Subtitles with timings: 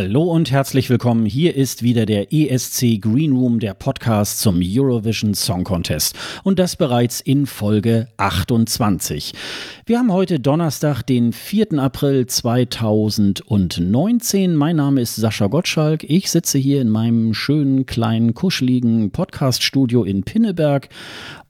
[0.00, 1.26] Hallo und herzlich willkommen.
[1.26, 6.14] Hier ist wieder der ESC Green Room, der Podcast zum Eurovision Song Contest.
[6.44, 9.32] Und das bereits in Folge 28.
[9.86, 11.80] Wir haben heute Donnerstag, den 4.
[11.80, 14.54] April 2019.
[14.54, 16.04] Mein Name ist Sascha Gottschalk.
[16.04, 20.90] Ich sitze hier in meinem schönen, kleinen, kuscheligen Podcaststudio in Pinneberg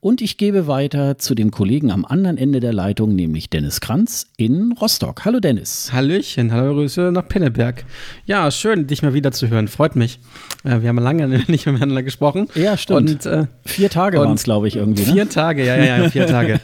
[0.01, 4.29] und ich gebe weiter zu dem Kollegen am anderen Ende der Leitung, nämlich Dennis Kranz
[4.37, 5.25] in Rostock.
[5.25, 5.91] Hallo Dennis.
[5.93, 7.85] Hallöchen, hallo Grüße nach Pinneberg.
[8.25, 9.69] Ja, schön, dich mal wieder zu hören.
[9.69, 10.21] Freut mich.
[10.65, 12.49] Äh, wir haben lange nicht miteinander gesprochen.
[12.55, 13.11] Ja, stimmt.
[13.11, 15.05] Und, äh, vier Tage waren es, glaube ich, irgendwie.
[15.05, 15.13] Ne?
[15.13, 16.61] Vier Tage, ja, ja, ja, vier Tage.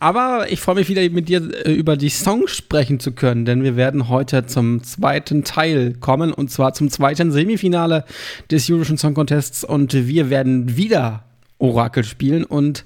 [0.00, 3.62] Aber ich freue mich wieder mit dir äh, über die Songs sprechen zu können, denn
[3.62, 8.04] wir werden heute zum zweiten Teil kommen und zwar zum zweiten Semifinale
[8.50, 11.24] des Eurovision Song Contests und wir werden wieder
[11.58, 12.84] Orakel spielen und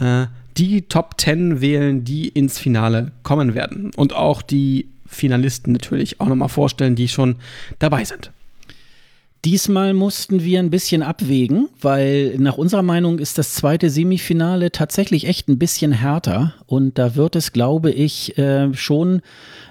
[0.00, 3.92] äh, die Top 10 wählen, die ins Finale kommen werden.
[3.96, 7.36] Und auch die Finalisten natürlich auch nochmal vorstellen, die schon
[7.78, 8.32] dabei sind.
[9.46, 15.26] Diesmal mussten wir ein bisschen abwägen, weil nach unserer Meinung ist das zweite Semifinale tatsächlich
[15.26, 16.52] echt ein bisschen härter.
[16.66, 19.22] Und da wird es, glaube ich, äh, schon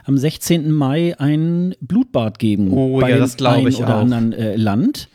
[0.05, 0.71] am 16.
[0.71, 4.01] Mai ein Blutbad geben oh, bei ja, das einem ich oder auch.
[4.01, 5.07] anderen äh, Land.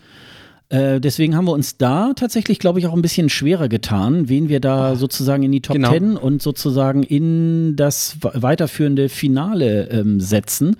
[0.75, 4.49] Äh, deswegen haben wir uns da tatsächlich, glaube ich, auch ein bisschen schwerer getan, wen
[4.49, 5.91] wir da sozusagen in die Top Genau.
[5.91, 10.75] Ten und sozusagen in das weiterführende Finale ähm, setzen.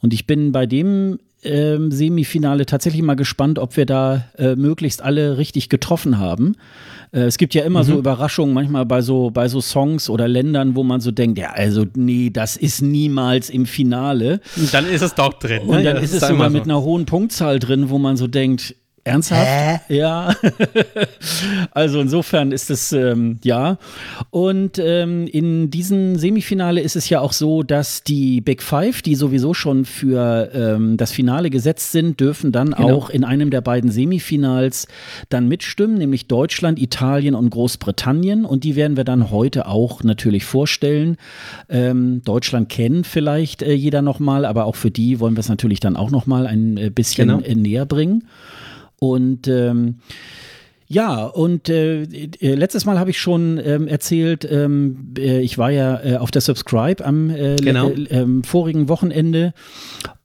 [0.00, 5.02] Und ich bin bei dem ähm, Semifinale tatsächlich mal gespannt, ob wir da äh, möglichst
[5.02, 6.56] alle richtig getroffen haben.
[7.12, 7.84] Äh, es gibt ja immer Mhm.
[7.86, 11.50] so Überraschungen, manchmal bei so, bei so Songs oder Ländern, wo man so denkt, ja,
[11.50, 14.40] also nee, das ist niemals im Finale.
[14.72, 15.62] Dann ist es doch drin.
[15.62, 15.82] Und ne?
[15.82, 18.74] dann Ja, ist es sogar immer mit einer hohen Punktzahl drin, wo man so denkt,
[19.04, 19.82] ernsthaft?
[19.88, 20.34] Ja.
[21.72, 23.78] also insofern ist es ähm, ja.
[24.30, 29.14] Und ähm, in diesem Semifinale ist es ja auch so, dass die Big Five, die
[29.14, 32.92] sowieso schon für ähm, das Finale gesetzt sind, dürfen dann Genau.
[32.96, 34.88] auch in einem der beiden Semifinals
[35.28, 38.44] dann mitstimmen, nämlich Deutschland, Italien und Großbritannien.
[38.44, 41.16] Und die werden wir dann heute auch natürlich vorstellen.
[41.68, 45.80] Ähm, Deutschland kennt vielleicht äh, jeder nochmal, aber auch für die wollen wir es natürlich
[45.80, 47.40] dann auch nochmal ein äh, bisschen Genau.
[47.40, 48.24] äh, näher bringen.
[49.10, 49.96] Und ähm,
[50.86, 55.70] ja, und äh, äh, letztes Mal habe ich schon ähm, erzählt, ähm, äh, ich war
[55.70, 57.88] ja äh, auf der Subscribe am äh, Genau.
[57.88, 59.54] äh, ähm, vorigen Wochenende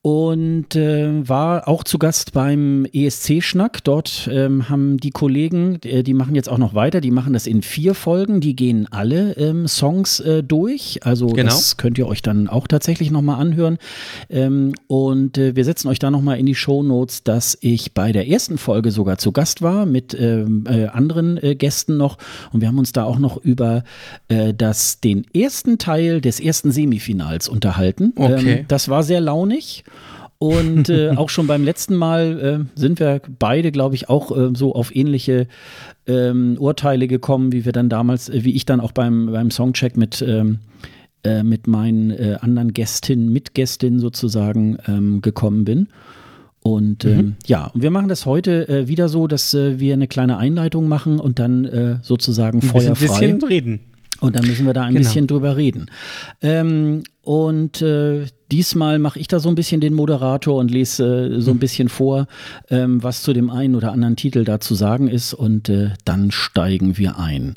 [0.02, 3.84] und äh, war auch zu Gast beim ESC-Schnack.
[3.84, 7.46] Dort ähm, haben die Kollegen, äh, die machen jetzt auch noch weiter, die machen das
[7.46, 11.00] in vier Folgen, die gehen alle ähm, Songs äh, durch.
[11.04, 11.50] Also Genau.
[11.50, 13.76] das könnt ihr euch dann auch tatsächlich nochmal anhören.
[14.30, 18.26] Ähm, und äh, wir setzen euch da nochmal in die Shownotes, dass ich bei der
[18.26, 22.16] ersten Folge sogar zu Gast war mit ähm, äh, anderen äh, Gästen noch.
[22.54, 23.84] Und wir haben uns da auch noch über
[24.56, 28.12] das, den ersten Teil des ersten Semifinals unterhalten.
[28.16, 28.60] Okay.
[28.60, 29.84] Ähm, das war sehr launig.
[30.40, 34.50] Und äh, auch schon beim letzten Mal äh, sind wir beide, glaube ich, auch äh,
[34.54, 35.46] so auf ähnliche
[36.06, 39.98] ähm, Urteile gekommen, wie wir dann damals, äh, wie ich dann auch beim, beim Songcheck
[39.98, 40.60] mit, ähm,
[41.24, 45.88] äh, mit meinen äh, anderen Gästinnen, Mitgästinnen sozusagen ähm, gekommen bin.
[46.62, 50.88] Und ähm, ja, und wir machen das heute wieder so, dass wir eine kleine Einleitung
[50.88, 53.06] machen und dann sozusagen Ein feuerfrei.
[53.06, 53.80] bisschen reden.
[54.20, 55.06] Und dann müssen wir da ein Genau.
[55.06, 55.86] bisschen drüber reden.
[56.42, 61.40] Ähm, und äh, diesmal mache ich da so ein bisschen den Moderator und lese äh,
[61.40, 62.26] so ein bisschen vor,
[62.68, 65.32] ähm, was zu dem einen oder anderen Titel da zu sagen ist.
[65.34, 67.54] Und äh, dann steigen wir ein.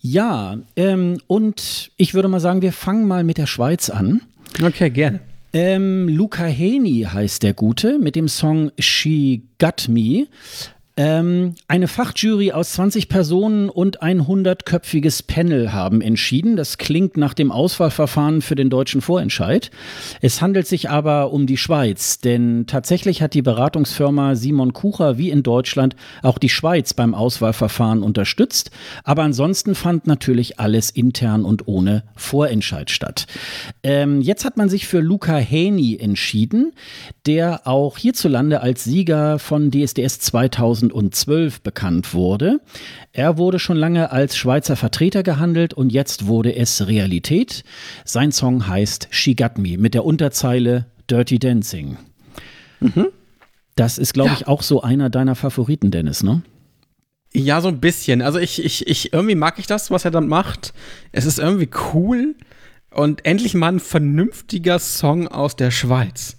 [0.00, 4.20] Ja, ähm, und ich würde mal sagen, wir fangen mal mit der Schweiz an.
[4.62, 5.20] Okay, gerne.
[5.54, 10.26] Ähm, Luca Heni heißt der Gute mit dem Song She Got Me.
[11.04, 16.54] Ähm, eine Fachjury aus 20 Personen und ein 100-köpfiges Panel haben entschieden.
[16.54, 19.72] Das klingt nach dem Auswahlverfahren für den deutschen Vorentscheid.
[20.20, 25.30] Es handelt sich aber um die Schweiz, denn tatsächlich hat die Beratungsfirma Simon Kucher wie
[25.30, 28.70] in Deutschland auch die Schweiz beim Auswahlverfahren unterstützt.
[29.02, 33.26] Aber ansonsten fand natürlich alles intern und ohne Vorentscheid statt.
[33.82, 36.74] Ähm, jetzt hat man sich für Luca Häni entschieden,
[37.26, 40.20] der auch hierzulande als Sieger von DSDS
[40.92, 42.60] 2012 bekannt wurde.
[43.12, 47.64] Er wurde schon lange als Schweizer Vertreter gehandelt und jetzt wurde es Realität.
[48.04, 51.96] Sein Song heißt She Got Me mit der Unterzeile Dirty Dancing.
[53.76, 54.36] Das ist, glaube Ja.
[54.36, 56.42] ich, auch so einer deiner Favoriten, Dennis, ne?
[57.34, 58.20] Ja, so ein bisschen.
[58.20, 60.74] Also ich, ich, ich, irgendwie mag ich das, was er dann macht.
[61.12, 62.34] Es ist irgendwie cool
[62.90, 66.36] und endlich mal ein vernünftiger Song aus der Schweiz.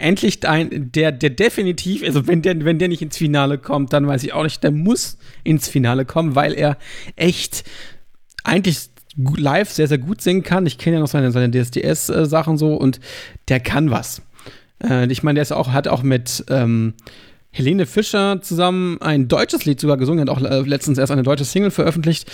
[0.00, 4.06] Endlich ein, der, der definitiv, also wenn der, wenn der nicht ins Finale kommt, dann
[4.06, 6.78] weiß ich auch nicht, der muss ins Finale kommen, weil er
[7.16, 7.64] echt
[8.44, 10.66] eigentlich live sehr, sehr gut singen kann.
[10.66, 13.00] Ich kenne ja noch seine, seine DSDS-Sachen so und
[13.48, 14.22] der kann was.
[14.82, 16.94] Äh, ich meine, der ist auch, hat auch mit ähm,
[17.52, 21.44] Helene Fischer zusammen ein deutsches Lied sogar gesungen, hat auch äh, letztens erst eine deutsche
[21.44, 22.30] Single veröffentlicht.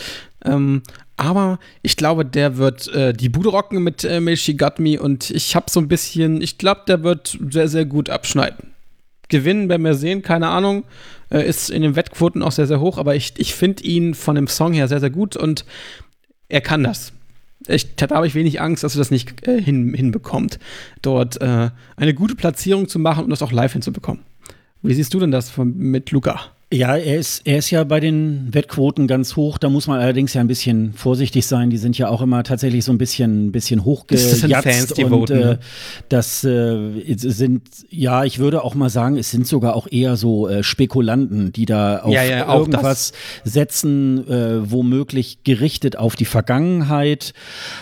[0.47, 0.83] Ähm,
[1.17, 5.01] aber ich glaube, der wird äh, die Bude rocken mit äh, May She Got Me
[5.01, 8.75] und ich habe so ein bisschen, ich glaube, der wird sehr, sehr gut abschneiden.
[9.29, 10.85] Gewinnen werden wir sehen, keine Ahnung.
[11.31, 14.37] Äh, ist in den Wettquoten auch sehr, sehr hoch, aber ich, ich finde ihn von
[14.37, 15.65] dem Song her sehr, sehr gut und
[16.49, 17.13] er kann das.
[17.67, 20.61] Ich, da habe ich wenig Angst, dass er das nicht äh, hin, hinbekommt,
[21.03, 24.23] dort äh, eine gute Platzierung zu machen und das auch live hinzubekommen.
[24.83, 26.53] Wie siehst du denn das von, mit Luca?
[26.73, 29.57] Ja, er ist, er ist ja bei den Wettquoten ganz hoch.
[29.57, 31.71] Da muss man allerdings ja ein bisschen vorsichtig sein.
[31.71, 34.99] Die sind ja auch immer tatsächlich so ein bisschen, bisschen hochgejatzt.
[34.99, 35.59] Und voten, äh,
[36.09, 40.49] das äh, sind, ja, ich würde auch mal sagen, es sind sogar auch eher so
[40.49, 43.13] äh, Spekulanten, die da auf ja, ja, irgendwas
[43.45, 47.33] setzen, äh, womöglich gerichtet auf die Vergangenheit.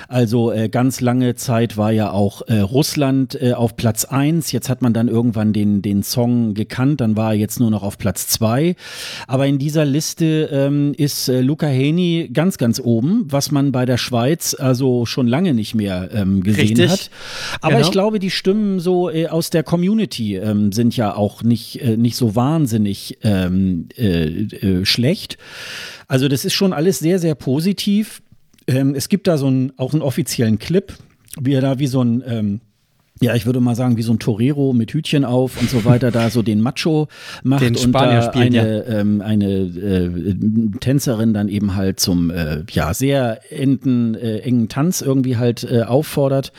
[0.08, 4.52] Also äh, ganz lange Zeit war ja auch äh, Russland äh, auf Platz eins.
[4.52, 7.00] Jetzt hat man dann irgendwann den, den Song gekannt.
[7.00, 8.73] Dann war er jetzt nur noch auf Platz zwei.
[9.26, 13.86] Aber in dieser Liste ähm, ist äh, Luca Heni ganz, ganz oben, was man bei
[13.86, 16.90] der Schweiz also schon lange nicht mehr ähm, gesehen Richtig.
[16.90, 17.10] hat.
[17.60, 17.86] Aber genau.
[17.86, 21.96] ich glaube, die Stimmen so äh, aus der Community ähm, sind ja auch nicht, äh,
[21.96, 25.38] nicht so wahnsinnig ähm, äh, äh, schlecht.
[26.08, 28.22] Also das ist schon alles sehr, sehr positiv.
[28.66, 30.92] Ähm, es gibt da so einen, auch einen offiziellen Clip,
[31.40, 32.60] wie er da wie so ein ähm,
[33.20, 36.10] ja, ich würde mal sagen, wie so ein Torero mit Hütchen auf und so weiter,
[36.10, 37.06] da so den Macho
[37.44, 39.00] macht den und da spielt, eine, ja.
[39.00, 40.34] ähm, eine äh,
[40.80, 45.82] Tänzerin dann eben halt zum äh, ja sehr enden, äh, engen Tanz irgendwie halt äh,
[45.82, 46.52] auffordert.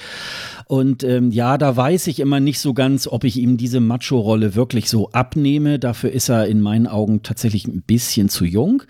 [0.68, 4.56] Und ähm, ja, da weiß ich immer nicht so ganz, ob ich ihm diese Macho-Rolle
[4.56, 5.78] wirklich so abnehme.
[5.78, 8.82] Dafür ist er in meinen Augen tatsächlich ein bisschen zu jung.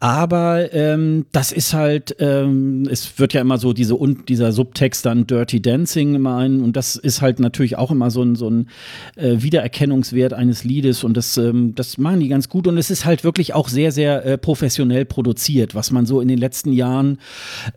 [0.00, 5.04] Aber ähm, das ist halt, ähm, es wird ja immer so diese und dieser Subtext
[5.04, 6.62] dann Dirty Dancing ein.
[6.62, 8.68] Und das ist halt natürlich auch immer so ein, so ein
[9.16, 11.04] äh, Wiedererkennungswert eines Liedes.
[11.04, 12.66] Und das, ähm, das machen die ganz gut.
[12.66, 16.28] Und es ist halt wirklich auch sehr, sehr äh, professionell produziert, was man so in
[16.28, 17.18] den letzten Jahren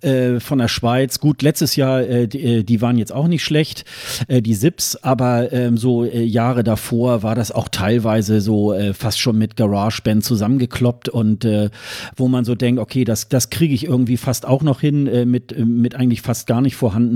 [0.01, 3.29] äh, von der Schweiz, gut, letztes Jahr, äh, die, äh, die waren jetzt auch auch
[3.29, 3.85] nicht schlecht,
[4.27, 8.93] äh, die Sips, aber ähm, so äh, Jahre davor war das auch teilweise so äh,
[8.93, 11.69] fast schon mit GarageBand zusammengekloppt und äh,
[12.15, 15.25] wo man so denkt, okay, das, das kriege ich irgendwie fast auch noch hin äh,
[15.25, 17.15] mit, äh, mit eigentlich fast gar nicht vorhandener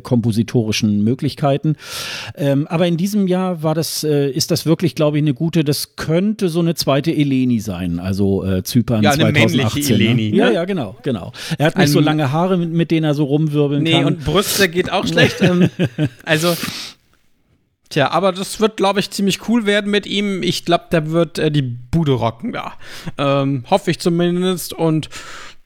[0.00, 1.76] kompositorischen Möglichkeiten.
[2.36, 5.96] Ähm, aber in diesem Jahr war das, ist das wirklich, glaube ich, eine gute, das
[5.96, 9.82] könnte so eine zweite Eleni sein, also Zypern ja, eine 2018.
[9.82, 10.04] Ne?
[10.04, 10.36] Eleni, ne?
[10.36, 11.32] Ja, ja, genau, genau.
[11.58, 14.00] Er hat nicht Ein, so lange Haare, mit, mit denen er so rumwirbeln nee, kann.
[14.00, 15.40] Nee, und Brüste geht auch schlecht.
[15.40, 15.70] ähm,
[16.24, 16.56] also,
[17.88, 20.42] tja, aber das wird, glaube ich, ziemlich cool werden mit ihm.
[20.42, 22.74] Ich glaube, der wird äh, die Bude rocken da.
[23.18, 24.72] Ähm, hoffe ich zumindest.
[24.72, 25.08] Und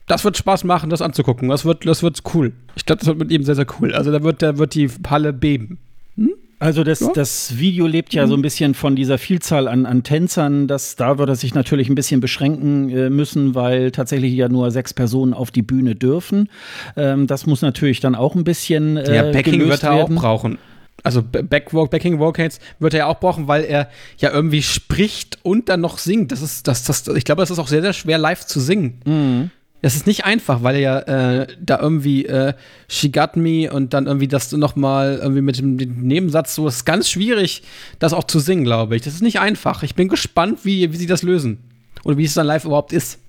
[0.06, 1.48] das wird Spaß machen, das anzugucken.
[1.48, 2.52] Das wird, das wird cool.
[2.76, 3.94] Ich glaube, das wird mit ihm sehr, sehr cool.
[3.94, 5.78] Also, da wird, da wird die Halle beben.
[6.16, 6.32] Hm?
[6.60, 7.10] Also das, ja.
[7.14, 8.30] das Video lebt ja mhm.
[8.30, 10.66] so ein bisschen von dieser Vielzahl an, an Tänzern.
[10.66, 14.70] Das, da wird er sich natürlich ein bisschen beschränken äh, müssen, weil tatsächlich ja nur
[14.70, 16.48] sechs Personen auf die Bühne dürfen.
[16.96, 20.58] Ähm, das muss natürlich dann auch ein bisschen äh, Ja, Backing wird er auch brauchen.
[21.04, 23.88] Also Backwalk, Backing Vocals wird er ja auch brauchen, weil er
[24.18, 26.32] ja irgendwie spricht und dann noch singt.
[26.32, 29.00] Das ist, das, das, ich glaube, das ist auch sehr, sehr schwer live zu singen.
[29.04, 29.50] Mhm.
[29.80, 30.98] Das ist nicht einfach, weil er ja
[31.42, 32.54] äh, da irgendwie äh,
[32.88, 36.84] She got me und dann irgendwie das nochmal irgendwie mit dem, Nebensatz so, es ist
[36.84, 37.62] ganz schwierig,
[38.00, 39.02] das auch zu singen, glaube ich.
[39.02, 39.84] Das ist nicht einfach.
[39.84, 41.58] Ich bin gespannt, wie, wie sie das lösen.
[42.02, 43.20] Oder wie es dann live überhaupt ist.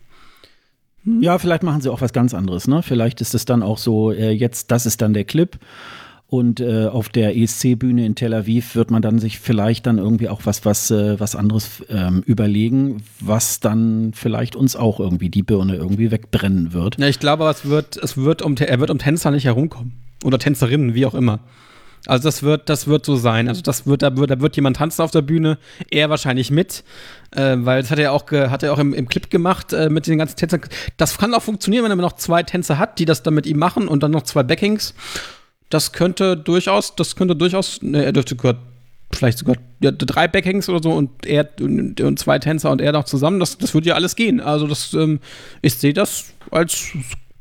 [1.03, 1.21] Hm?
[1.21, 2.81] Ja, vielleicht machen sie auch was ganz anderes, ne?
[2.81, 5.57] Vielleicht ist es dann auch so, äh, jetzt, das ist dann der Clip
[6.29, 10.29] und äh, auf der ESC-Bühne in Tel Aviv wird man dann sich vielleicht dann irgendwie
[10.29, 15.41] auch was, was, äh, was anderes ähm, überlegen, was dann vielleicht uns auch irgendwie die
[15.41, 17.00] Birne irgendwie wegbrennen wird.
[17.00, 19.93] Ja, ich glaube, es wird, es wird um, er wird um Tänzer nicht herumkommen.
[20.24, 21.39] Oder Tänzerinnen, wie auch immer.
[22.05, 23.48] Also das wird, das wird so sein.
[23.48, 25.57] Also das wird, da wird, da wird jemand tanzen auf der Bühne,
[25.89, 26.83] er wahrscheinlich mit,
[27.31, 30.05] äh, weil das hat er auch, hat er auch im, im Clip gemacht äh, mit
[30.05, 30.62] den ganzen Tänzern.
[30.98, 33.57] Das kann auch funktionieren, wenn er noch zwei Tänzer hat, die das dann mit ihm
[33.57, 34.93] machen und dann noch zwei Backings
[35.69, 38.55] das könnte durchaus, das könnte durchaus, ne, er dürfte sogar,
[39.11, 42.91] vielleicht sogar ja, drei Backhangs oder so und er und, und, zwei Tänzer und er
[42.91, 44.39] noch zusammen, das, das würde ja alles gehen.
[44.39, 45.19] Also das, ähm,
[45.61, 46.91] ich sehe das als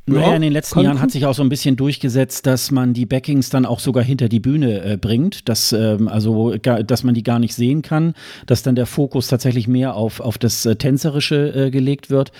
[0.08, 3.06] naja, in den letzten Jahren hat sich auch so ein bisschen durchgesetzt, dass man die
[3.06, 7.22] Backings dann auch sogar hinter die Bühne äh, bringt, dass, ähm, also, dass man die
[7.22, 8.14] gar nicht sehen kann,
[8.46, 12.32] dass dann der Fokus tatsächlich mehr auf, auf das äh, Tänzerische äh, gelegt wird.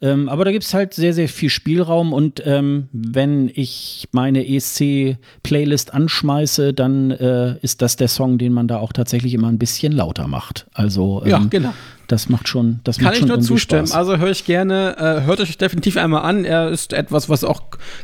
[0.00, 4.46] Ähm, aber da gibt es halt sehr, sehr viel Spielraum und ähm, wenn ich meine
[4.46, 9.58] ESC-Playlist anschmeiße, dann äh, ist das der Song, den man da auch tatsächlich immer ein
[9.58, 10.66] bisschen lauter macht.
[10.74, 11.72] Also, ja, ähm, genau
[12.08, 13.86] das macht schon, das Kann macht schon ich nur zustimmen.
[13.86, 13.96] Spaß.
[13.96, 16.44] Also höre ich gerne, äh, hört euch definitiv einmal an.
[16.44, 17.62] Er ist etwas, was auch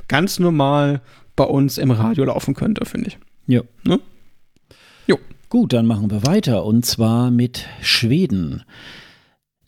[0.09, 1.01] ganz normal
[1.37, 3.19] bei uns im Radio laufen könnte, finde ich.
[3.47, 3.63] Ja.
[3.85, 4.01] Ne?
[5.07, 5.19] Jo.
[5.49, 8.65] Gut, dann machen wir weiter und zwar mit Schweden.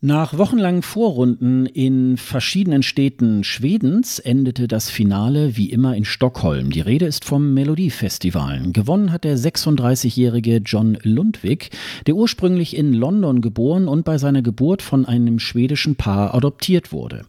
[0.04, 6.71] Nach wochenlangen Vorrunden in verschiedenen Städten Schwedens endete das Finale wie immer in Stockholm.
[6.71, 8.73] Die Rede ist vom Melodiefestival.
[8.73, 11.71] Gewonnen hat der 36-jährige John Lundvik,
[12.09, 17.25] der ursprünglich in London geboren und bei seiner Geburt von einem schwedischen Paar adoptiert wurde.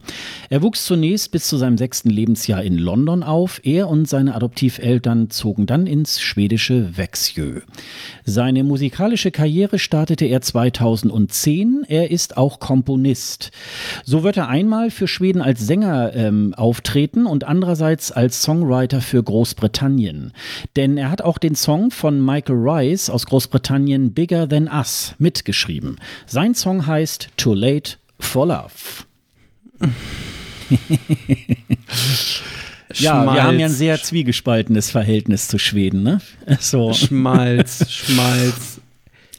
[0.50, 3.60] Er wuchs zunächst bis zu seinem sechsten Lebensjahr in London auf.
[3.62, 7.60] Er und seine Adoptiveltern zogen dann ins schwedische Växjö.
[8.24, 11.84] Seine musikalische Karriere startete er 2010.
[11.86, 13.50] Er ist auch Komponist.
[14.04, 19.22] So wird er einmal für Schweden als Sänger ähm, auftreten und andererseits als Songwriter für
[19.22, 20.32] Großbritannien.
[20.74, 25.96] Denn er hat auch den Song von Michael Rice aus Großbritannien Bigger Than Us mitgeschrieben.
[26.24, 28.70] Sein Song heißt Too Late for Love.
[32.94, 33.34] ja, Schmalz.
[33.34, 36.22] wir haben ja ein sehr zwiegespaltenes Verhältnis zu Schweden, ne?
[36.60, 36.94] So.
[36.94, 38.73] Schmalz, Schmalz.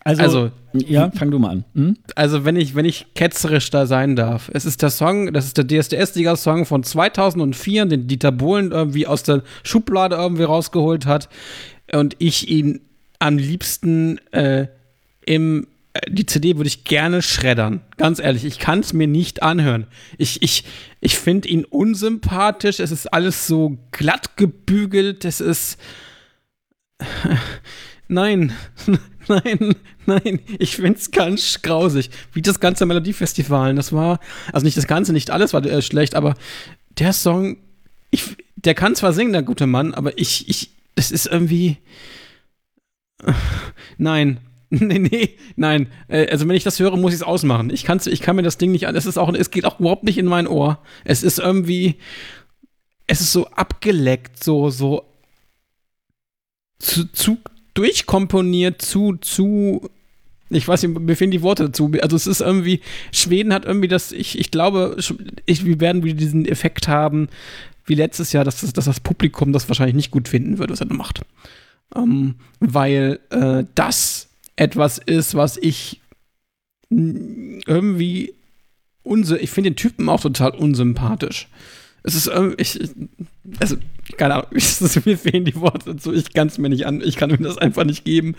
[0.07, 1.65] Also, also, ja, fang du mal an.
[1.73, 1.97] Hm?
[2.13, 5.57] Also, wenn ich, wenn ich ketzerisch da sein darf, es ist der Song, das ist
[5.57, 11.27] der DSDS-Liga-Song von 2004, den Dieter Bohlen irgendwie aus der Schublade irgendwie rausgeholt hat
[11.91, 12.81] und ich ihn
[13.17, 14.67] am liebsten äh,
[15.25, 17.81] im äh, die CD würde ich gerne schreddern.
[17.97, 19.87] Ganz ehrlich, ich kann es mir nicht anhören.
[20.19, 20.65] Ich, ich,
[21.01, 22.79] ich finde ihn unsympathisch.
[22.79, 25.25] Es ist alles so glatt gebügelt.
[25.25, 25.79] Es ist.
[28.07, 28.53] Nein,
[29.27, 29.75] nein,
[30.23, 32.09] nein, ich find's ganz grausig.
[32.33, 33.75] Wie das ganze Melodiefestival.
[33.75, 34.19] Das war,
[34.51, 36.35] also nicht das Ganze, nicht alles war äh, schlecht, aber
[36.97, 37.57] der Song,
[38.11, 41.77] ich, der kann zwar singen, der gute Mann, aber ich, ich, das ist irgendwie.
[43.97, 45.87] Nein, nee, nee, nein.
[46.07, 47.69] Äh, also wenn ich das höre, muss ich es ausmachen.
[47.69, 48.95] Ich, kann's, ich kann mir das Ding nicht an.
[48.95, 50.79] Es ist auch, es geht auch überhaupt nicht in mein Ohr.
[51.03, 51.95] Es ist irgendwie,
[53.07, 55.05] es ist so abgeleckt, so, so
[56.79, 57.37] zu, zu
[57.75, 59.89] durchkomponiert, zu, zu,
[60.49, 61.91] ich weiß nicht, mir fehlen die Worte dazu.
[62.01, 64.97] Also es ist irgendwie, Schweden hat irgendwie das, ich, ich glaube,
[65.45, 67.29] ich, wir werden wieder diesen Effekt haben,
[67.85, 70.79] wie letztes Jahr, dass das, dass das Publikum das wahrscheinlich nicht gut finden wird, was
[70.79, 71.21] er da macht.
[71.95, 76.01] Ähm, weil äh, das etwas ist, was ich
[77.67, 78.33] irgendwie
[79.05, 81.47] ich finde den Typen auch total unsympathisch.
[82.07, 82.79] Es ist irgendwie, ich,
[83.59, 83.77] also,
[84.17, 86.13] keine Ahnung, ich, mir fehlen die Worte dazu.
[86.13, 88.35] Ich kann es mir nicht an, ich kann mir das einfach nicht geben.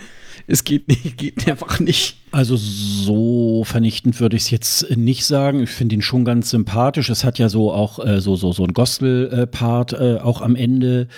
[0.46, 2.16] Es geht nicht, geht einfach nicht.
[2.30, 5.64] Also so vernichtend würde ich es jetzt nicht sagen.
[5.64, 7.10] Ich finde ihn schon ganz sympathisch.
[7.10, 11.08] Es hat ja so auch äh, so, so, so ein Gospel-Part äh, auch am Ende.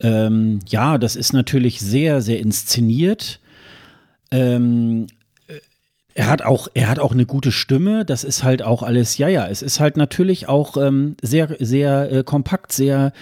[0.00, 3.38] Ähm, ja, das ist natürlich sehr, sehr inszeniert.
[4.32, 5.06] Ähm,
[6.16, 8.04] er hat auch, er hat auch eine gute Stimme.
[8.04, 9.48] Das ist halt auch alles, ja, ja.
[9.48, 13.12] Es ist halt natürlich auch ähm, sehr, sehr äh, kompakt, sehr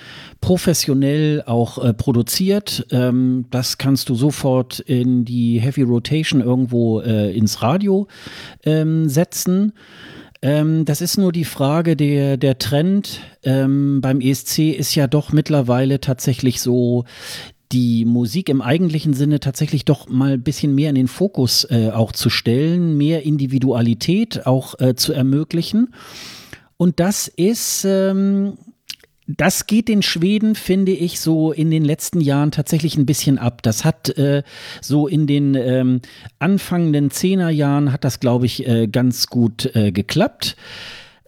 [0.42, 2.86] professionell auch äh, produziert.
[2.90, 8.08] Ähm, das kannst du sofort in die Heavy Rotation irgendwo äh, ins Radio
[8.64, 9.72] ähm, setzen.
[10.42, 15.32] Ähm, das ist nur die Frage, der, der Trend ähm, beim ESC ist ja doch
[15.32, 17.04] mittlerweile tatsächlich so,
[17.72, 21.90] die Musik im eigentlichen Sinne tatsächlich doch mal ein bisschen mehr in den Fokus äh,
[21.90, 25.94] auch zu stellen, mehr Individualität auch äh, zu ermöglichen.
[26.76, 28.58] Und das ist, ähm,
[29.26, 33.62] das geht den Schweden, finde ich, so in den letzten Jahren tatsächlich ein bisschen ab.
[33.62, 34.42] Das hat äh,
[34.80, 36.00] so in den ähm,
[36.38, 40.56] anfangenden Zehnerjahren hat das, glaube ich, äh, ganz gut äh, geklappt.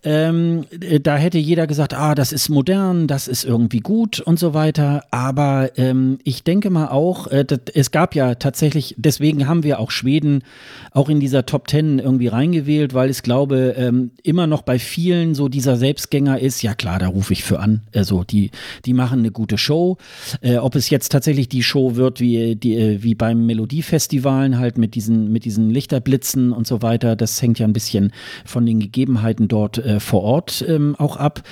[0.05, 4.39] Ähm, äh, da hätte jeder gesagt, ah, das ist modern, das ist irgendwie gut und
[4.39, 5.05] so weiter.
[5.11, 9.81] Aber ähm, ich denke mal auch, äh, das, es gab ja tatsächlich, deswegen haben wir
[9.81, 10.43] auch Schweden
[10.91, 15.35] auch in dieser Top Ten irgendwie reingewählt, weil ich glaube, ähm, immer noch bei vielen
[15.35, 17.81] so dieser Selbstgänger ist, ja klar, da rufe ich für an.
[17.95, 18.51] Also die,
[18.85, 19.97] die machen eine gute Show.
[20.43, 24.77] Äh, ob es jetzt tatsächlich die Show wird wie, die, äh, wie beim Melodiefestivalen halt
[24.77, 28.13] mit diesen, mit diesen Lichterblitzen und so weiter, das hängt ja ein bisschen
[28.45, 31.43] von den Gegebenheiten dort äh, vor Ort ähm, auch ab.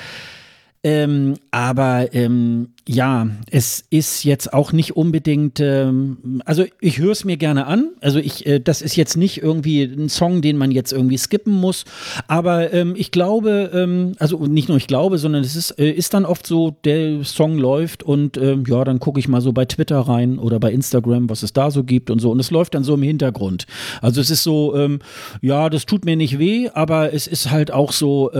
[0.85, 7.25] Ähm, aber ähm, ja, es ist jetzt auch nicht unbedingt, ähm, also ich höre es
[7.25, 7.91] mir gerne an.
[8.01, 11.53] Also ich, äh, das ist jetzt nicht irgendwie ein Song, den man jetzt irgendwie skippen
[11.53, 11.85] muss.
[12.27, 16.15] Aber ähm, ich glaube, ähm, also nicht nur ich glaube, sondern es ist, äh, ist
[16.15, 19.67] dann oft so, der Song läuft und ähm, ja, dann gucke ich mal so bei
[19.67, 22.33] Twitter rein oder bei Instagram, was es da so gibt und so.
[22.33, 23.67] Und es läuft dann so im Hintergrund.
[24.01, 24.99] Also es ist so, ähm,
[25.41, 28.33] ja, das tut mir nicht weh, aber es ist halt auch so,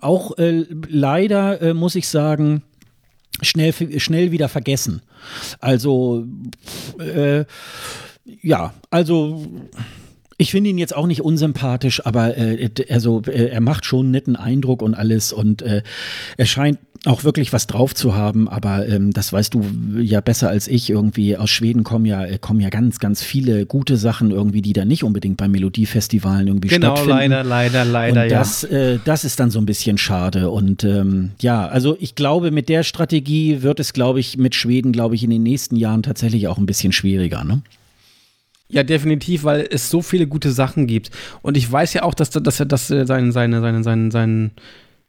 [0.00, 2.64] auch äh, leider äh, muss ich sagen,
[3.42, 5.02] schnell, schnell wieder vergessen.
[5.60, 6.26] Also,
[6.98, 7.44] äh,
[8.42, 9.46] ja, also
[10.36, 14.10] ich finde ihn jetzt auch nicht unsympathisch, aber äh, also äh, er macht schon einen
[14.10, 15.84] netten Eindruck und alles und äh,
[16.36, 19.64] er scheint auch wirklich was drauf zu haben, aber ähm, das weißt du
[19.98, 20.90] ja besser als ich.
[20.90, 24.72] Irgendwie aus Schweden kommen ja, äh, kommen ja ganz, ganz viele gute Sachen irgendwie, die
[24.72, 27.22] da nicht unbedingt bei Melodiefestivalen irgendwie genau, stattfinden.
[27.22, 28.68] Genau, leider, leider, leider, und das, ja.
[28.68, 30.50] Äh, das ist dann so ein bisschen schade.
[30.50, 34.92] Und ähm, ja, also ich glaube, mit der Strategie wird es, glaube ich, mit Schweden,
[34.92, 37.62] glaube ich, in den nächsten Jahren tatsächlich auch ein bisschen schwieriger, ne?
[38.68, 41.10] Ja, definitiv, weil es so viele gute Sachen gibt.
[41.40, 44.50] Und ich weiß ja auch, dass, dass er das, äh, seine, seine, seine, seine, seine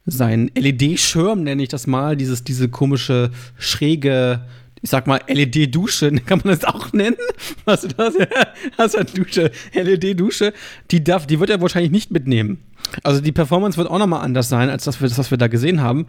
[0.08, 4.42] sein LED-Schirm, nenne ich das mal, dieses, diese komische, schräge,
[4.82, 7.18] ich sag mal, LED-Dusche, kann man das auch nennen?
[7.66, 8.14] Hast du das?
[8.78, 10.54] Hast du eine Dusche, LED-Dusche?
[10.90, 12.64] Die darf, die wird er wahrscheinlich nicht mitnehmen.
[13.04, 16.08] Also die Performance wird auch nochmal anders sein, als das, was wir da gesehen haben.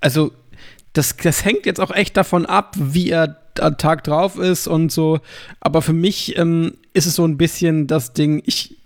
[0.00, 0.32] Also,
[0.92, 4.90] das, das hängt jetzt auch echt davon ab, wie er am Tag drauf ist und
[4.90, 5.20] so.
[5.60, 8.79] Aber für mich ähm, ist es so ein bisschen das Ding, ich,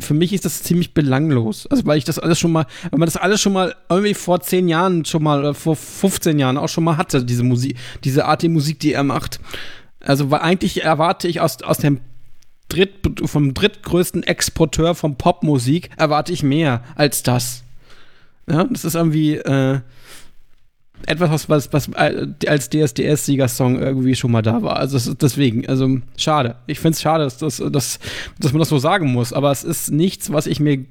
[0.00, 1.66] für mich ist das ziemlich belanglos.
[1.66, 4.40] Also, weil ich das alles schon mal, weil man das alles schon mal irgendwie vor
[4.40, 8.24] zehn Jahren schon mal, oder vor 15 Jahren auch schon mal hatte, diese Musik, diese
[8.24, 9.40] Art die Musik, die er macht.
[10.00, 12.00] Also, weil eigentlich erwarte ich aus, aus dem
[12.68, 12.92] Dritt,
[13.24, 17.64] vom drittgrößten Exporteur von Popmusik, erwarte ich mehr als das.
[18.48, 19.80] Ja, das ist irgendwie, äh,
[21.06, 24.76] etwas, was, was als DSDS-Siegersong irgendwie schon mal da war.
[24.76, 26.56] Also deswegen, also schade.
[26.66, 27.98] Ich finde es schade, dass, dass, dass,
[28.38, 30.84] dass man das so sagen muss, aber es ist nichts, was ich mir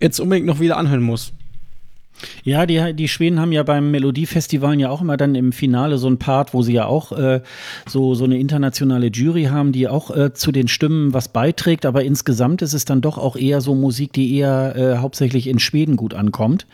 [0.00, 1.32] jetzt unbedingt noch wieder anhören muss.
[2.44, 6.08] Ja, die, die Schweden haben ja beim Melodiefestival ja auch immer dann im Finale so
[6.08, 7.40] ein Part, wo sie ja auch äh,
[7.86, 11.86] so, so eine internationale Jury haben, die auch äh, zu den Stimmen was beiträgt.
[11.86, 15.58] Aber insgesamt ist es dann doch auch eher so Musik, die eher äh, hauptsächlich in
[15.58, 16.66] Schweden gut ankommt.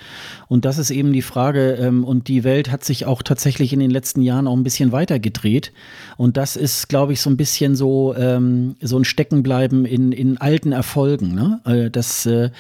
[0.49, 1.75] Und das ist eben die Frage.
[1.75, 4.93] Ähm, und die Welt hat sich auch tatsächlich in den letzten Jahren auch ein bisschen
[4.93, 5.73] weiter gedreht.
[6.17, 10.39] Und das ist, glaube ich, so ein bisschen so, ähm, so ein Steckenbleiben in, in
[10.39, 11.35] alten Erfolgen.
[11.35, 11.61] Ne?
[11.65, 12.51] Äh, das, äh,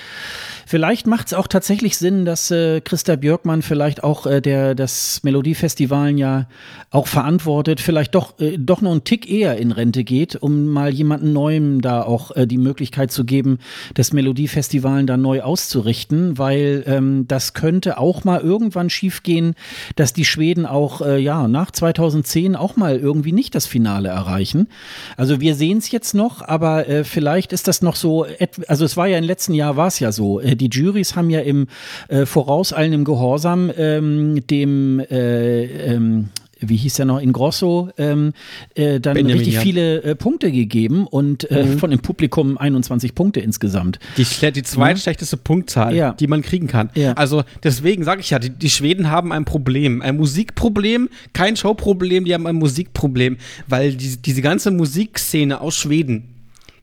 [0.66, 5.20] vielleicht macht es auch tatsächlich Sinn, dass äh, Christa Björkmann vielleicht auch, äh, der das
[5.22, 6.46] Melodiefestivalen ja
[6.90, 10.92] auch verantwortet, vielleicht doch, äh, doch noch einen Tick eher in Rente geht, um mal
[10.92, 13.58] jemanden Neuem da auch äh, die Möglichkeit zu geben,
[13.94, 19.54] das Melodiefestivalen da neu auszurichten, weil ähm, das könnte auch mal irgendwann schiefgehen,
[19.96, 24.68] dass die Schweden auch äh, ja nach 2010 auch mal irgendwie nicht das Finale erreichen.
[25.16, 28.26] Also wir sehen es jetzt noch, aber äh, vielleicht ist das noch so,
[28.66, 31.30] also es war ja im letzten Jahr war es ja so, äh, die Juries haben
[31.30, 31.66] ja im
[32.08, 38.32] äh, Voraus vorauseilendem Gehorsam ähm, dem äh, ähm, wie hieß der noch, Ingrosso, ähm,
[38.74, 39.60] äh, dann Benjamin, richtig ja.
[39.60, 41.78] viele äh, Punkte gegeben und äh, mhm.
[41.78, 44.00] von dem Publikum 21 Punkte insgesamt.
[44.16, 45.42] Die, die zweitschlechteste ja.
[45.44, 46.14] Punktzahl, ja.
[46.14, 46.90] die man kriegen kann.
[47.14, 52.24] Also deswegen sage ich ja, die, die, Schweden haben ein Problem, ein Musikproblem, kein Showproblem,
[52.24, 53.36] die haben ein Musikproblem,
[53.68, 56.34] weil die, diese ganze Musikszene aus Schweden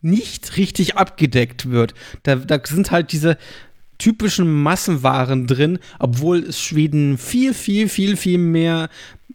[0.01, 1.95] nicht richtig abgedeckt wird.
[2.23, 3.37] Da, da sind halt diese
[3.97, 8.89] typischen Massenwaren drin, obwohl es Schweden viel, viel, viel, viel mehr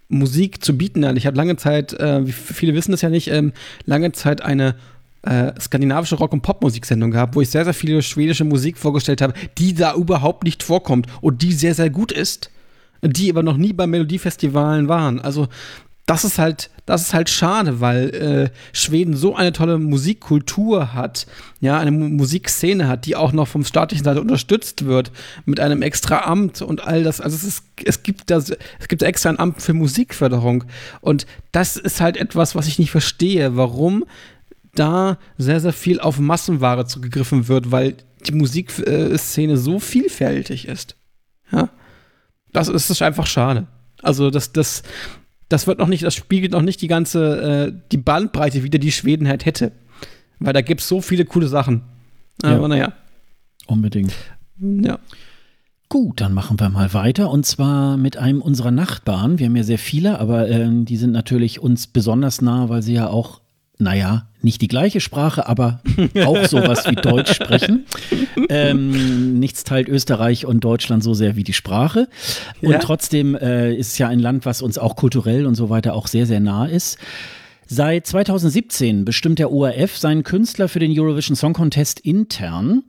[0.09, 1.16] Musik zu bieten hat.
[1.16, 3.53] Ich habe lange Zeit, äh, viele wissen das ja nicht, ähm,
[3.87, 4.75] lange Zeit eine
[5.23, 9.35] äh, skandinavische Rock- und Popmusiksendung gehabt, wo ich sehr, sehr viele schwedische Musik vorgestellt habe,
[9.59, 12.51] die da überhaupt nicht vorkommt und die sehr, sehr gut ist,
[13.03, 15.20] die aber noch nie bei Melodiefestivalen waren.
[15.20, 15.49] Also
[16.11, 21.29] das ist halt, das ist halt schade, weil äh, Schweden so eine tolle Musikkultur hat,
[21.61, 25.12] ja, eine Musikszene hat, die auch noch vom staatlichen Seite unterstützt wird
[25.44, 27.20] mit einem extra Amt und all das.
[27.20, 30.64] Also es, ist, es gibt das, es gibt extra ein Amt für Musikförderung
[31.01, 34.05] und das ist halt etwas, was ich nicht verstehe, warum
[34.75, 37.94] da sehr, sehr viel auf Massenware zugegriffen wird, weil
[38.27, 40.96] die Musikszene so vielfältig ist.
[41.53, 41.68] Ja,
[42.53, 43.68] das ist einfach schade.
[44.03, 44.83] Also das, das,
[45.51, 48.93] das wird noch nicht, das spiegelt noch nicht die ganze, äh, die Bandbreite wieder, die
[48.93, 49.73] Schweden halt hätte.
[50.39, 51.83] Weil da gibt es so viele coole Sachen.
[52.43, 52.57] Ja.
[52.57, 52.95] Aber naja.
[53.67, 54.15] Unbedingt.
[54.59, 54.99] Ja.
[55.89, 59.41] Gut, dann machen wir mal weiter und zwar mit einem unserer Nachbarn.
[59.41, 62.95] Wir haben ja sehr viele, aber äh, die sind natürlich uns besonders nah, weil sie
[62.95, 63.39] ja auch
[63.81, 65.81] naja, nicht die gleiche Sprache, aber
[66.25, 67.87] auch sowas wie Deutsch sprechen.
[68.49, 72.09] Ähm, nichts teilt Österreich und Deutschland so sehr wie die Sprache.
[72.62, 72.79] Und ja.
[72.79, 76.07] trotzdem äh, ist es ja ein Land, was uns auch kulturell und so weiter auch
[76.07, 76.99] sehr, sehr nah ist.
[77.66, 82.83] Seit 2017 bestimmt der ORF seinen Künstler für den Eurovision Song Contest intern.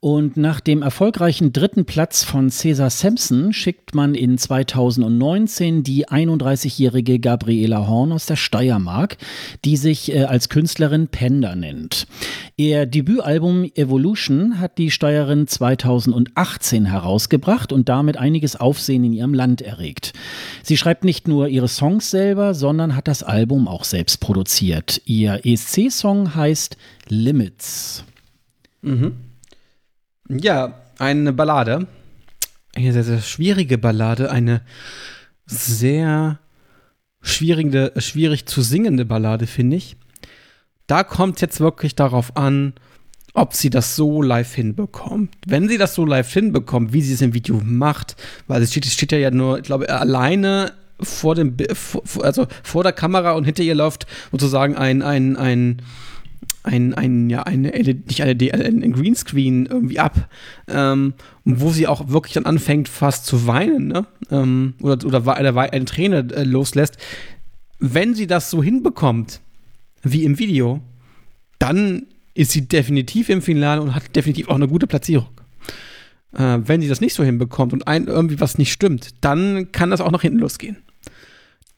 [0.00, 7.18] Und nach dem erfolgreichen dritten Platz von Cesar Sampson schickt man in 2019 die 31-jährige
[7.18, 9.16] Gabriela Horn aus der Steiermark,
[9.64, 12.06] die sich äh, als Künstlerin Pender nennt.
[12.56, 19.62] Ihr Debütalbum Evolution hat die Steirerin 2018 herausgebracht und damit einiges Aufsehen in ihrem Land
[19.62, 20.12] erregt.
[20.62, 25.02] Sie schreibt nicht nur ihre Songs selber, sondern hat das Album auch selbst produziert.
[25.06, 26.76] Ihr ESC-Song heißt
[27.08, 28.04] Limits.
[28.82, 29.27] Mhm.
[30.28, 31.86] Ja, eine Ballade.
[32.74, 34.62] eine sehr, sehr schwierige Ballade, eine
[35.46, 36.38] sehr
[37.20, 39.96] schwierige, schwierig zu singende Ballade, finde ich.
[40.86, 42.74] Da kommt jetzt wirklich darauf an,
[43.34, 45.34] ob sie das so live hinbekommt.
[45.46, 48.86] Wenn sie das so live hinbekommt, wie sie es im Video macht, weil es steht,
[48.86, 51.56] steht ja nur, ich glaube, alleine vor dem,
[52.22, 55.82] also vor der Kamera und hinter ihr läuft sozusagen ein, ein, ein,
[56.68, 60.28] ein, ein ja, eine LED, nicht LED, ein Greenscreen irgendwie ab,
[60.68, 64.06] ähm, wo sie auch wirklich dann anfängt, fast zu weinen, ne?
[64.30, 66.98] Ähm, oder, oder eine, eine Träne äh, loslässt.
[67.78, 69.40] Wenn sie das so hinbekommt,
[70.02, 70.80] wie im Video,
[71.58, 75.28] dann ist sie definitiv im Finale und hat definitiv auch eine gute Platzierung.
[76.32, 79.90] Äh, wenn sie das nicht so hinbekommt und ein, irgendwie was nicht stimmt, dann kann
[79.90, 80.76] das auch nach hinten losgehen.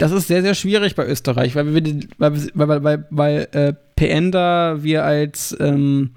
[0.00, 4.82] Das ist sehr, sehr schwierig bei Österreich, weil wir, weil, weil, weil, weil äh, Peender
[4.82, 6.12] wir als, ähm,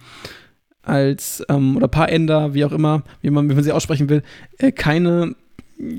[0.84, 4.24] als ähm, oder Paarender, wie auch immer, wie man, wie man sie aussprechen will,
[4.58, 5.36] äh, keine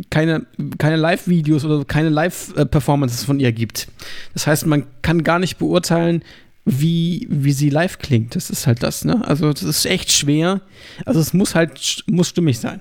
[0.08, 0.46] keine,
[0.78, 3.88] keine Live-Videos oder keine Live-Performances von ihr gibt.
[4.32, 6.22] Das heißt, man kann gar nicht beurteilen,
[6.64, 8.34] wie, wie sie live klingt.
[8.34, 9.26] Das ist halt das, ne?
[9.26, 10.62] Also, das ist echt schwer.
[11.04, 12.80] Also, es muss halt, muss stimmig sein.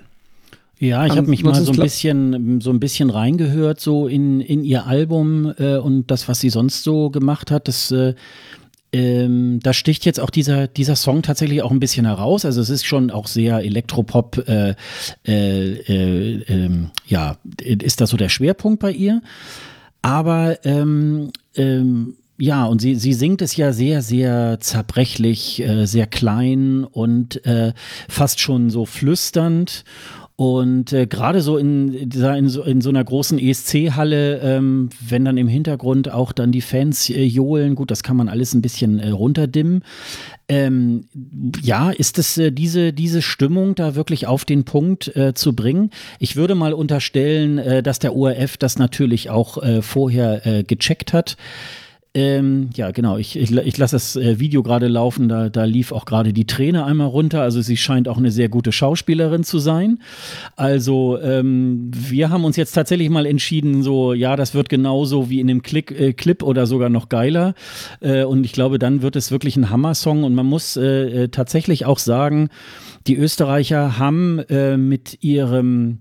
[0.84, 4.66] Ja, ich habe mich mal so ein bisschen so ein bisschen reingehört so in, in
[4.66, 7.70] ihr Album äh, und das, was sie sonst so gemacht hat.
[7.70, 8.16] Das äh,
[8.92, 12.44] ähm, da sticht jetzt auch dieser, dieser Song tatsächlich auch ein bisschen heraus.
[12.44, 14.76] Also es ist schon auch sehr Elektropop, äh,
[15.26, 19.22] äh, äh, ähm, ja, ist das so der Schwerpunkt bei ihr.
[20.02, 26.08] Aber ähm, ähm, ja, und sie, sie singt es ja sehr, sehr zerbrechlich, äh, sehr
[26.08, 27.72] klein und äh,
[28.10, 29.86] fast schon so flüsternd.
[30.36, 35.38] Und äh, gerade so in, in, so in so einer großen ESC-Halle, ähm, wenn dann
[35.38, 39.00] im Hintergrund auch dann die Fans äh, johlen, gut, das kann man alles ein bisschen
[39.00, 39.84] äh, runterdimmen.
[40.50, 41.06] Ähm,
[41.62, 45.92] ja, ist es äh, diese, diese Stimmung da wirklich auf den Punkt äh, zu bringen?
[46.18, 51.38] Ich würde mal unterstellen, äh, dass der ORF das natürlich auch vorher gecheckt hat.
[52.16, 53.18] Ähm, ja, genau.
[53.18, 55.30] Ich, ich, ich lasse das äh, Video gerade laufen.
[55.30, 57.42] Da, da lief auch gerade die Träne einmal runter.
[57.42, 59.98] Also sie scheint auch eine sehr gute Schauspielerin zu sein.
[60.56, 65.40] Also ähm, wir haben uns jetzt tatsächlich mal entschieden, so ja, das wird genauso wie
[65.40, 67.56] in dem Click, äh, Clip oder sogar noch geiler.
[68.00, 70.24] Äh, und ich glaube, dann wird es wirklich ein Hammer-Song.
[70.24, 72.50] Und man muss äh, äh, tatsächlich auch sagen,
[73.08, 76.00] die Österreicher haben äh, mit ihrem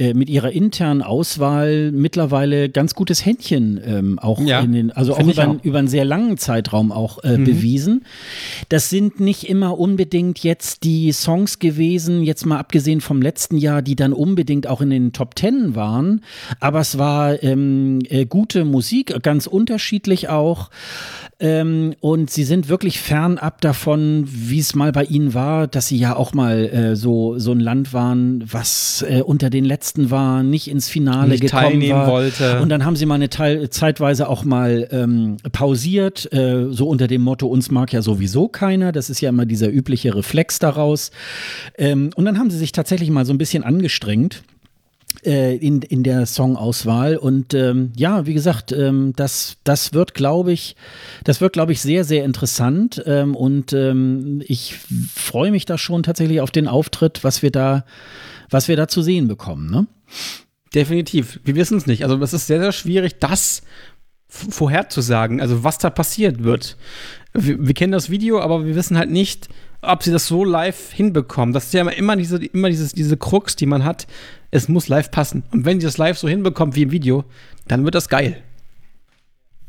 [0.00, 5.14] äh, mit ihrer internen Auswahl mittlerweile ganz gutes Händchen ähm, auch ja, in den, also
[5.14, 7.44] auch über, auch über, einen sehr langen Zeitraum auch äh, mhm.
[7.44, 8.06] bewiesen.
[8.70, 13.82] Das sind nicht immer unbedingt jetzt die Songs gewesen, jetzt mal abgesehen vom letzten Jahr,
[13.82, 16.22] die dann unbedingt auch in den Top Ten waren,
[16.60, 20.70] aber es war ähm, äh, gute Musik, ganz unterschiedlich auch.
[21.40, 25.96] Ähm, und sie sind wirklich fernab davon, wie es mal bei ihnen war, dass sie
[25.96, 30.42] ja auch mal äh, so, so ein Land waren, was äh, unter den letzten war,
[30.42, 32.06] nicht ins Finale nicht gekommen teilnehmen war.
[32.08, 32.60] wollte.
[32.60, 37.08] Und dann haben sie mal eine Teil zeitweise auch mal ähm, pausiert, äh, so unter
[37.08, 38.92] dem Motto, uns mag ja sowieso keiner.
[38.92, 41.10] Das ist ja immer dieser übliche Reflex daraus.
[41.76, 44.42] Ähm, und dann haben sie sich tatsächlich mal so ein bisschen angestrengt
[45.24, 47.16] äh, in, in der Songauswahl.
[47.16, 50.76] Und ähm, ja, wie gesagt, ähm, das, das wird, glaube ich,
[51.24, 53.02] das wird, glaube ich, sehr, sehr interessant.
[53.06, 54.76] Ähm, und ähm, ich
[55.14, 57.84] freue mich da schon tatsächlich auf den Auftritt, was wir da,
[58.50, 59.70] was wir da zu sehen bekommen.
[59.70, 59.86] Ne?
[60.74, 61.40] Definitiv.
[61.44, 62.04] Wir wissen es nicht.
[62.04, 63.62] Also es ist sehr, sehr schwierig, das
[64.28, 66.76] vorherzusagen, also was da passiert wird.
[67.32, 69.48] Wir, wir, kennen das Video, aber wir wissen halt nicht,
[69.82, 71.52] ob sie das so live hinbekommen.
[71.52, 74.06] Das ist ja immer diese, immer dieses, diese Krux, die man hat
[74.50, 75.44] es muss live passen.
[75.52, 77.24] Und wenn sie das live so hinbekommt wie im Video,
[77.68, 78.36] dann wird das geil.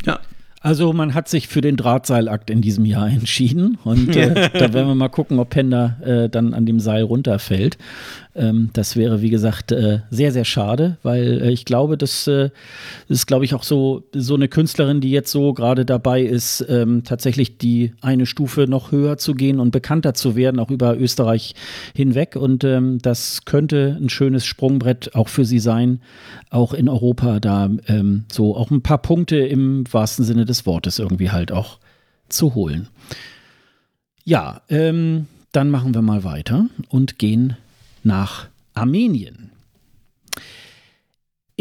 [0.06, 0.20] Ja.
[0.64, 4.88] Also man hat sich für den Drahtseilakt in diesem Jahr entschieden und äh, da werden
[4.88, 7.80] wir mal gucken, ob Penda äh, dann an dem Seil runterfällt.
[8.34, 12.50] Ähm, das wäre, wie gesagt, äh, sehr, sehr schade, weil äh, ich glaube, das, äh,
[13.10, 17.04] ist, glaube ich, auch so, so eine Künstlerin, die jetzt so gerade dabei ist, ähm,
[17.04, 21.56] tatsächlich die eine Stufe noch höher zu gehen und bekannter zu werden, auch über Österreich
[21.94, 22.36] hinweg.
[22.38, 26.02] Und ähm, das könnte ein schönes Sprungbrett auch für sie sein,
[26.50, 31.00] auch in Europa da ähm, so auch ein paar Punkte im wahrsten Sinne des Wortes
[31.00, 31.80] irgendwie halt auch
[32.30, 32.88] zu holen.
[34.24, 37.58] Ja, ähm, dann machen wir mal weiter und gehen
[38.04, 39.52] nach Armenien.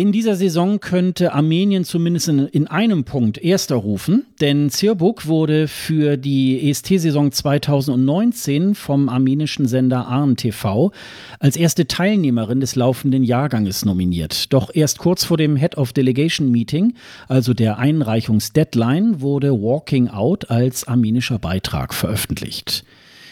[0.00, 5.68] In dieser Saison könnte Armenien zumindest in, in, einem Punkt Erster rufen, denn Zirbuk wurde
[5.68, 10.90] für die EST-Saison 2019 vom armenischen Sender Arn TV
[11.38, 14.55] als erste Teilnehmerin des laufenden Jahrganges nominiert.
[14.55, 16.94] Doch erst kurz vor dem Head of Delegation Meeting,
[17.29, 22.85] also der Einreichungsdeadline, wurde Walking Out als armenischer Beitrag veröffentlicht.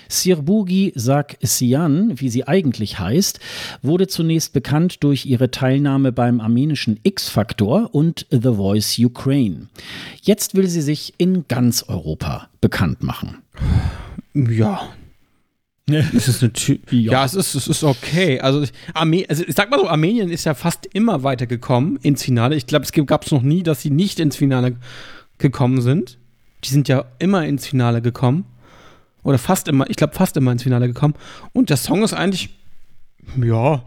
[0.09, 3.41] Sirbugi Sargsyan, wie sie eigentlich heißt,
[3.83, 9.69] wurde zunächst bekannt durch ihre Teilnahme beim armenischen X-Factor und The Voice Ukraine.
[10.23, 13.39] Jetzt will sie sich in ganz Europa bekannt machen.
[14.35, 14.89] Ja,
[16.15, 16.53] es ist eine
[16.91, 17.13] ja.
[17.13, 18.41] ja, es ist, es ist okay.
[18.41, 22.57] Also, Arme also ich sag mal so, Armenien ist ja fast immer weitergekommen ins Finale.
[22.57, 24.77] Ich glaube, es gab es noch nie, dass sie nicht ins Finale
[25.39, 26.19] gekommen sind.
[26.65, 28.45] Die sind ja immer ins Finale gekommen.
[29.29, 31.15] Oder fast immer, ich glaube, fast immer ins Finale gekommen.
[31.53, 32.51] Und der Song ist eigentlich,
[33.37, 33.83] ja,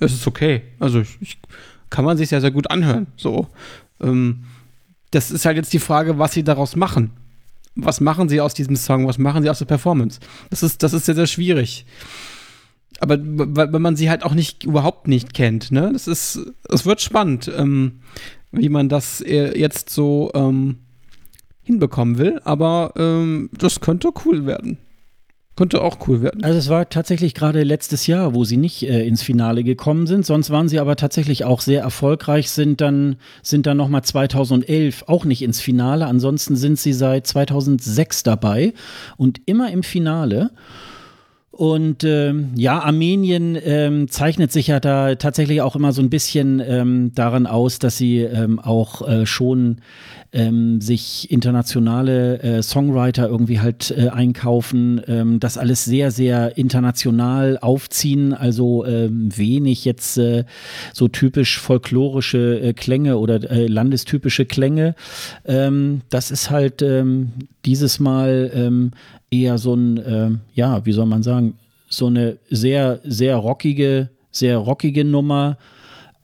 [0.00, 0.62] es ist okay.
[0.78, 1.38] Also, ich, ich,
[1.90, 3.06] kann man sich sehr, sehr gut anhören.
[3.16, 3.48] So.
[4.00, 4.44] Ähm,
[5.10, 7.12] das ist halt jetzt die Frage, was sie daraus machen
[7.76, 10.20] was machen sie aus diesem Song, was machen sie aus der Performance.
[10.50, 11.86] Das ist, das ist sehr, sehr schwierig.
[13.00, 15.90] Aber wenn man sie halt auch nicht, überhaupt nicht kennt, ne?
[15.92, 18.00] Das ist, es wird spannend, ähm,
[18.52, 20.78] wie man das äh, jetzt so ähm,
[21.64, 24.78] hinbekommen will, aber ähm, das könnte cool werden.
[25.56, 26.42] Könnte auch cool werden.
[26.42, 30.26] Also es war tatsächlich gerade letztes Jahr, wo sie nicht äh, ins Finale gekommen sind.
[30.26, 35.24] Sonst waren sie aber tatsächlich auch sehr erfolgreich, sind dann, sind dann nochmal 2011 auch
[35.24, 36.06] nicht ins Finale.
[36.06, 38.74] Ansonsten sind sie seit 2006 dabei
[39.16, 40.50] und immer im Finale.
[41.56, 46.60] Und ähm, ja, Armenien ähm, zeichnet sich ja da tatsächlich auch immer so ein bisschen
[46.60, 49.76] ähm, daran aus, dass sie ähm, auch äh, schon
[50.32, 57.56] ähm, sich internationale äh, Songwriter irgendwie halt äh, einkaufen, ähm, das alles sehr, sehr international
[57.58, 60.44] aufziehen, also wenig jetzt äh,
[60.92, 64.96] so typisch folklorische äh, Klänge oder äh, landestypische Klänge.
[65.44, 66.82] Das ist halt
[67.64, 68.92] dieses Mal ähm,
[69.30, 71.54] eher so ein, äh, ja, wie soll man sagen,
[71.88, 75.58] so eine sehr, sehr rockige, sehr rockige Nummer.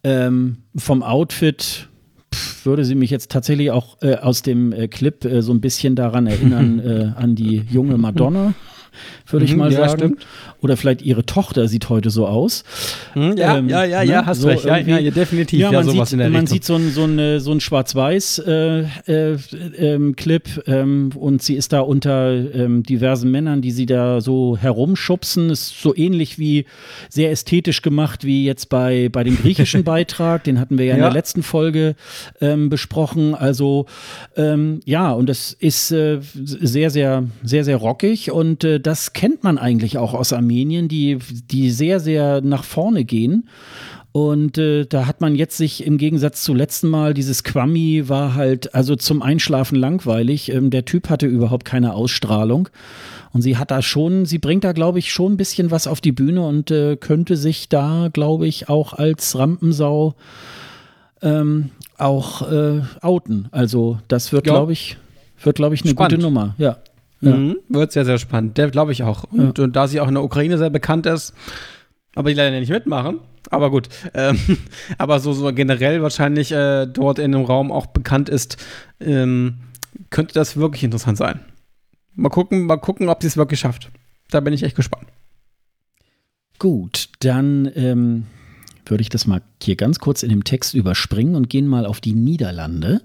[0.03, 1.89] Ähm, vom Outfit
[2.65, 5.97] würde sie mich jetzt tatsächlich auch äh, aus dem äh, Clip äh, so ein bisschen
[5.97, 8.55] daran erinnern, äh, an die junge Madonna
[9.33, 10.01] würde ich mhm, mal ja, sagen.
[10.01, 10.27] Stimmt.
[10.61, 12.65] Oder vielleicht ihre Tochter sieht heute so aus.
[13.15, 14.11] Mhm, ja, ähm, ja, ja, ne?
[14.11, 14.65] ja, hast so recht.
[14.65, 15.61] Ja, ja, definitiv.
[15.61, 18.49] Ja, man, ja, sieht, man sieht so ein, so ein, so ein Schwarz-Weiß-Clip
[19.07, 19.37] äh, äh,
[19.77, 20.15] ähm,
[20.67, 25.51] ähm, und sie ist da unter ähm, diversen Männern, die sie da so herumschubsen.
[25.51, 26.67] Ist so ähnlich wie
[27.09, 30.45] sehr ästhetisch gemacht wie jetzt bei, bei dem griechischen Beitrag.
[30.45, 31.95] Den hatten wir ja in der letzten Folge
[32.41, 33.35] ähm, besprochen.
[33.35, 33.87] Also
[34.37, 39.45] ähm, ja, und das ist äh, sehr, sehr, sehr, sehr rockig und äh, das kennt
[39.45, 41.19] man eigentlich auch aus Armenien, die,
[41.51, 43.51] die sehr, sehr nach vorne gehen.
[44.13, 48.35] Und äh, da hat man jetzt sich im Gegensatz zu letzten Mal, dieses Quami war
[48.35, 50.51] halt also zum Einschlafen langweilig.
[50.51, 52.71] Ähm, der Typ hatte überhaupt keine Ausstrahlung.
[53.35, 56.01] Und sie hat da schon, sie bringt da, glaube ich, schon ein bisschen was auf
[56.01, 60.15] die Bühne und äh, könnte sich da, glaube ich, auch als Rampensau
[61.21, 63.49] ähm, auch äh, outen.
[63.51, 64.55] Also das wird, ja.
[64.55, 64.97] glaube ich,
[65.43, 66.15] wird, glaube ich, eine Spannend.
[66.15, 66.55] gute Nummer.
[66.57, 66.79] Ja.
[67.21, 67.37] Ja.
[67.37, 67.57] Mhm.
[67.69, 68.57] Wird sehr, sehr spannend.
[68.59, 69.25] Der glaube ich auch.
[69.25, 69.65] Und, ja.
[69.65, 71.35] und, da sie auch in der Ukraine sehr bekannt ist,
[72.15, 73.21] aber die leider nicht mitmachen.
[73.51, 73.89] Aber gut.
[74.15, 74.39] Ähm,
[74.99, 78.57] aber so, so generell wahrscheinlich äh, dort in dem Raum auch bekannt ist,
[79.01, 79.59] ähm,
[80.11, 81.41] könnte das wirklich interessant sein.
[82.15, 83.91] Mal gucken, mal gucken, ob sie es wirklich schafft.
[84.31, 85.07] Da bin ich echt gespannt.
[86.59, 88.27] Gut, dann ähm,
[88.85, 92.01] würde ich das mal hier ganz kurz in dem Text überspringen und gehen mal auf
[92.01, 93.01] die Niederlande.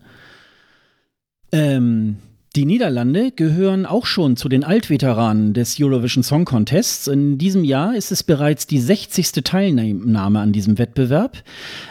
[1.51, 2.17] Ähm,
[2.56, 7.08] die Niederlande gehören auch schon zu den Altveteranen des Eurovision Song Contests.
[7.08, 9.32] In diesem Jahr ist es bereits die 60.
[9.44, 11.44] Teilnahme an diesem Wettbewerb.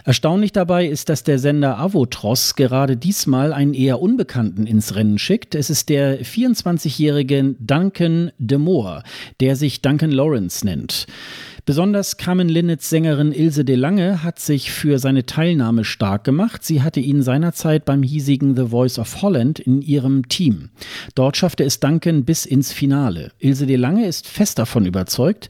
[0.05, 5.55] Erstaunlich dabei ist, dass der Sender Avotros gerade diesmal einen eher Unbekannten ins Rennen schickt.
[5.55, 9.03] Es ist der 24-jährige Duncan de Moore,
[9.40, 11.07] der sich Duncan Lawrence nennt.
[11.66, 16.62] Besonders Carmen Linnets Sängerin Ilse de Lange hat sich für seine Teilnahme stark gemacht.
[16.62, 20.68] Sie hatte ihn seinerzeit beim hiesigen The Voice of Holland in ihrem Team.
[21.14, 23.33] Dort schaffte es Duncan bis ins Finale.
[23.38, 25.48] Ilse de Lange ist fest davon überzeugt,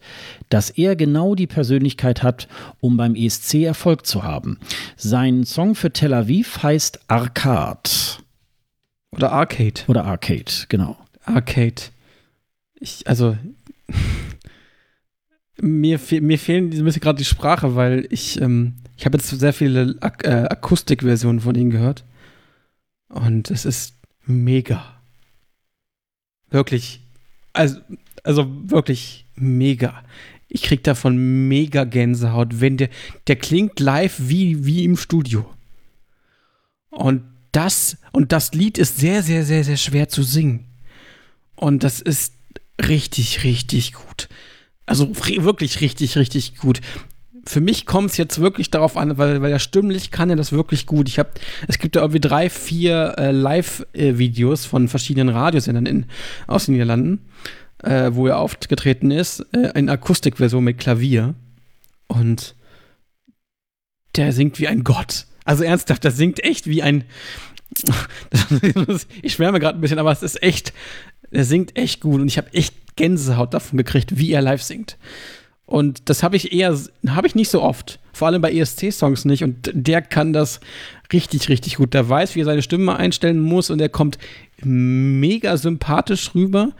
[0.50, 2.46] dass er genau die Persönlichkeit hat,
[2.78, 4.60] um beim ESC Erfolg zu haben.
[4.96, 7.90] Sein Song für Tel Aviv heißt Arcade.
[9.10, 9.80] Oder Arcade.
[9.88, 10.96] Oder Arcade, genau.
[11.24, 11.82] Arcade.
[12.78, 13.36] Ich, also,
[15.60, 19.52] mir, mir fehlen ein bisschen gerade die Sprache, weil ich, ähm, ich habe jetzt sehr
[19.52, 22.04] viele Ak äh, Akustikversionen von ihnen gehört.
[23.08, 23.94] Und es ist
[24.26, 25.00] mega.
[26.50, 27.00] Wirklich.
[27.52, 27.80] Also,
[28.22, 30.02] also wirklich mega.
[30.48, 32.88] Ich krieg davon mega Gänsehaut, wenn der,
[33.26, 35.48] der klingt live wie, wie im Studio.
[36.90, 40.66] Und das, und das Lied ist sehr, sehr, sehr, sehr schwer zu singen.
[41.56, 42.34] Und das ist
[42.80, 44.28] richtig, richtig gut.
[44.86, 46.80] Also wirklich richtig, richtig gut.
[47.46, 50.52] Für mich kommt es jetzt wirklich darauf an, weil, weil er stimmlich kann er das
[50.52, 51.08] wirklich gut.
[51.08, 51.30] Ich habe,
[51.68, 56.06] es gibt ja irgendwie drei, vier äh, Live-Videos von verschiedenen Radiosendern in,
[56.46, 57.20] aus den Niederlanden.
[57.84, 61.34] äh, wo er aufgetreten ist, äh, in Akustikversion mit Klavier.
[62.06, 62.54] Und
[64.16, 65.26] der singt wie ein Gott.
[65.44, 67.04] Also ernsthaft, der singt echt wie ein.
[69.22, 70.72] ich schwärme gerade ein bisschen, aber es ist echt.
[71.34, 74.96] Der singt echt gut und ich habe echt Gänsehaut davon gekriegt, wie er live singt.
[75.66, 77.98] Und das habe ich eher, habe ich nicht so oft.
[78.12, 79.42] Vor allem bei ESC-Songs nicht.
[79.42, 80.60] Und der kann das
[81.12, 81.94] richtig, richtig gut.
[81.94, 84.18] Der weiß, wie er seine Stimme einstellen muss und er kommt
[84.62, 86.72] mega sympathisch rüber.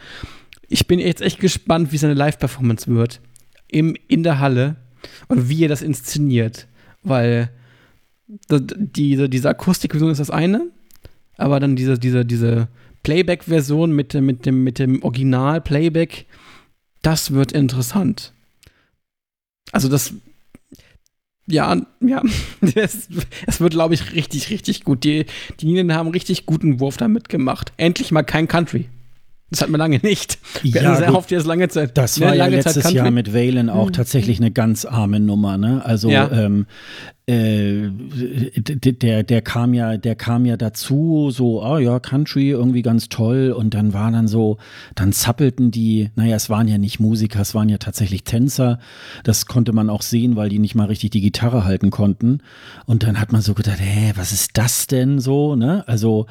[0.69, 3.21] Ich bin jetzt echt gespannt, wie seine Live-Performance wird.
[3.69, 4.77] Im, in der Halle
[5.29, 6.69] und wie er das inszeniert.
[7.03, 7.51] Weil
[8.27, 10.69] die, diese Akustikversion ist das eine,
[11.37, 12.69] aber dann diese, diese, diese
[13.05, 16.27] Playback-Version mit, mit, dem, mit dem Original-Playback,
[17.03, 18.33] das wird interessant.
[19.71, 20.15] Also das,
[21.47, 22.23] ja, ja,
[22.75, 23.09] es,
[23.47, 25.05] es wird, glaube ich, richtig, richtig gut.
[25.05, 25.27] Die,
[25.61, 27.73] die Niederländer haben richtig guten Wurf damit gemacht.
[27.77, 28.89] Endlich mal kein Country.
[29.51, 30.39] Das hat man lange nicht.
[30.63, 31.97] Wir ja, sehr oft jetzt lange Zeit.
[31.97, 33.93] Das war ja letztes Jahr mit Valen auch mhm.
[33.93, 35.59] tatsächlich eine ganz arme Nummer.
[35.59, 35.85] Ne?
[35.85, 36.31] Also ja.
[36.33, 36.67] ähm,
[37.27, 43.09] äh, der, der kam ja, der kam ja dazu, so, oh ja, Country, irgendwie ganz
[43.09, 43.55] toll.
[43.57, 44.59] Und dann war dann so,
[44.95, 48.79] dann zappelten die, naja, es waren ja nicht Musiker, es waren ja tatsächlich Tänzer.
[49.23, 52.41] Das konnte man auch sehen, weil die nicht mal richtig die Gitarre halten konnten.
[52.85, 55.57] Und dann hat man so gedacht, hä, was ist das denn so?
[55.57, 55.83] Ne?
[55.87, 56.27] Also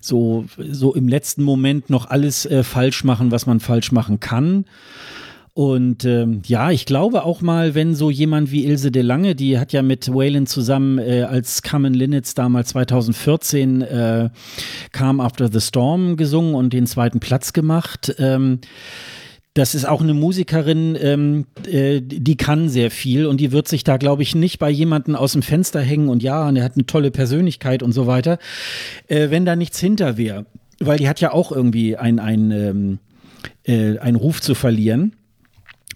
[0.00, 4.64] so, so im letzten Moment noch alles äh, falsch machen, was man falsch machen kann.
[5.58, 9.58] Und ähm, ja, ich glaube auch mal, wenn so jemand wie Ilse de Lange, die
[9.58, 14.30] hat ja mit Waylon zusammen äh, als Carmen Linnitz damals 2014 äh,
[14.92, 18.14] Calm After the Storm gesungen und den zweiten Platz gemacht.
[18.20, 18.60] Ähm,
[19.54, 23.82] das ist auch eine Musikerin, ähm, äh, die kann sehr viel und die wird sich
[23.82, 26.76] da, glaube ich, nicht bei jemandem aus dem Fenster hängen und ja, und er hat
[26.76, 28.38] eine tolle Persönlichkeit und so weiter,
[29.08, 30.46] äh, wenn da nichts hinter wäre.
[30.78, 32.98] Weil die hat ja auch irgendwie ein, ein, ähm,
[33.64, 35.14] äh, einen Ruf zu verlieren.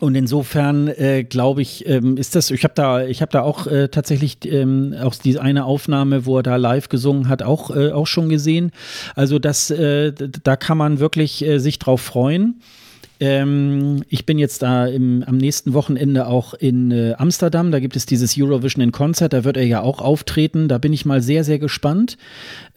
[0.02, 3.68] Und insofern äh, glaube ich, ähm, ist das, ich habe da, ich habe da auch
[3.68, 7.92] äh, tatsächlich ähm, auch die eine Aufnahme, wo er da live gesungen hat, auch, äh,
[7.92, 8.72] auch schon gesehen.
[9.14, 12.60] Also das, äh, da kann man wirklich äh, sich drauf freuen.
[13.22, 17.70] Ähm, ich bin jetzt da im, am nächsten Wochenende auch in äh, Amsterdam.
[17.70, 19.32] Da gibt es dieses Eurovision in Concert.
[19.32, 20.66] Da wird er ja auch auftreten.
[20.66, 22.18] Da bin ich mal sehr, sehr gespannt,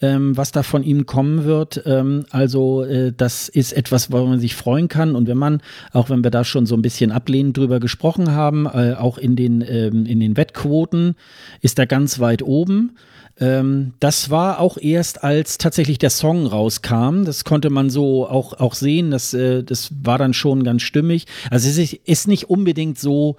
[0.04, 1.82] ähm, was da von ihm kommen wird.
[1.88, 5.16] Ähm, also, äh, das ist etwas, wo man sich freuen kann.
[5.16, 5.62] Und wenn man,
[5.94, 9.36] auch wenn wir da schon so ein bisschen ablehnend drüber gesprochen haben, äh, auch in
[9.36, 11.16] den, ähm, in den Wettquoten
[11.62, 12.92] ist er ganz weit oben.
[13.40, 17.26] Ähm, das war auch erst, als tatsächlich der Song rauskam.
[17.26, 19.12] Das konnte man so auch, auch sehen.
[19.12, 21.26] Das, äh, das war dann schon ganz stimmig.
[21.50, 23.36] Also es ist, ist nicht unbedingt so,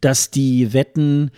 [0.00, 1.30] dass die Wetten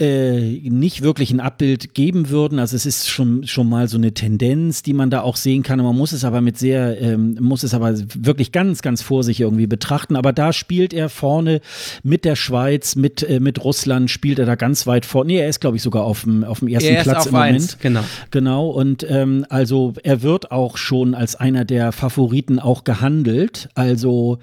[0.00, 2.58] äh, nicht wirklich ein Abbild geben würden.
[2.58, 5.78] Also es ist schon, schon mal so eine Tendenz, die man da auch sehen kann.
[5.78, 9.66] Man muss es aber mit sehr, ähm, muss es aber wirklich ganz, ganz vorsichtig irgendwie
[9.66, 10.16] betrachten.
[10.16, 11.60] Aber da spielt er vorne
[12.02, 15.32] mit der Schweiz, mit, äh, mit Russland, spielt er da ganz weit vorne.
[15.32, 17.76] Nee, er ist, glaube ich, sogar auf dem, auf dem ersten er Platz im Moment.
[17.80, 18.00] Genau.
[18.30, 18.68] Genau.
[18.70, 23.68] Und ähm, also er wird auch schon als einer der Favoriten auch gehandelt.
[23.74, 24.38] Also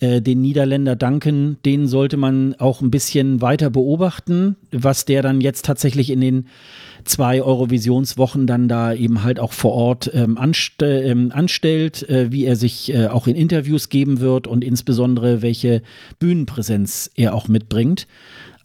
[0.00, 5.42] äh, den Niederländer Duncan, den sollte man auch ein bisschen weiter beobachten was der dann
[5.42, 6.46] jetzt tatsächlich in den
[7.04, 12.46] zwei Eurovisionswochen dann da eben halt auch vor Ort ähm, anst ähm, anstellt, äh, wie
[12.46, 15.82] er sich äh, auch in Interviews geben wird und insbesondere welche
[16.18, 18.06] Bühnenpräsenz er auch mitbringt.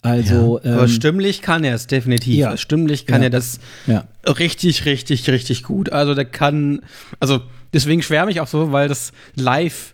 [0.04, 2.36] Also, ja, aber ähm, stimmlich kann er es definitiv.
[2.36, 4.06] Ja, stimmlich kann ja, er das ja.
[4.26, 5.92] richtig, richtig, richtig gut.
[5.92, 6.82] Also der kann,
[7.20, 7.42] also
[7.74, 9.94] deswegen schwärme ich auch so, weil das live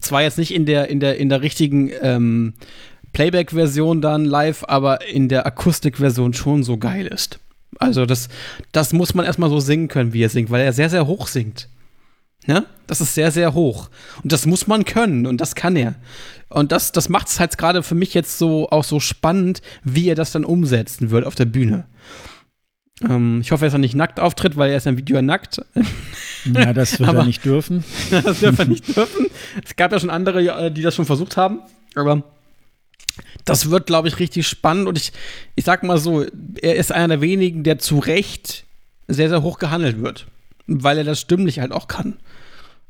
[0.00, 2.54] zwar jetzt nicht in der in der in der richtigen ähm,
[3.12, 7.38] Playback-Version dann live, aber in der Akustik-Version schon so geil ist.
[7.78, 8.28] Also das,
[8.72, 11.26] das muss man erstmal so singen können, wie er singt, weil er sehr, sehr hoch
[11.26, 11.68] singt.
[12.46, 12.66] Ne?
[12.86, 13.88] Das ist sehr, sehr hoch.
[14.22, 15.94] Und das muss man können und das kann er.
[16.48, 20.08] Und das, das macht es halt gerade für mich jetzt so auch so spannend, wie
[20.08, 21.86] er das dann umsetzen wird auf der Bühne.
[23.08, 25.62] Ähm, ich hoffe, er nicht nackt auftritt, weil er ist im Video nackt.
[26.44, 27.84] Ja, das wird er nicht dürfen.
[28.10, 29.26] das wird er nicht dürfen.
[29.64, 31.60] Es gab ja schon andere, äh, die das schon versucht haben.
[31.94, 32.24] Aber
[33.44, 34.88] das wird, glaube ich, richtig spannend.
[34.88, 35.12] Und ich,
[35.54, 36.24] ich sag mal so,
[36.60, 38.64] er ist einer der wenigen, der zu Recht
[39.08, 40.26] sehr, sehr hoch gehandelt wird.
[40.66, 42.18] Weil er das stimmlich halt auch kann.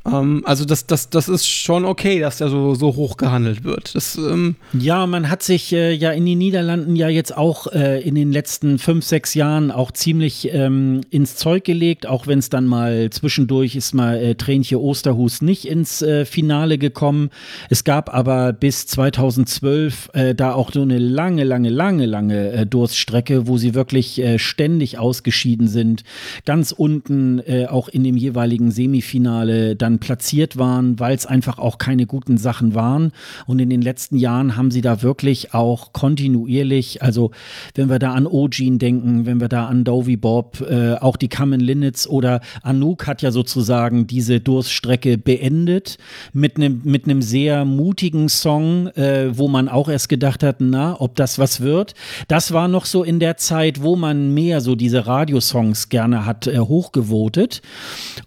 [0.05, 3.95] Ähm, also das, das, das ist schon okay, dass der so, so hoch gehandelt wird.
[3.95, 8.01] Das, ähm ja, man hat sich äh, ja in den Niederlanden ja jetzt auch äh,
[8.01, 12.51] in den letzten fünf, sechs Jahren auch ziemlich ähm, ins Zeug gelegt, auch wenn es
[12.51, 17.31] dann mal zwischendurch ist mal äh, Tränchen Osterhus nicht ins äh, Finale gekommen.
[17.71, 22.67] Es gab aber bis 2012 äh, da auch so eine lange, lange, lange, lange äh,
[22.67, 26.05] Durststrecke, wo sie wirklich ständig ausgeschieden sind.
[26.45, 31.79] Ganz unten auch in dem jeweiligen Semifinale dann dann platziert waren, weil es einfach auch
[31.79, 33.13] keine guten Sachen waren.
[33.47, 37.31] Und in den letzten Jahren haben sie da wirklich auch kontinuierlich, also
[37.75, 41.29] wenn wir da an Ojin denken, wenn wir da an Dovey Bob, äh, auch die
[41.29, 45.99] Kamen Linnets oder Anouk hat ja sozusagen diese Durststrecke beendet
[46.33, 50.97] mit einem mit einem sehr mutigen Song, äh, wo man auch erst gedacht hat, na,
[50.99, 51.95] ob das was wird.
[52.29, 56.47] Das war noch so in der Zeit, wo man mehr so diese Radiosongs gerne hat
[56.47, 57.63] äh, hochgevotet.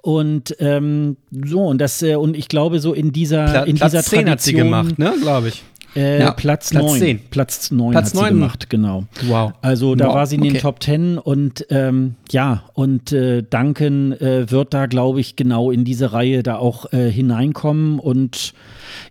[0.02, 1.18] Und ähm,
[1.56, 4.30] so, und das, äh, und ich glaube, so in dieser, Pla in Platz dieser 10
[4.30, 5.64] hat sie gemacht, ne, glaube ich.
[5.96, 7.00] Äh, Ja, Platz, Platz 9.
[7.00, 7.20] 10.
[7.30, 8.30] Platz 9 Platz hat sie 9.
[8.34, 9.06] gemacht, genau.
[9.28, 9.54] Wow.
[9.62, 10.62] Also da Wow, war sie in den okay.
[10.62, 15.86] Top 10 und ähm, ja, und äh, Duncan äh, wird da, glaube ich, genau in
[15.86, 18.54] diese Reihe da auch äh, hineinkommen und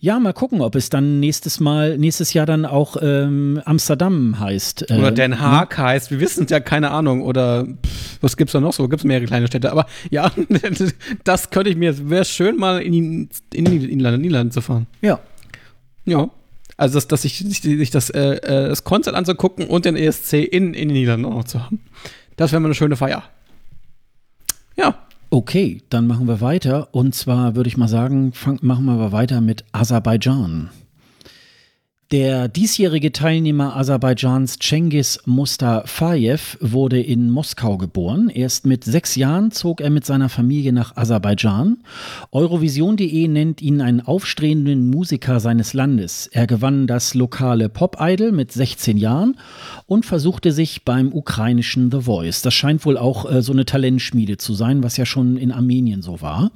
[0.01, 4.91] ja, mal gucken, ob es dann nächstes Mal, nächstes Jahr dann auch ähm, Amsterdam heißt.
[4.91, 7.22] Äh, Oder Den Haag heißt, wir wissen es ja, keine Ahnung.
[7.22, 8.89] Oder pff, was gibt's da noch so?
[8.89, 9.70] Gibt es mehrere kleine Städte.
[9.72, 10.30] Aber ja,
[11.24, 13.28] das könnte ich mir, wäre schön, mal in die,
[13.59, 14.87] in die Niederlande zu fahren.
[15.03, 15.20] Ja.
[16.05, 16.28] Ja.
[16.77, 20.75] Also, dass, dass sich, sich, das, äh, äh, das Konzert anzugucken und den ESC in,
[20.75, 21.81] in den Niederlanden auch noch zu haben.
[22.37, 23.22] Das wäre mal eine schöne Feier.
[24.77, 24.99] Ja.
[25.31, 26.89] Okay, dann machen wir weiter.
[26.93, 30.70] Und zwar würde ich mal sagen, fang, machen wir aber weiter mit Aserbaidschan.
[32.14, 38.28] Der diesjährige Teilnehmer Aserbaidschans Cengiz Mustafayev wurde in Moskau geboren.
[38.28, 41.78] Erst mit sechs Jahren zog er mit seiner Familie nach Aserbaidschan.
[42.30, 46.28] Eurovision.de nennt ihn einen aufstrebenden Musiker seines Landes.
[46.28, 49.36] Er gewann das lokale Pop-Idol mit 16 Jahren
[49.86, 52.42] und versuchte sich beim ukrainischen The Voice.
[52.42, 56.00] Das scheint wohl auch äh, so eine Talentschmiede zu sein, was ja schon in Armenien
[56.00, 56.52] so war.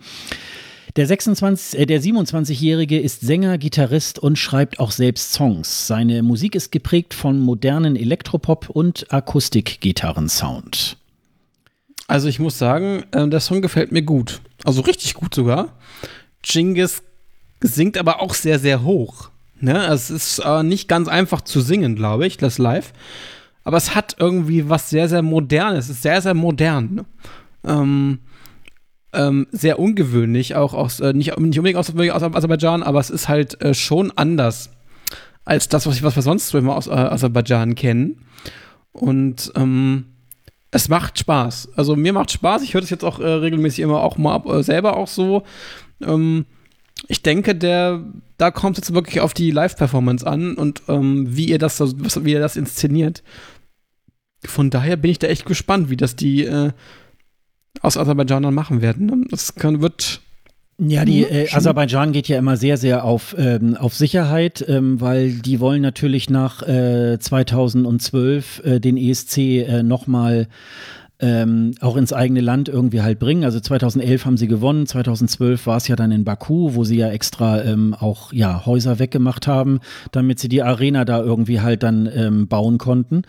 [0.97, 5.86] Der, 26, äh, der 27-Jährige ist Sänger, Gitarrist und schreibt auch selbst Songs.
[5.86, 10.97] Seine Musik ist geprägt von modernen Elektropop und Akustikgitarrensound.
[12.07, 14.41] Also, ich muss sagen, äh, der Song gefällt mir gut.
[14.64, 15.76] Also, richtig gut sogar.
[16.43, 17.03] Genghis
[17.61, 19.30] singt aber auch sehr, sehr hoch.
[19.61, 19.86] Ne?
[19.86, 22.93] Es ist äh, nicht ganz einfach zu singen, glaube ich, das live.
[23.64, 25.86] Aber es hat irgendwie was sehr, sehr Modernes.
[25.86, 26.95] Es ist sehr, sehr modern.
[26.95, 27.05] Ne?
[27.64, 28.18] Ähm,
[29.12, 33.28] ähm, sehr ungewöhnlich, auch aus, äh, nicht, nicht unbedingt aus, aus Aserbaidschan, aber es ist
[33.28, 34.70] halt äh, schon anders
[35.44, 38.26] als das, was, ich, was wir sonst so immer aus äh, Aserbaidschan kennen.
[38.92, 40.06] Und ähm,
[40.70, 41.70] es macht Spaß.
[41.76, 42.62] Also mir macht Spaß.
[42.62, 45.44] Ich höre das jetzt auch äh, regelmäßig immer auch mal äh, selber auch so.
[46.02, 46.44] Ähm,
[47.06, 48.04] ich denke, der,
[48.36, 52.32] da kommt es jetzt wirklich auf die Live-Performance an und ähm, wie ihr das, wie
[52.32, 53.22] ihr das inszeniert.
[54.44, 56.72] Von daher bin ich da echt gespannt, wie das die äh,
[57.83, 59.07] aus Aserbaidschan dann machen werden.
[59.07, 59.24] ne?
[59.31, 60.20] Das kann, wird
[60.81, 61.49] Ja, die Mhm, äh.
[61.53, 66.31] Aserbaidschan geht ja immer sehr, sehr auf, ähm, auf Sicherheit, ähm, weil die wollen natürlich
[66.31, 70.47] nach äh, 2012 äh, den ESC äh, nochmal
[71.20, 73.45] ähm, auch ins eigene Land irgendwie halt bringen.
[73.45, 77.09] Also 2011 haben sie gewonnen, 2012 war es ja dann in Baku, wo sie ja
[77.09, 79.81] extra ähm, auch ja Häuser weggemacht haben,
[80.12, 83.22] damit sie die Arena da irgendwie halt dann ähm, bauen konnten.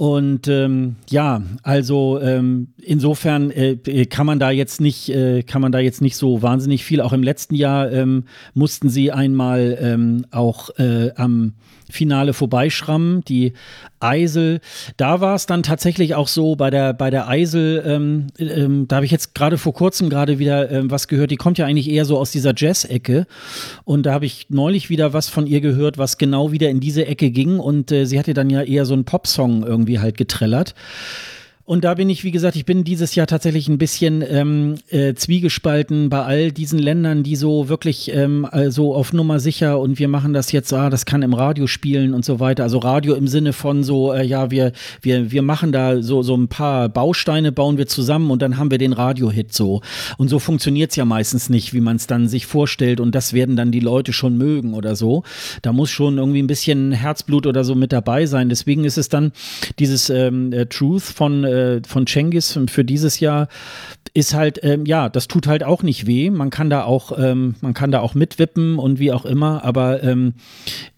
[0.00, 3.76] Und ähm, ja, also ähm, insofern äh,
[4.06, 7.02] kann man da jetzt nicht, äh, kann man da jetzt nicht so wahnsinnig viel.
[7.02, 8.24] Auch im letzten Jahr ähm,
[8.54, 11.52] mussten sie einmal ähm, auch äh, am
[11.90, 13.52] Finale vorbeischrammen, die
[13.98, 14.60] Eisel.
[14.96, 17.82] Da war es dann tatsächlich auch so bei der bei der Eisel.
[17.84, 21.30] Ähm, ähm, da habe ich jetzt gerade vor kurzem gerade wieder ähm, was gehört.
[21.30, 23.26] Die kommt ja eigentlich eher so aus dieser Jazz-Ecke
[23.84, 27.06] und da habe ich neulich wieder was von ihr gehört, was genau wieder in diese
[27.06, 30.74] Ecke ging und äh, sie hatte dann ja eher so einen Popsong irgendwie halt getrellert.
[31.70, 35.14] Und da bin ich, wie gesagt, ich bin dieses Jahr tatsächlich ein bisschen ähm, äh,
[35.14, 40.08] zwiegespalten bei all diesen Ländern, die so wirklich ähm, also auf Nummer sicher und wir
[40.08, 42.64] machen das jetzt, ah, das kann im Radio spielen und so weiter.
[42.64, 46.36] Also Radio im Sinne von so, äh, ja, wir, wir, wir machen da so, so
[46.36, 49.80] ein paar Bausteine, bauen wir zusammen und dann haben wir den Radio-Hit so.
[50.18, 53.54] Und so funktioniert's ja meistens nicht, wie man es dann sich vorstellt und das werden
[53.54, 55.22] dann die Leute schon mögen oder so.
[55.62, 58.48] Da muss schon irgendwie ein bisschen Herzblut oder so mit dabei sein.
[58.48, 59.30] Deswegen ist es dann
[59.78, 63.48] dieses ähm, äh, Truth von, äh, von Cengiz für dieses Jahr
[64.12, 66.30] ist halt, ähm, ja, das tut halt auch nicht weh.
[66.30, 70.02] Man kann da auch, ähm, man kann da auch mitwippen und wie auch immer, aber
[70.02, 70.34] ähm,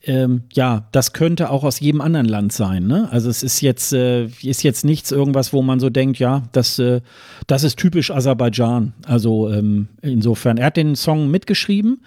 [0.02, 2.86] ähm, ja, das könnte auch aus jedem anderen Land sein.
[2.86, 3.08] Ne?
[3.10, 6.78] Also es ist jetzt, äh, ist jetzt nichts irgendwas, wo man so denkt, ja, das,
[6.78, 7.00] äh,
[7.46, 8.94] das ist typisch Aserbaidschan.
[9.04, 12.00] Also ähm, insofern, er hat den Song mitgeschrieben.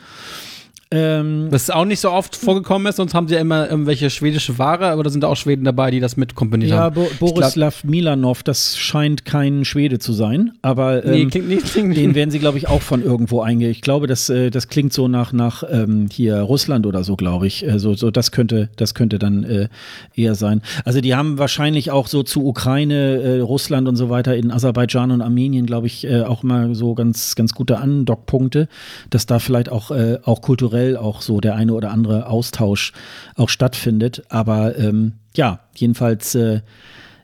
[0.91, 4.59] Ähm, das auch nicht so oft vorgekommen ist, sonst haben sie ja immer irgendwelche schwedische
[4.59, 7.01] Ware, aber da sind auch Schweden dabei, die das mitkomponiert ja, haben.
[7.01, 11.65] Ja, Bo Borislav Milanov, das scheint kein Schwede zu sein, aber ähm, nee, klingt nicht,
[11.65, 13.67] klingt den werden sie, glaube ich, auch von irgendwo einge.
[13.67, 17.47] Ich glaube, das, äh, das klingt so nach, nach ähm, hier Russland oder so, glaube
[17.47, 17.67] ich.
[17.67, 19.69] Also, so, das könnte, das könnte dann äh,
[20.15, 20.61] eher sein.
[20.83, 25.09] Also die haben wahrscheinlich auch so zu Ukraine, äh, Russland und so weiter in Aserbaidschan
[25.09, 28.67] und Armenien, glaube ich, äh, auch mal so ganz, ganz gute Andockpunkte,
[29.09, 32.91] dass da vielleicht auch, äh, auch kulturell kulturell auch so der eine oder andere Austausch
[33.35, 34.23] auch stattfindet.
[34.29, 36.61] Aber ähm, ja, jedenfalls äh,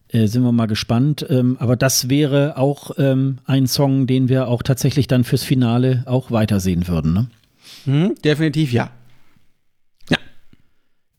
[0.09, 1.25] äh, sind wir mal gespannt.
[1.29, 6.03] Ähm, aber das wäre auch ähm, ein Song, den wir auch tatsächlich dann fürs Finale
[6.05, 7.13] auch weitersehen würden.
[7.13, 7.27] Ne?
[7.85, 8.89] Mhm, definitiv ja.
[10.09, 10.17] Ja.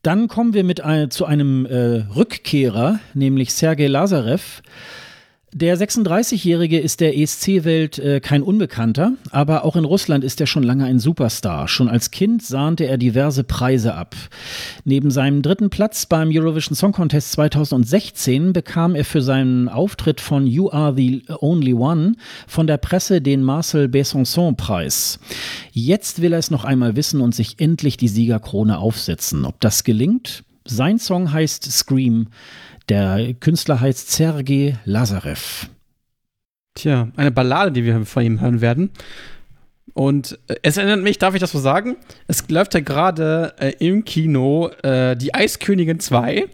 [0.01, 4.61] Dann kommen wir mit ein, zu einem äh, Rückkehrer, nämlich Sergei Lazarev.
[5.55, 10.63] Der 36-Jährige ist der ESC-Welt äh, kein Unbekannter, aber auch in Russland ist er schon
[10.63, 11.67] lange ein Superstar.
[11.67, 14.15] Schon als Kind sahnte er diverse Preise ab.
[14.83, 20.47] Neben seinem dritten Platz beim Eurovision Song Contest 2016 bekam er für seinen Auftritt von
[20.47, 22.15] You Are the Only One
[22.47, 25.19] von der Presse den Marcel Besançon-Preis.
[25.71, 29.45] Jetzt will er es noch einmal wissen und sich endlich die Siegerkrone aufsetzen.
[29.45, 30.43] Ob das gelingt?
[30.65, 32.27] Sein Song heißt Scream.
[32.89, 35.69] Der Künstler heißt Sergei Lazarev.
[36.75, 38.91] Tja, eine Ballade, die wir von ihm hören werden.
[39.93, 41.97] Und äh, es erinnert mich, darf ich das so sagen?
[42.27, 46.47] Es läuft ja gerade äh, im Kino äh, Die Eiskönigin 2.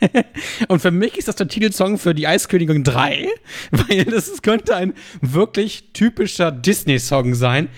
[0.68, 3.28] Und für mich ist das der Titelsong für Die Eiskönigin 3,
[3.70, 7.68] weil das könnte ein wirklich typischer Disney-Song sein,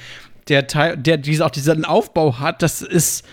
[0.49, 2.63] der, der diese, auch diesen Aufbau hat.
[2.63, 3.25] Das ist,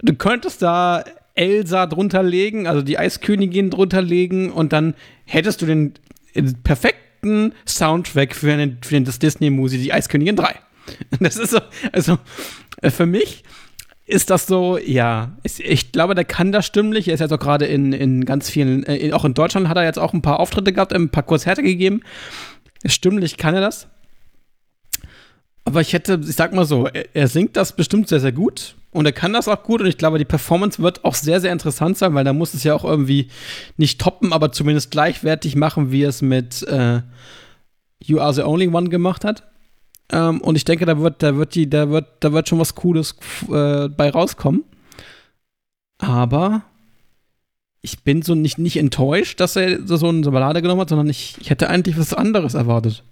[0.00, 1.04] du könntest da
[1.34, 5.94] Elsa drunter legen, also die Eiskönigin drunter legen und dann hättest du den,
[6.62, 10.54] perfekten Soundtrack für, einen, für das Disney-Movie, die Eiskönigin 3.
[11.20, 11.60] Das ist so,
[11.92, 12.18] also
[12.82, 13.44] äh, für mich
[14.06, 17.06] ist das so, ja, ich glaube, der kann das stimmlich.
[17.06, 19.84] Er ist jetzt auch gerade in, in ganz vielen, äh, auch in Deutschland hat er
[19.84, 22.00] jetzt auch ein paar Auftritte gehabt, ein paar Konzerte gegeben.
[22.84, 23.86] Stimmlich kann er das.
[25.64, 28.74] Aber ich hätte, ich sag mal so, er, er singt das bestimmt sehr, sehr gut.
[28.92, 31.52] Und er kann das auch gut und ich glaube, die Performance wird auch sehr, sehr
[31.52, 33.28] interessant sein, weil da muss es ja auch irgendwie
[33.76, 37.02] nicht toppen, aber zumindest gleichwertig machen, wie es mit äh,
[38.02, 39.44] You Are the Only One gemacht hat.
[40.10, 42.74] Ähm, und ich denke, da wird, da wird die, da wird, da wird schon was
[42.74, 43.14] Cooles
[43.48, 44.64] äh, bei rauskommen.
[45.98, 46.62] Aber
[47.82, 51.36] ich bin so nicht, nicht enttäuscht, dass er so eine Ballade genommen hat, sondern ich,
[51.40, 53.04] ich hätte eigentlich was anderes erwartet.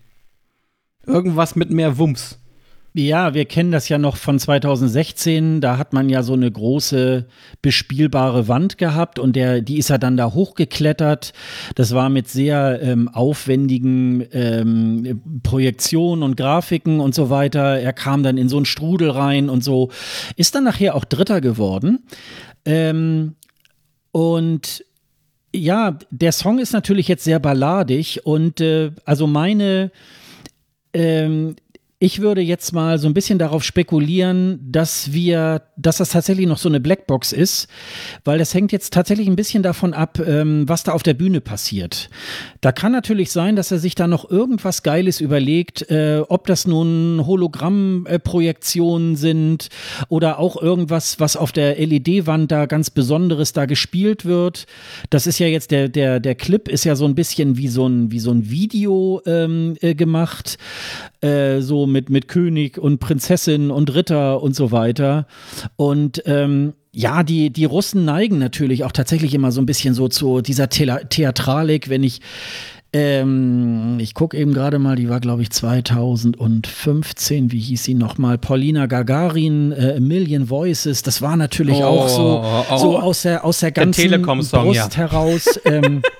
[1.06, 2.38] Irgendwas mit mehr Wumms.
[2.98, 5.60] Ja, wir kennen das ja noch von 2016.
[5.60, 7.26] Da hat man ja so eine große
[7.62, 11.32] bespielbare Wand gehabt und der, die ist ja dann da hochgeklettert.
[11.76, 17.78] Das war mit sehr ähm, aufwendigen ähm, Projektionen und Grafiken und so weiter.
[17.78, 19.92] Er kam dann in so einen Strudel rein und so.
[20.34, 22.00] Ist dann nachher auch Dritter geworden.
[22.64, 23.36] Ähm,
[24.10, 24.84] und
[25.54, 29.92] ja, der Song ist natürlich jetzt sehr balladig und äh, also meine
[30.92, 31.54] ähm,
[32.00, 36.58] ich würde jetzt mal so ein bisschen darauf spekulieren, dass wir, dass das tatsächlich noch
[36.58, 37.66] so eine Blackbox ist,
[38.24, 41.40] weil das hängt jetzt tatsächlich ein bisschen davon ab, ähm, was da auf der Bühne
[41.40, 42.08] passiert.
[42.60, 46.68] Da kann natürlich sein, dass er sich da noch irgendwas Geiles überlegt, äh, ob das
[46.68, 49.68] nun Hologrammprojektionen sind
[50.08, 54.66] oder auch irgendwas, was auf der LED-Wand da ganz Besonderes da gespielt wird.
[55.10, 57.88] Das ist ja jetzt der, der, der Clip ist ja so ein bisschen wie so
[57.88, 60.58] ein, wie so ein Video ähm, äh, gemacht.
[61.20, 65.26] Äh, so mit, mit König und Prinzessin und Ritter und so weiter.
[65.74, 70.06] Und ähm, ja, die, die Russen neigen natürlich auch tatsächlich immer so ein bisschen so
[70.06, 72.20] zu dieser The Theatralik, wenn ich
[72.92, 77.52] ähm, ich gucke eben gerade mal, die war, glaube ich, 2015.
[77.52, 78.38] Wie hieß sie nochmal?
[78.38, 81.02] Paulina Gagarin, äh, A Million Voices.
[81.02, 84.54] Das war natürlich oh, auch so, oh, so aus der, aus der ganzen der Brust
[84.54, 84.88] ja.
[84.90, 85.60] heraus.
[85.66, 86.00] Ähm,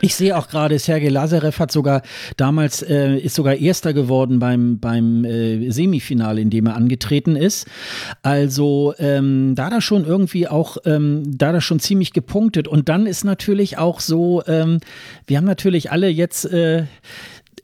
[0.00, 2.02] Ich sehe auch gerade, Sergei Lazarev hat sogar
[2.36, 7.66] damals, äh, ist sogar Erster geworden beim, beim äh, Semifinale, in dem er angetreten ist.
[8.22, 12.68] Also ähm, da da schon irgendwie auch, ähm, da da schon ziemlich gepunktet.
[12.68, 14.80] Und dann ist natürlich auch so, ähm,
[15.26, 16.84] wir haben natürlich alle jetzt äh,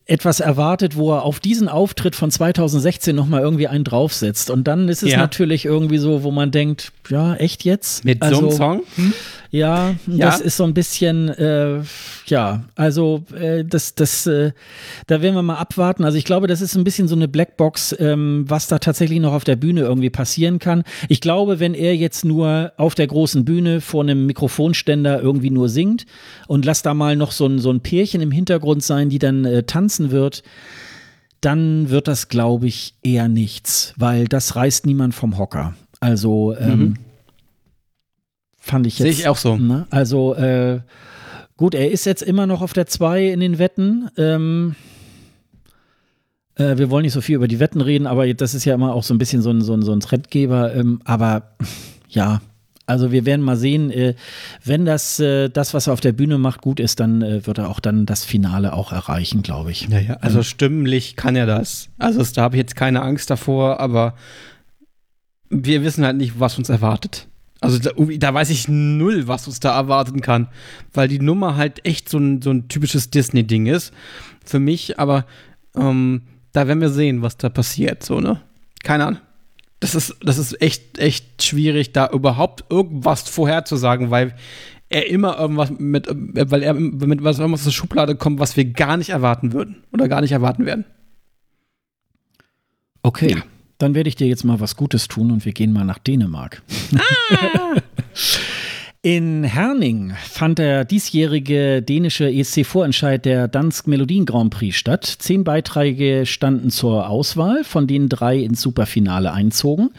[0.06, 4.50] etwas erwartet, wo er auf diesen Auftritt von 2016 nochmal irgendwie einen draufsetzt.
[4.50, 5.18] Und dann ist es ja.
[5.18, 8.04] natürlich irgendwie so, wo man denkt, ja, echt jetzt?
[8.04, 8.82] Mit also, so einem also, Song?
[8.96, 9.12] Hm?
[9.50, 11.80] Ja, ja, das ist so ein bisschen, äh,
[12.26, 14.52] ja, also äh, das, das, äh,
[15.06, 16.04] da werden wir mal abwarten.
[16.04, 19.32] Also ich glaube, das ist ein bisschen so eine Blackbox, ähm, was da tatsächlich noch
[19.32, 20.84] auf der Bühne irgendwie passieren kann.
[21.08, 25.68] Ich glaube, wenn er jetzt nur auf der großen Bühne vor einem Mikrofonständer irgendwie nur
[25.68, 26.06] singt
[26.48, 29.44] und lass da mal noch so ein, so ein Pärchen im Hintergrund sein, die dann
[29.44, 30.42] äh, tanzen wird,
[31.40, 35.74] dann wird das, glaube ich, eher nichts, weil das reißt niemand vom Hocker.
[36.00, 36.94] Also ähm, mhm.
[38.66, 39.04] Fand ich jetzt.
[39.04, 39.56] Sehe ich auch so.
[39.56, 39.86] Ne?
[39.90, 40.80] Also äh,
[41.56, 44.10] gut, er ist jetzt immer noch auf der 2 in den Wetten.
[44.16, 44.74] Ähm,
[46.56, 48.92] äh, wir wollen nicht so viel über die Wetten reden, aber das ist ja immer
[48.92, 50.74] auch so ein bisschen so ein, so ein, so ein Trendgeber.
[50.74, 51.54] Ähm, aber
[52.08, 52.40] ja,
[52.86, 54.14] also wir werden mal sehen, äh,
[54.64, 57.58] wenn das, äh, das, was er auf der Bühne macht, gut ist, dann äh, wird
[57.58, 59.88] er auch dann das Finale auch erreichen, glaube ich.
[59.88, 61.88] Ja, ja, also stimmlich kann er das.
[61.98, 64.14] Also da habe ich jetzt keine Angst davor, aber
[65.50, 67.26] wir wissen halt nicht, was uns erwartet.
[67.66, 70.48] Also da, da, weiß ich null, was uns da erwarten kann,
[70.92, 73.92] weil die Nummer halt echt so ein, so ein typisches Disney-Ding ist.
[74.44, 75.26] Für mich, aber
[75.76, 78.40] ähm, da werden wir sehen, was da passiert, so, ne?
[78.82, 79.20] Keine Ahnung
[79.80, 84.34] das ist, das ist echt, echt schwierig, da überhaupt irgendwas vorherzusagen, weil
[84.88, 88.64] er immer irgendwas mit, weil er mit was irgendwas aus der Schublade kommt, was wir
[88.64, 90.84] gar nicht erwarten würden oder gar nicht erwarten werden.
[93.02, 93.32] Okay.
[93.32, 93.42] Ja.
[93.78, 96.62] Dann werde ich dir jetzt mal was Gutes tun und wir gehen mal nach Dänemark.
[96.96, 97.80] Ah!
[99.06, 105.04] In Herning fand der diesjährige dänische ESC-Vorentscheid der Dansk Melodien Grand Prix statt.
[105.04, 109.90] Zehn Beiträge standen zur Auswahl, von denen drei ins Superfinale einzogen.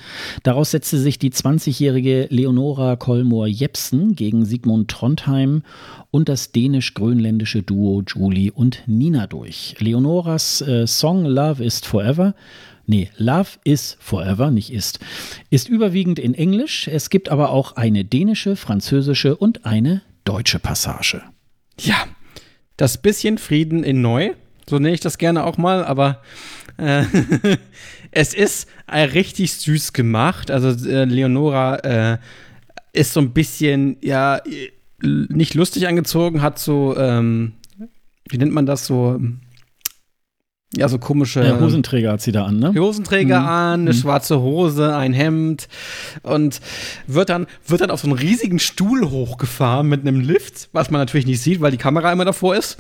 [0.44, 5.64] Daraus setzte sich die 20-jährige Leonora Kolmor Jepsen gegen Sigmund Trondheim
[6.12, 9.76] und das dänisch-grönländische Duo Julie und Nina durch.
[9.80, 12.36] Leonoras äh, Song Love is Forever
[12.88, 15.00] nee, Love is Forever, nicht ist,
[15.50, 16.88] ist überwiegend in Englisch.
[16.88, 21.22] Es gibt aber auch eine dänische, französische und eine deutsche Passage.
[21.80, 22.08] Ja,
[22.78, 24.32] das bisschen Frieden in Neu,
[24.70, 26.22] so nenne ich das gerne auch mal, aber
[26.78, 27.04] äh,
[28.12, 30.52] es ist äh, richtig süß gemacht.
[30.52, 32.18] Also äh, Leonora äh,
[32.94, 34.42] ist so ein bisschen, ja,
[35.02, 37.54] nicht lustig angezogen, hat so, ähm,
[38.30, 39.20] wie nennt man das so?
[40.76, 41.44] Ja, so komische.
[41.46, 42.74] Ja, Hosenträger hat sie da an, ne?
[42.78, 43.48] Hosenträger mhm.
[43.48, 43.98] an, eine mhm.
[43.98, 45.70] schwarze Hose, ein Hemd
[46.24, 46.60] und
[47.08, 51.00] wird dann, wird dann auf so einen riesigen Stuhl hochgefahren mit einem Lift, was man
[51.00, 52.78] natürlich nicht sieht, weil die Kamera immer davor ist.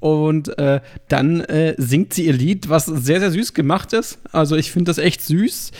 [0.00, 4.18] Und äh, dann äh, singt sie ihr Lied, was sehr, sehr süß gemacht ist.
[4.32, 5.70] Also ich finde das echt süß.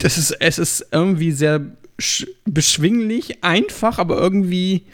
[0.00, 1.62] Das ist, es ist irgendwie sehr
[2.44, 4.86] beschwinglich, einfach, aber irgendwie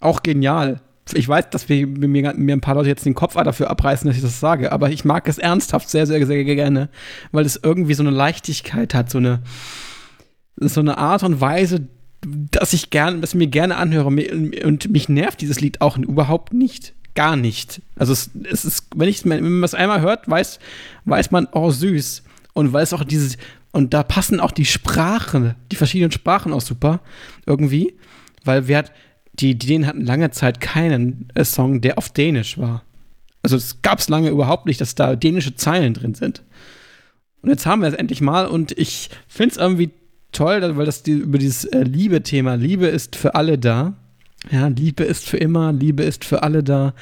[0.00, 0.80] auch genial
[1.12, 4.16] ich weiß, dass wir, mir, mir ein paar Leute jetzt den Kopf dafür abreißen, dass
[4.16, 6.88] ich das sage, aber ich mag es ernsthaft sehr, sehr, sehr gerne,
[7.32, 9.42] weil es irgendwie so eine Leichtigkeit hat, so eine,
[10.56, 11.88] so eine Art und Weise,
[12.24, 16.52] dass ich gerne, dass ich mir gerne anhöre und mich nervt dieses Lied auch überhaupt
[16.52, 16.94] nicht.
[17.14, 17.82] Gar nicht.
[17.96, 20.58] Also es, es ist, wenn ich wenn man es einmal hört, weiß,
[21.04, 22.22] weiß man, oh süß.
[22.54, 23.36] Und weil es auch dieses,
[23.72, 27.00] und da passen auch die Sprachen, die verschiedenen Sprachen auch super
[27.44, 27.94] irgendwie,
[28.44, 28.92] weil wir hat,
[29.34, 32.84] die, die Dänen hatten lange Zeit keinen äh, Song, der auf Dänisch war.
[33.42, 36.42] Also es gab es lange überhaupt nicht, dass da dänische Zeilen drin sind.
[37.42, 39.90] Und jetzt haben wir es endlich mal und ich finde es irgendwie
[40.30, 43.94] toll, weil das die, über dieses äh, Liebe-Thema, Liebe ist für alle da.
[44.50, 46.94] Ja, Liebe ist für immer, Liebe ist für alle da.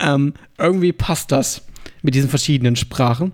[0.00, 1.62] Ähm, irgendwie passt das
[2.02, 3.32] mit diesen verschiedenen Sprachen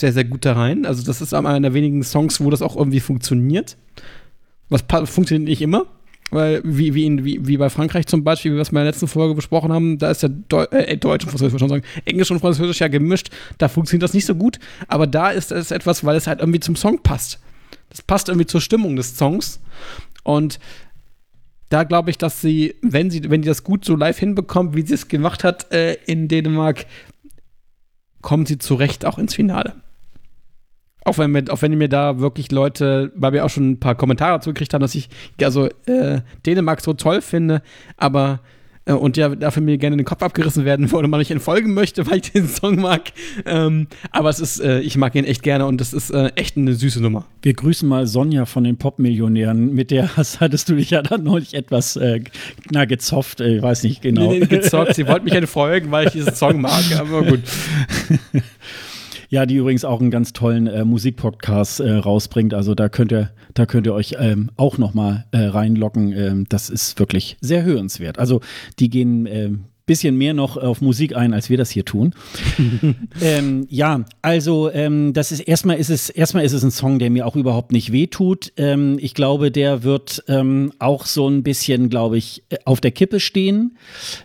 [0.00, 0.86] sehr, sehr gut da rein.
[0.86, 3.76] Also das ist einer der wenigen Songs, wo das auch irgendwie funktioniert.
[4.68, 5.86] Was funktioniert nicht immer,
[6.30, 8.84] weil, wie, wie, in, wie, wie bei Frankreich zum Beispiel, wie wir es in der
[8.84, 12.30] letzten Folge besprochen haben, da ist ja Deu äh, Deutsch und Französisch, schon sagen, Englisch
[12.30, 14.58] und Französisch ja gemischt, da funktioniert das nicht so gut,
[14.88, 17.40] aber da ist es etwas, weil es halt irgendwie zum Song passt.
[17.90, 19.60] Das passt irgendwie zur Stimmung des Songs
[20.22, 20.58] und
[21.70, 24.82] da glaube ich, dass sie, wenn sie, wenn die das gut so live hinbekommt, wie
[24.82, 26.86] sie es gemacht hat äh, in Dänemark,
[28.22, 29.74] kommen sie zu Recht auch ins Finale.
[31.08, 33.94] Auch wenn, mir, auch wenn mir da wirklich Leute, weil wir auch schon ein paar
[33.94, 35.08] Kommentare dazu gekriegt haben, dass ich
[35.42, 37.62] also äh, Dänemark so toll finde,
[37.96, 38.40] aber
[38.88, 42.06] äh, und ja dafür mir gerne den Kopf abgerissen werden würde, man nicht entfolgen möchte,
[42.10, 43.12] weil ich den Song mag.
[43.46, 46.56] Ähm, aber es ist, äh, ich mag ihn echt gerne und das ist äh, echt
[46.56, 47.26] eine süße Nummer.
[47.42, 49.74] Wir grüßen mal Sonja von den Popmillionären.
[49.74, 52.20] Mit der hattest du dich ja dann neulich etwas äh,
[52.70, 54.30] na, gezofft, ich weiß nicht genau.
[54.30, 54.94] Nee, nee, gezockt.
[54.94, 57.40] Sie wollte mich entfolgen, weil ich diesen Song mag, aber gut.
[59.30, 62.54] Ja, die übrigens auch einen ganz tollen äh, Musikpodcast äh, rausbringt.
[62.54, 66.12] Also da könnt ihr, da könnt ihr euch ähm, auch noch mal äh, reinlocken.
[66.12, 68.18] Ähm, das ist wirklich sehr hörenswert.
[68.18, 68.40] Also
[68.78, 72.14] die gehen ähm, bisschen mehr noch auf Musik ein, als wir das hier tun.
[73.20, 77.10] ähm, ja, also ähm, das ist erstmal ist es erstmal ist es ein Song, der
[77.10, 78.52] mir auch überhaupt nicht wehtut.
[78.56, 83.18] Ähm, ich glaube, der wird ähm, auch so ein bisschen, glaube ich, auf der Kippe
[83.18, 83.76] stehen.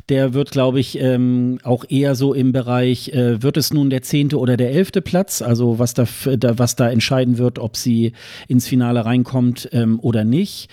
[0.10, 4.04] Der wird, glaube ich, ähm, auch eher so im Bereich, äh, wird es nun der
[4.04, 6.06] zehnte oder der elfte Platz, also was da,
[6.38, 8.12] da, was da entscheiden wird, ob sie
[8.48, 10.70] ins Finale reinkommt ähm, oder nicht.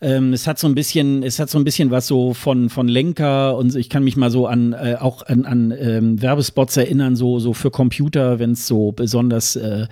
[0.00, 3.56] es hat so ein bisschen, es hat so ein bisschen was so von von Lenker
[3.56, 7.38] und ich kann mich mal so an äh, auch an, an ähm, Werbespots erinnern, so,
[7.38, 9.86] so für Computer, wenn es so besonders äh,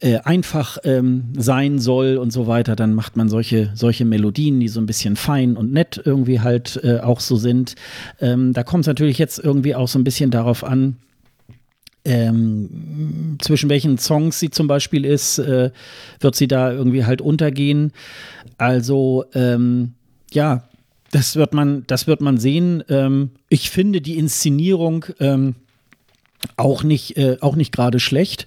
[0.00, 4.68] äh, einfach ähm, sein soll und so weiter, dann macht man solche, solche Melodien, die
[4.68, 7.76] so ein bisschen fein und nett irgendwie halt äh, auch so sind.
[8.20, 10.96] Ähm, da kommt es natürlich jetzt irgendwie auch so ein bisschen darauf an,
[12.04, 15.70] ähm, zwischen welchen Songs sie zum Beispiel ist, äh,
[16.20, 17.92] wird sie da irgendwie halt untergehen.
[18.58, 19.94] Also ähm,
[20.30, 20.64] ja,
[21.16, 22.84] das wird man, das wird man sehen.
[22.90, 25.54] Ähm, ich finde die Inszenierung ähm,
[26.56, 28.46] auch nicht, äh, auch nicht gerade schlecht.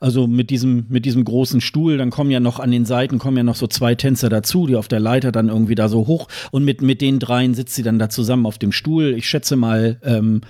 [0.00, 3.36] Also mit diesem, mit diesem großen Stuhl, dann kommen ja noch an den Seiten, kommen
[3.36, 6.28] ja noch so zwei Tänzer dazu, die auf der Leiter dann irgendwie da so hoch
[6.50, 9.14] und mit, mit den dreien sitzt sie dann da zusammen auf dem Stuhl.
[9.16, 10.40] Ich schätze mal, ähm,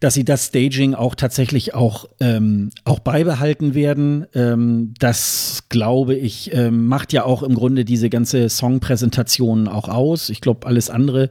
[0.00, 4.26] dass sie das Staging auch tatsächlich auch, ähm, auch beibehalten werden.
[4.34, 10.28] Ähm, das glaube ich, ähm, macht ja auch im Grunde diese ganze Songpräsentation auch aus.
[10.28, 11.30] Ich glaube, alles andere,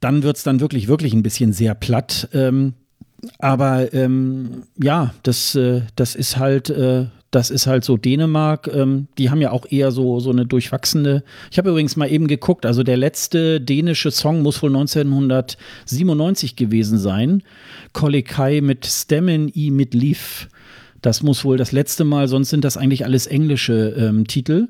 [0.00, 2.28] dann wird es dann wirklich, wirklich ein bisschen sehr platt.
[2.32, 2.74] Ähm,
[3.38, 8.70] aber ähm, ja, das, äh, das ist halt, äh, das ist halt so Dänemark.
[8.72, 11.22] Ähm, die haben ja auch eher so, so eine durchwachsene.
[11.50, 16.98] Ich habe übrigens mal eben geguckt, also der letzte dänische Song muss wohl 1997 gewesen
[16.98, 17.42] sein.
[17.92, 20.48] Kolekai mit Stemmen i mit Lief.
[21.02, 24.68] Das muss wohl das letzte Mal, sonst sind das eigentlich alles englische ähm, Titel.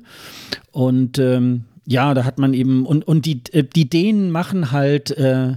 [0.71, 5.09] Und ähm, ja, da hat man eben, und, und die, äh, die Dänen machen halt
[5.09, 5.55] äh,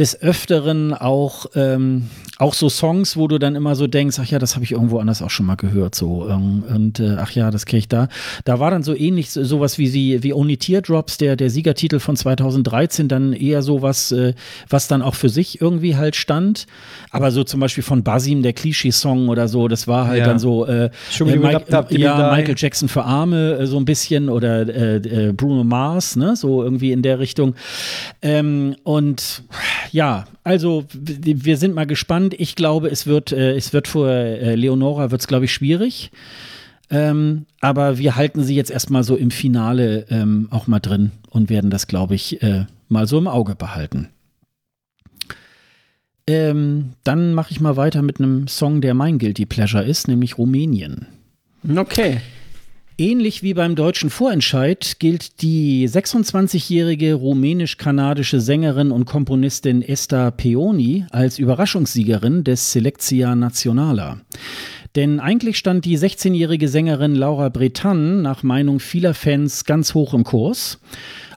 [0.00, 2.08] des Öfteren auch, ähm,
[2.38, 4.98] auch so Songs, wo du dann immer so denkst, ach ja, das habe ich irgendwo
[4.98, 8.08] anders auch schon mal gehört, so ähm, und äh, ach ja, das kriege ich da.
[8.46, 12.16] Da war dann so ähnlich sowas wie sie wie Only Teardrops, der der Siegertitel von
[12.16, 14.32] 2013, dann eher sowas, äh,
[14.70, 16.66] was dann auch für sich irgendwie halt stand.
[17.10, 20.24] Aber so zum Beispiel von Basim der Klischee-Song oder so, das war halt ja.
[20.24, 20.90] dann so äh, äh
[21.24, 26.36] Mike, ja, Michael Jackson für Arme äh, so ein bisschen oder äh, Bruno Mars, ne,
[26.36, 27.54] so irgendwie in der Richtung.
[28.22, 29.42] Ähm, und
[29.92, 32.34] ja, also wir sind mal gespannt.
[32.38, 36.10] Ich glaube, es wird, äh, es wird für äh, Leonora wird es, glaube ich, schwierig.
[36.90, 41.50] Ähm, aber wir halten sie jetzt erstmal so im Finale ähm, auch mal drin und
[41.50, 44.08] werden das, glaube ich, äh, mal so im Auge behalten.
[46.26, 50.38] Ähm, dann mache ich mal weiter mit einem Song, der mein Guilty Pleasure ist, nämlich
[50.38, 51.06] Rumänien.
[51.76, 52.20] Okay.
[53.00, 61.38] Ähnlich wie beim deutschen Vorentscheid gilt die 26-jährige rumänisch-kanadische Sängerin und Komponistin Esther Peoni als
[61.38, 64.20] Überraschungssiegerin des Selectia Nationala.
[64.96, 70.24] Denn eigentlich stand die 16-jährige Sängerin Laura Bretan nach Meinung vieler Fans ganz hoch im
[70.24, 70.80] Kurs.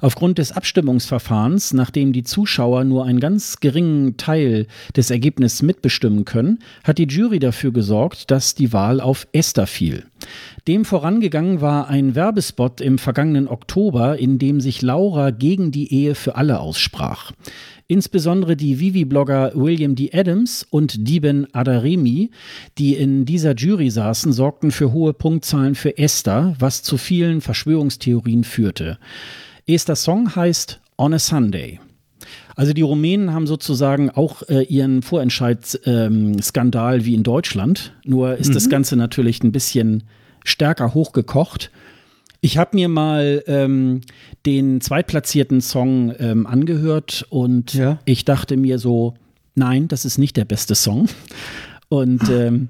[0.01, 6.59] Aufgrund des Abstimmungsverfahrens, nachdem die Zuschauer nur einen ganz geringen Teil des Ergebnisses mitbestimmen können,
[6.83, 10.03] hat die Jury dafür gesorgt, dass die Wahl auf Esther fiel.
[10.67, 16.15] Dem vorangegangen war ein Werbespot im vergangenen Oktober, in dem sich Laura gegen die Ehe
[16.15, 17.31] für alle aussprach.
[17.87, 20.11] Insbesondere die Vivi-Blogger William D.
[20.13, 22.31] Adams und Diben Adaremi,
[22.77, 28.43] die in dieser Jury saßen, sorgten für hohe Punktzahlen für Esther, was zu vielen Verschwörungstheorien
[28.43, 28.97] führte.
[29.65, 31.79] Erster Song heißt On a Sunday.
[32.55, 37.93] Also die Rumänen haben sozusagen auch äh, ihren Vorentscheidsskandal ähm, wie in Deutschland.
[38.05, 38.53] Nur ist mhm.
[38.53, 40.03] das Ganze natürlich ein bisschen
[40.43, 41.71] stärker hochgekocht.
[42.45, 44.01] Ich habe mir mal ähm,
[44.45, 47.99] den zweitplatzierten Song ähm, angehört und ja.
[48.03, 49.13] ich dachte mir so,
[49.55, 51.07] nein, das ist nicht der beste Song.
[51.87, 52.67] Und ähm,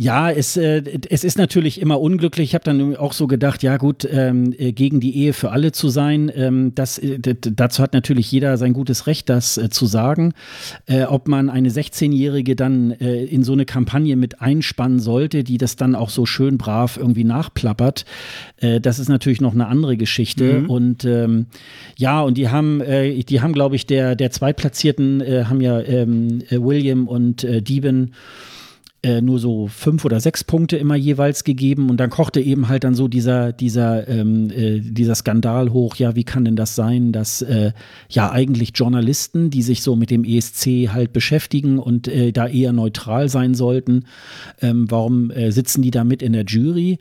[0.00, 2.48] ja, es, äh, es ist natürlich immer unglücklich.
[2.48, 5.72] Ich habe dann auch so gedacht, ja gut, ähm, äh, gegen die Ehe für alle
[5.72, 9.84] zu sein, ähm, das, äh, dazu hat natürlich jeder sein gutes Recht, das äh, zu
[9.84, 10.32] sagen.
[10.86, 15.58] Äh, ob man eine 16-Jährige dann äh, in so eine Kampagne mit einspannen sollte, die
[15.58, 18.06] das dann auch so schön brav irgendwie nachplappert,
[18.82, 20.60] das ist natürlich noch eine andere Geschichte.
[20.60, 20.70] Mhm.
[20.70, 21.46] Und ähm,
[21.96, 27.08] ja, und die haben, die haben, glaube ich, der, der Zweitplatzierten haben ja ähm, William
[27.08, 28.12] und Dieben
[29.02, 32.84] äh, nur so fünf oder sechs Punkte immer jeweils gegeben und dann kochte eben halt
[32.84, 37.12] dann so dieser, dieser, ähm, äh, dieser Skandal hoch, ja, wie kann denn das sein,
[37.12, 37.72] dass äh,
[38.08, 42.72] ja eigentlich Journalisten, die sich so mit dem ESC halt beschäftigen und äh, da eher
[42.72, 44.04] neutral sein sollten,
[44.60, 46.98] ähm, warum äh, sitzen die da mit in der Jury?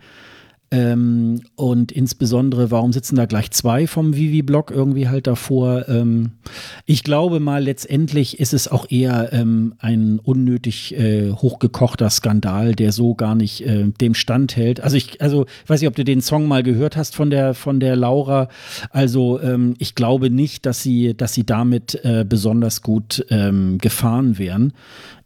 [0.72, 5.90] Ähm, und insbesondere, warum sitzen da gleich zwei vom Vivi-Blog irgendwie halt davor?
[5.90, 6.34] Ähm,
[6.86, 12.92] ich glaube mal, letztendlich ist es auch eher ähm, ein unnötig äh, hochgekochter Skandal, der
[12.92, 14.80] so gar nicht äh, dem Stand hält.
[14.82, 17.80] Also ich, also weiß nicht, ob du den Song mal gehört hast von der von
[17.80, 18.48] der Laura.
[18.92, 24.38] Also ähm, ich glaube nicht, dass sie, dass sie damit äh, besonders gut ähm, gefahren
[24.38, 24.74] wären.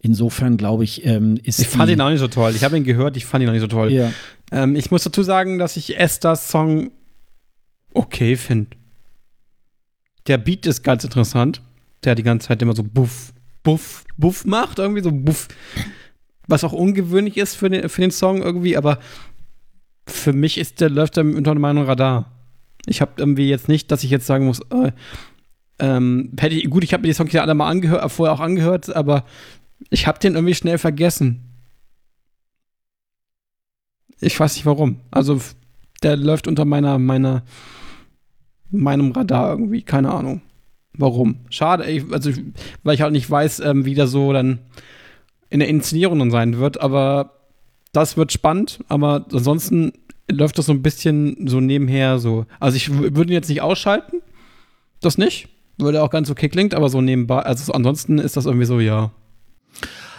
[0.00, 1.60] Insofern glaube ich, ähm, ist.
[1.60, 2.52] Ich fand ihn auch nicht so toll.
[2.54, 3.90] Ich habe ihn gehört, ich fand ihn auch nicht so toll.
[3.90, 4.10] Ja.
[4.54, 6.92] Ähm, ich muss dazu sagen, dass ich Esther's Song
[7.92, 8.76] okay finde.
[10.28, 11.60] Der Beat ist ganz interessant.
[12.04, 13.32] der die ganze Zeit immer so buff,
[13.62, 15.48] buff, buff macht, irgendwie so buff.
[16.46, 18.98] Was auch ungewöhnlich ist für den, für den Song irgendwie, aber
[20.06, 22.30] für mich ist der, läuft er unter meinem Radar.
[22.86, 24.92] Ich habe irgendwie jetzt nicht, dass ich jetzt sagen muss, äh,
[25.78, 28.40] ähm, hätte ich, gut, ich habe mir die Songs ja alle mal angehört, vorher auch
[28.40, 29.24] angehört, aber
[29.88, 31.53] ich habe den irgendwie schnell vergessen.
[34.24, 34.96] Ich weiß nicht warum.
[35.10, 35.40] Also,
[36.02, 37.42] der läuft unter meiner, meiner,
[38.70, 40.40] meinem Radar irgendwie, keine Ahnung.
[40.96, 41.40] Warum?
[41.50, 42.30] Schade, ich, also,
[42.82, 44.60] weil ich halt nicht weiß, ähm, wie der so dann
[45.50, 47.32] in der Inszenierung dann sein wird, aber
[47.92, 49.92] das wird spannend, aber ansonsten
[50.30, 52.46] läuft das so ein bisschen so nebenher so.
[52.58, 54.20] Also ich würde ihn jetzt nicht ausschalten,
[55.00, 55.48] das nicht,
[55.78, 59.12] würde auch ganz okay klingt, aber so nebenbei, also ansonsten ist das irgendwie so, ja,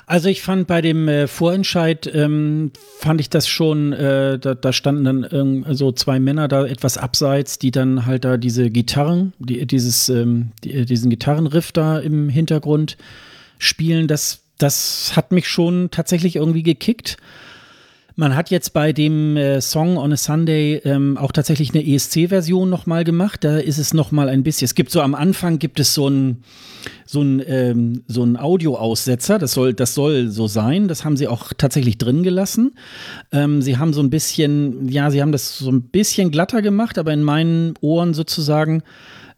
[0.07, 4.71] also ich fand bei dem äh, Vorentscheid, ähm, fand ich das schon, äh, da, da,
[4.71, 9.33] standen dann ähm, so zwei Männer da etwas abseits, die dann halt da diese Gitarren,
[9.39, 12.97] die, dieses, ähm, die, diesen Gitarrenriff da im Hintergrund
[13.57, 14.07] spielen.
[14.07, 17.17] Das, das hat mich schon tatsächlich irgendwie gekickt.
[18.17, 22.69] Man hat jetzt bei dem äh, Song on a Sunday ähm, auch tatsächlich eine ESC-Version
[22.69, 23.43] nochmal gemacht.
[23.43, 24.65] Da ist es nochmal ein bisschen.
[24.65, 26.43] Es gibt so am Anfang gibt es so ein
[27.05, 29.37] so ein ähm, so ein Audioaussetzer.
[29.37, 30.87] Das soll das soll so sein.
[30.87, 32.75] Das haben sie auch tatsächlich drin gelassen.
[33.33, 36.97] Ähm, sie haben so ein bisschen ja, sie haben das so ein bisschen glatter gemacht,
[36.97, 38.81] aber in meinen Ohren sozusagen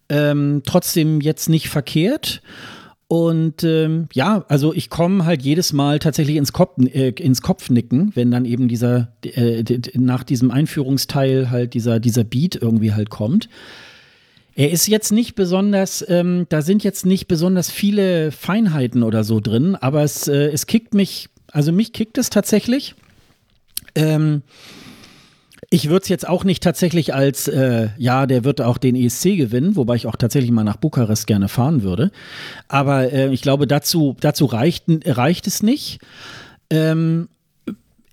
[0.09, 2.43] ähm, trotzdem jetzt nicht verkehrt.
[3.09, 8.11] Und ähm, ja, also ich komme halt jedes Mal tatsächlich ins, Kopf, äh, ins Kopfnicken,
[8.15, 13.47] wenn dann eben dieser, äh, nach diesem Einführungsteil halt dieser, dieser Beat irgendwie halt kommt.
[14.55, 19.39] Er ist jetzt nicht besonders, ähm, da sind jetzt nicht besonders viele Feinheiten oder so
[19.39, 22.95] drin, aber es, äh, es kickt mich, also mich kickt es tatsächlich.
[23.95, 24.41] Ähm,
[25.69, 29.35] ich würde es jetzt auch nicht tatsächlich als, äh, ja, der wird auch den ESC
[29.35, 32.11] gewinnen, wobei ich auch tatsächlich mal nach Bukarest gerne fahren würde.
[32.69, 35.99] Aber äh, ich glaube, dazu, dazu reicht, reicht es nicht.
[36.69, 37.27] Ähm,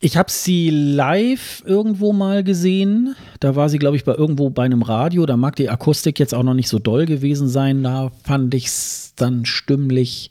[0.01, 3.15] ich habe sie live irgendwo mal gesehen.
[3.41, 5.25] Da war sie, glaube ich, bei irgendwo bei einem Radio.
[5.25, 7.85] Da mag die Akustik jetzt auch noch nicht so doll gewesen sein.
[7.85, 10.31] Da fand ich es dann stimmlich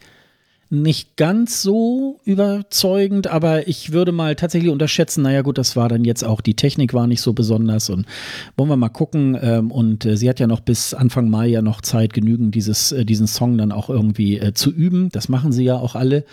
[0.73, 6.03] nicht ganz so überzeugend, aber ich würde mal tatsächlich unterschätzen, naja gut, das war dann
[6.03, 8.05] jetzt auch, die Technik war nicht so besonders und
[8.57, 9.37] wollen wir mal gucken.
[9.41, 12.91] Ähm, und äh, sie hat ja noch bis Anfang Mai ja noch Zeit, genügend dieses,
[12.91, 15.09] äh, diesen Song dann auch irgendwie äh, zu üben.
[15.09, 16.25] Das machen sie ja auch alle.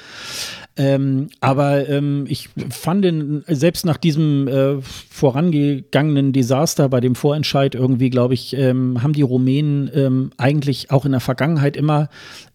[0.77, 7.75] Ähm, aber ähm, ich fand den, selbst nach diesem äh, vorangegangenen Desaster bei dem Vorentscheid
[7.75, 12.09] irgendwie, glaube ich, ähm, haben die Rumänen ähm, eigentlich auch in der Vergangenheit immer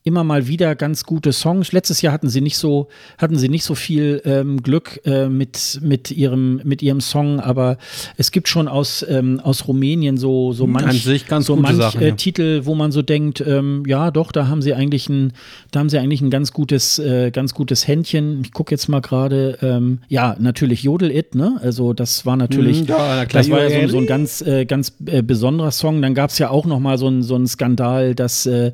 [0.06, 1.72] immer mal wieder ganz gute Songs.
[1.72, 5.80] Letztes Jahr hatten sie nicht so, hatten sie nicht so viel ähm, Glück äh, mit,
[5.82, 7.80] mit, ihrem, mit ihrem Song, aber
[8.16, 11.04] es gibt schon aus, ähm, aus Rumänien so, so manch,
[11.40, 12.16] so manch Sachen, äh, ja.
[12.16, 13.44] Titel, wo man so denkt,
[13.88, 15.34] ja doch, da haben sie eigentlich ein,
[15.72, 18.05] da haben sie eigentlich ein ganz gutes, äh, ganz gutes Händchen.
[18.14, 21.58] Ich gucke jetzt mal gerade, ähm, ja, natürlich Jodel It, ne?
[21.62, 24.94] Also das war natürlich, mm, ja, das war ja so, so ein ganz, äh, ganz
[25.06, 26.02] äh, besonderer Song.
[26.02, 28.72] Dann gab es ja auch noch mal so ein, so ein Skandal, dass äh,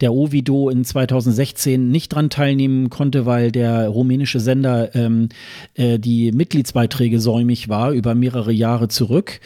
[0.00, 5.28] der Ovido in 2016 nicht dran teilnehmen konnte, weil der rumänische Sender ähm,
[5.74, 9.40] äh, die Mitgliedsbeiträge säumig war über mehrere Jahre zurück.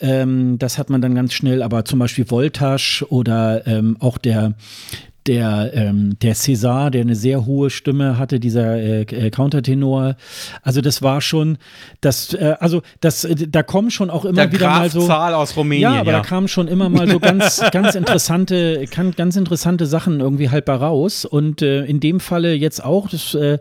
[0.00, 4.54] Ähm, das hat man dann ganz schnell, aber zum Beispiel Voltage oder ähm, auch der
[5.26, 10.16] der, ähm, der César, der eine sehr hohe Stimme hatte, dieser äh, äh, Countertenor.
[10.62, 11.56] Also das war schon,
[12.02, 15.06] das, äh, also das, äh, da kommen schon auch immer der wieder Graf mal so.
[15.06, 15.94] Zahl aus Rumänien.
[15.94, 16.18] Ja, aber ja.
[16.18, 18.84] da kamen schon immer mal so ganz, ganz interessante,
[19.16, 21.24] ganz interessante Sachen irgendwie halt bei raus.
[21.24, 23.58] Und äh, in dem Falle jetzt auch, das, äh,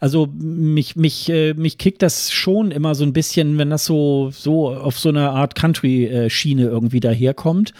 [0.00, 4.30] also mich, mich, äh, mich kickt das schon immer so ein bisschen, wenn das so,
[4.32, 7.72] so auf so einer Art Country-Schiene irgendwie daherkommt.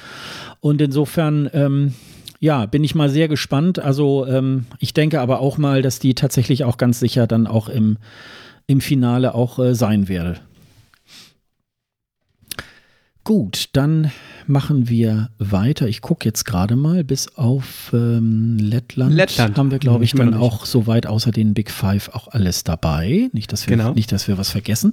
[0.60, 1.94] Und insofern, ähm,
[2.40, 3.78] ja, bin ich mal sehr gespannt.
[3.78, 7.68] Also ähm, ich denke aber auch mal, dass die tatsächlich auch ganz sicher dann auch
[7.68, 7.98] im,
[8.66, 10.40] im Finale auch äh, sein werde.
[13.26, 14.12] Gut, dann
[14.46, 15.88] machen wir weiter.
[15.88, 20.32] Ich gucke jetzt gerade mal, bis auf ähm, Lettland, Lettland haben wir, glaube ich, dann
[20.32, 23.28] auch soweit außer den Big Five auch alles dabei.
[23.32, 23.94] Nicht, dass wir, genau.
[23.94, 24.92] nicht, dass wir was vergessen.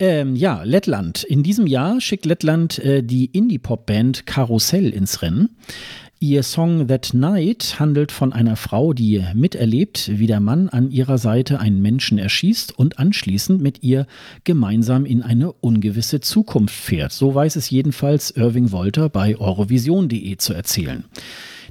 [0.00, 1.22] Ähm, ja, Lettland.
[1.22, 5.50] In diesem Jahr schickt Lettland äh, die Indie-Pop-Band Karussell ins Rennen.
[6.22, 11.18] Ihr Song That Night handelt von einer Frau, die miterlebt, wie der Mann an ihrer
[11.18, 14.06] Seite einen Menschen erschießt und anschließend mit ihr
[14.44, 17.10] gemeinsam in eine ungewisse Zukunft fährt.
[17.10, 21.02] So weiß es jedenfalls Irving Wolter bei Eurovision.de zu erzählen.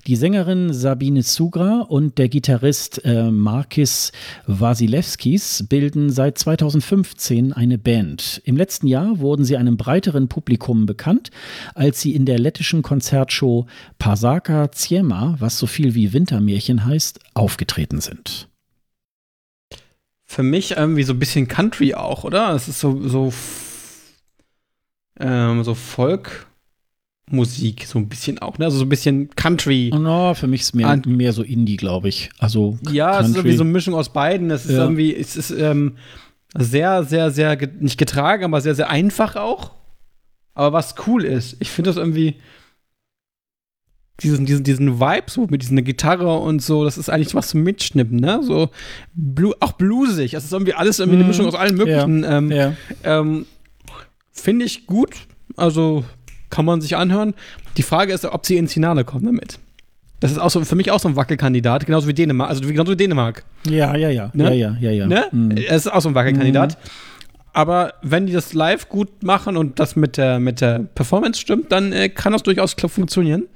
[0.08, 4.12] Die Sängerin Sabine Sugra und der Gitarrist äh, Markis
[4.48, 8.42] Wasilewskis bilden seit 2015 eine Band.
[8.44, 11.30] Im letzten Jahr wurden sie einem breiteren Publikum bekannt,
[11.76, 13.68] als sie in der lettischen Konzertshow
[14.00, 18.50] Pasaka Ziema, was so viel wie Wintermärchen heißt, aufgetreten sind.
[20.26, 22.56] Für mich irgendwie so ein bisschen Country auch, oder?
[22.56, 23.32] Es ist so, so,
[25.20, 26.48] ähm, so Folk.
[27.32, 28.66] Musik, so ein bisschen auch, ne?
[28.66, 29.92] Also so ein bisschen Country.
[29.94, 32.30] No, für mich ist mehr, mehr so Indie, glaube ich.
[32.40, 33.24] Also ja, Country.
[33.24, 34.52] es ist irgendwie so eine Mischung aus beiden.
[34.52, 34.84] Es ist ja.
[34.84, 35.98] irgendwie, es ist ähm,
[36.58, 39.72] sehr, sehr, sehr, nicht getragen, aber sehr, sehr einfach auch.
[40.54, 42.36] Aber was cool ist, ich finde das irgendwie
[44.22, 47.64] diesen, diesen, diesen Vibe so mit dieser Gitarre und so, das ist eigentlich was zum
[47.64, 48.42] Mitschnippen, ne?
[48.44, 48.70] So
[49.14, 50.34] blu auch bluesig.
[50.34, 51.30] Es ist irgendwie alles irgendwie eine mhm.
[51.30, 52.24] Mischung aus allen möglichen.
[52.24, 52.38] Ja.
[52.38, 52.74] Ähm, ja.
[53.04, 53.46] ähm,
[54.32, 55.16] finde ich gut.
[55.56, 56.04] Also
[56.52, 57.34] kann man sich anhören.
[57.78, 59.58] Die Frage ist, ob sie ins Finale kommen damit.
[60.20, 62.50] Das ist auch so, für mich auch so ein Wackelkandidat, genauso wie Dänemark.
[62.52, 63.44] Also genauso wie Dänemark.
[63.68, 64.30] Ja, ja, ja.
[64.34, 64.56] Ne?
[64.56, 65.08] Ja, ja, ja, ja.
[65.08, 65.26] Ne?
[65.32, 65.58] Mhm.
[65.58, 66.78] Es ist auch so ein Wackelkandidat.
[66.78, 66.90] Mhm.
[67.54, 71.72] Aber wenn die das live gut machen und das mit der, mit der Performance stimmt,
[71.72, 73.48] dann äh, kann das durchaus funktionieren.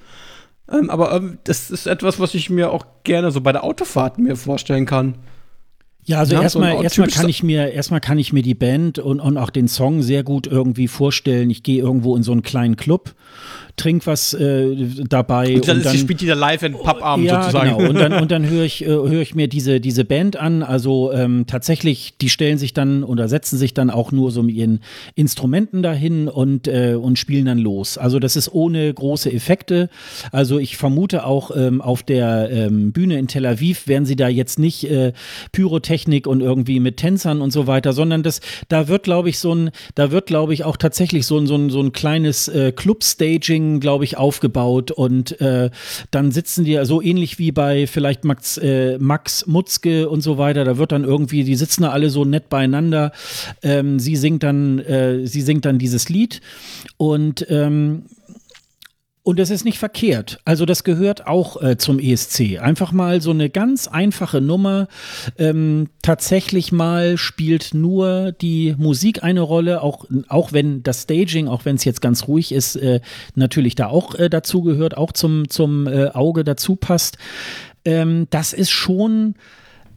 [0.71, 4.17] Ähm, aber ähm, das ist etwas, was ich mir auch gerne so bei der Autofahrt
[4.17, 5.15] mir vorstellen kann.
[6.07, 8.99] Ja, also ja, erstmal, so erstmal kann ich mir, erstmal kann ich mir die Band
[8.99, 11.49] und, und auch den Song sehr gut irgendwie vorstellen.
[11.49, 13.15] Ich gehe irgendwo in so einen kleinen Club
[13.75, 14.75] trink was äh,
[15.09, 15.55] dabei.
[15.55, 17.77] Und dann, und dann spielt die da live in Pappabend ja, sozusagen.
[17.77, 17.89] Genau.
[17.89, 20.63] Und dann, und dann höre ich, äh, hör ich mir diese, diese Band an.
[20.63, 24.55] Also ähm, tatsächlich, die stellen sich dann oder setzen sich dann auch nur so mit
[24.55, 24.79] ihren
[25.15, 27.97] Instrumenten dahin und, äh, und spielen dann los.
[27.97, 29.89] Also das ist ohne große Effekte.
[30.31, 34.29] Also ich vermute auch ähm, auf der ähm, Bühne in Tel Aviv werden sie da
[34.29, 35.11] jetzt nicht äh,
[35.51, 39.53] Pyrotechnik und irgendwie mit Tänzern und so weiter, sondern das, da wird, glaube ich, so
[39.53, 42.71] ein, da wird, glaube ich, auch tatsächlich so ein, so ein, so ein kleines äh,
[42.71, 45.69] Club-Staging Setting, glaube ich, aufgebaut und äh,
[46.11, 50.63] dann sitzen die so ähnlich wie bei vielleicht Max, äh, Max Mutzke und so weiter.
[50.63, 53.11] Da wird dann irgendwie, die sitzen da alle so nett beieinander.
[53.63, 56.41] Ähm, sie singt dann, äh, sie singt dann dieses Lied
[56.97, 58.03] und ähm,
[59.25, 60.39] und das ist nicht verkehrt.
[60.45, 62.59] Also das gehört auch äh, zum ESC.
[62.61, 64.87] Einfach mal so eine ganz einfache Nummer.
[65.39, 71.65] Ähm, tatsächlich mal spielt nur die Musik eine Rolle, auch, auch wenn das Staging, auch
[71.65, 73.01] wenn es jetzt ganz ruhig ist, äh,
[73.33, 77.17] natürlich da auch äh, dazu gehört, auch zum, zum äh, Auge dazu passt.
[77.83, 79.33] Ähm, das ist schon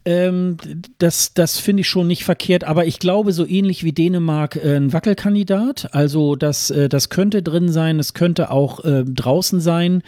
[0.05, 0.57] ähm,
[0.97, 4.75] das das finde ich schon nicht verkehrt, aber ich glaube, so ähnlich wie Dänemark äh,
[4.75, 5.89] ein Wackelkandidat.
[5.93, 10.03] Also das, äh, das könnte drin sein, es könnte auch äh, draußen sein,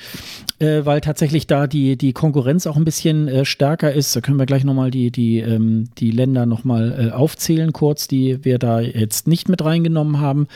[0.60, 4.16] äh, weil tatsächlich da die, die Konkurrenz auch ein bisschen äh, stärker ist.
[4.16, 8.44] Da können wir gleich nochmal die, die, ähm, die Länder nochmal äh, aufzählen, kurz, die
[8.46, 10.48] wir da jetzt nicht mit reingenommen haben.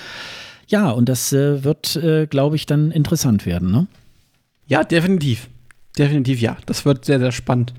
[0.68, 3.72] Ja, und das äh, wird, glaube ich, dann interessant werden.
[3.72, 3.88] Ne?
[4.68, 5.48] Ja, definitiv.
[5.98, 6.58] Definitiv ja.
[6.66, 7.74] Das wird sehr, sehr spannend.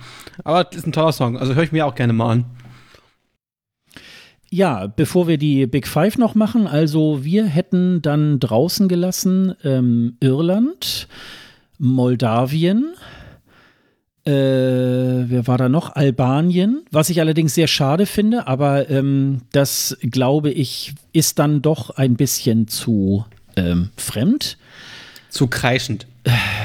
[0.44, 1.36] Aber das ist ein toller Song.
[1.36, 2.44] Also höre ich mir auch gerne mal an.
[4.48, 10.16] Ja, bevor wir die Big Five noch machen, also wir hätten dann draußen gelassen ähm,
[10.20, 11.08] Irland,
[11.78, 12.94] Moldawien,
[14.26, 15.94] äh, wer war da noch?
[15.94, 21.90] Albanien, was ich allerdings sehr schade finde, aber ähm, das glaube ich ist dann doch
[21.90, 23.24] ein bisschen zu
[23.56, 24.58] ähm, fremd.
[25.36, 26.06] Zu kreischend.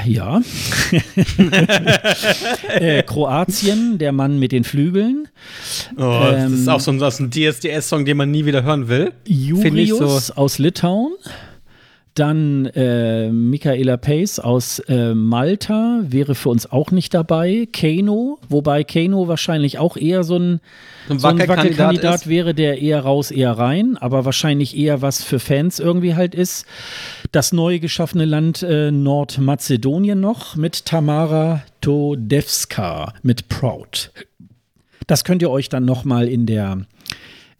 [0.05, 0.41] Ja.
[2.79, 5.27] äh, Kroatien, der Mann mit den Flügeln.
[5.97, 9.11] Oh, ähm, das ist auch so ein, ein DSDS-Song, den man nie wieder hören will.
[9.27, 10.33] Jurius so.
[10.35, 11.13] aus Litauen.
[12.13, 17.69] Dann äh, Michaela Pace aus äh, Malta wäre für uns auch nicht dabei.
[17.71, 20.59] Kano, wobei Kano wahrscheinlich auch eher so ein,
[21.07, 25.39] so ein Wackelkandidat Wackel wäre, der eher raus, eher rein, aber wahrscheinlich eher was für
[25.39, 26.65] Fans irgendwie halt ist.
[27.31, 34.11] Das neu geschaffene Land äh, Nordmazedonien noch mit Tamara Todevska mit Proud.
[35.07, 36.85] Das könnt ihr euch dann nochmal in der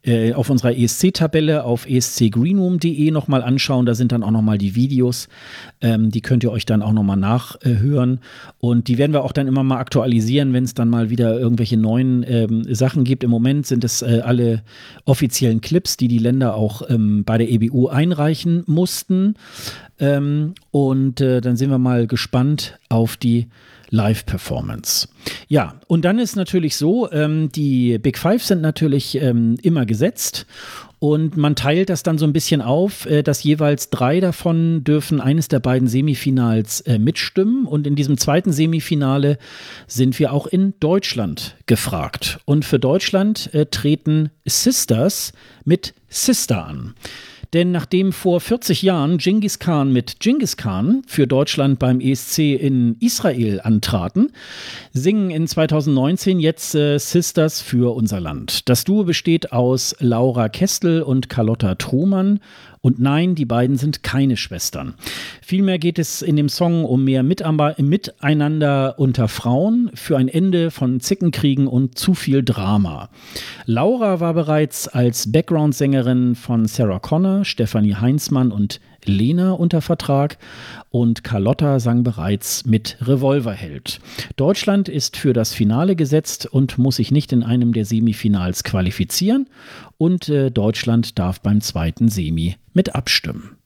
[0.04, 3.86] äh, auf unserer ESC-Tabelle auf escgreenroom.de nochmal anschauen.
[3.86, 5.28] Da sind dann auch nochmal die Videos.
[5.80, 8.20] Ähm, die könnt ihr euch dann auch nochmal nachhören.
[8.60, 11.78] Und die werden wir auch dann immer mal aktualisieren, wenn es dann mal wieder irgendwelche
[11.78, 13.24] neuen ähm, Sachen gibt.
[13.24, 14.64] Im Moment sind es äh, alle
[15.06, 19.36] offiziellen Clips, die die Länder auch ähm, bei der EBU einreichen mussten.
[20.00, 23.48] Ähm, und äh, dann sind wir mal gespannt auf die
[23.90, 25.10] Live-Performance.
[25.48, 30.46] Ja, und dann ist natürlich so, ähm, die Big Five sind natürlich ähm, immer gesetzt
[31.04, 35.20] und man teilt das dann so ein bisschen auf, äh, dass jeweils drei davon dürfen
[35.20, 37.66] eines der beiden Semifinals äh, mitstimmen.
[37.66, 39.40] Und in diesem zweiten Semifinale
[39.88, 42.40] sind wir auch in Deutschland gefragt.
[42.46, 45.34] Und für Deutschland äh, treten Sisters
[45.66, 46.94] mit Sister an.
[47.54, 52.96] Denn nachdem vor 40 Jahren Genghis Khan mit Genghis Khan für Deutschland beim ESC in
[53.02, 54.32] Israel antraten,
[54.94, 58.70] singen in 2019 jetzt äh, Sisters für unser Land.
[58.70, 62.40] Das Duo besteht aus Laura Kestel und Carlotta Trumann
[62.82, 64.96] und nein, die beiden sind keine Schwestern.
[65.42, 71.00] Vielmehr geht es in dem Song um mehr Miteinander unter Frauen für ein Ende von
[71.00, 73.10] Zickenkriegen und zu viel Drama.
[73.66, 80.38] Laura war bereits als Background-Sängerin von Sarah Connor, Stefanie Heinzmann und Lena unter Vertrag
[80.90, 84.00] und Carlotta sang bereits mit Revolverheld.
[84.36, 89.48] Deutschland ist für das Finale gesetzt und muss sich nicht in einem der Semifinals qualifizieren
[89.98, 93.58] und äh, Deutschland darf beim zweiten Semi mit abstimmen.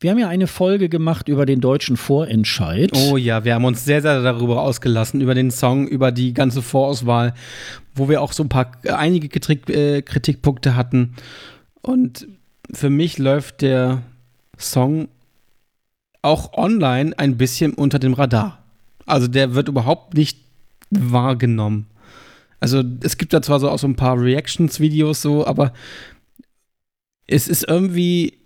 [0.00, 2.92] Wir haben ja eine Folge gemacht über den deutschen Vorentscheid.
[2.94, 6.62] Oh ja, wir haben uns sehr, sehr darüber ausgelassen, über den Song, über die ganze
[6.62, 7.34] Vorauswahl,
[7.96, 11.14] wo wir auch so ein paar, einige Kritik, äh, Kritikpunkte hatten.
[11.82, 12.28] Und
[12.72, 14.02] für mich läuft der
[14.58, 15.08] Song
[16.22, 18.64] auch online ein bisschen unter dem Radar.
[19.06, 20.38] Also der wird überhaupt nicht
[20.90, 21.86] wahrgenommen.
[22.60, 25.72] Also es gibt da zwar so auch so ein paar Reactions-Videos so, aber
[27.26, 28.38] es ist irgendwie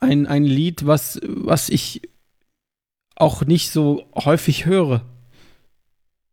[0.00, 2.02] ein, ein Lied, was, was ich
[3.16, 5.04] auch nicht so häufig höre.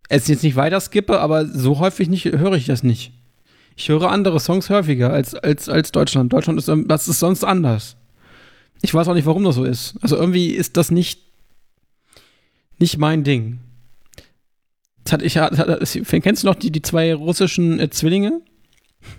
[0.09, 3.13] Es ist jetzt nicht weiter skippe, aber so häufig nicht höre ich das nicht.
[3.75, 6.31] Ich höre andere Songs häufiger als, als, als Deutschland.
[6.33, 7.95] Deutschland ist, das ist sonst anders.
[8.81, 9.95] Ich weiß auch nicht, warum das so ist.
[10.01, 11.21] Also irgendwie ist das nicht,
[12.79, 13.59] nicht mein Ding.
[15.03, 15.53] Das hat, ich, hat,
[16.23, 18.41] kennst du noch die, die zwei russischen äh, Zwillinge?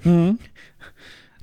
[0.05, 0.38] Mhm.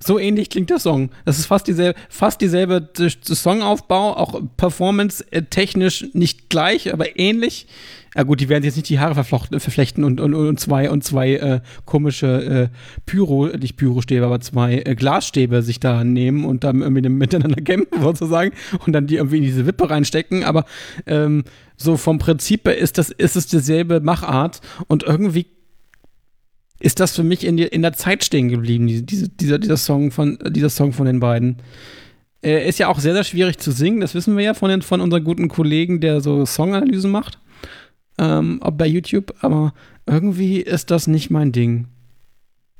[0.01, 1.09] So ähnlich klingt der Song.
[1.25, 2.87] Das ist fast dieselbe, fast dieselbe
[3.21, 7.67] Songaufbau, auch performance-technisch äh, nicht gleich, aber ähnlich.
[8.15, 11.35] Ja gut, die werden jetzt nicht die Haare verflechten und, und, und zwei und zwei
[11.35, 16.81] äh, komische äh, Pyro, nicht Pyrostäbe, aber zwei äh, Glasstäbe sich da nehmen und dann
[16.81, 18.51] irgendwie miteinander kämpfen sozusagen
[18.85, 20.43] und dann die irgendwie in diese Wippe reinstecken.
[20.43, 20.65] Aber
[21.05, 21.43] ähm,
[21.77, 25.45] so vom Prinzip her ist das ist es dieselbe Machart und irgendwie
[26.79, 30.11] ist das für mich in, die, in der Zeit stehen geblieben, diese, dieser, dieser, Song
[30.11, 31.57] von, dieser Song von den beiden.
[32.41, 34.81] Er ist ja auch sehr, sehr schwierig zu singen, das wissen wir ja von, den,
[34.81, 37.37] von unserem guten Kollegen, der so Songanalysen macht
[38.19, 39.73] ähm, bei YouTube, aber
[40.05, 41.87] irgendwie ist das nicht mein Ding.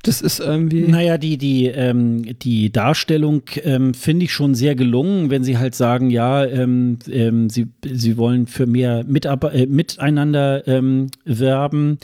[0.02, 0.86] Das ist irgendwie.
[0.88, 5.74] Naja, die, die, ähm, die Darstellung ähm, finde ich schon sehr gelungen, wenn sie halt
[5.74, 11.98] sagen, ja, ähm, ähm sie, sie wollen für mehr Mitab äh, Miteinander ähm, werben.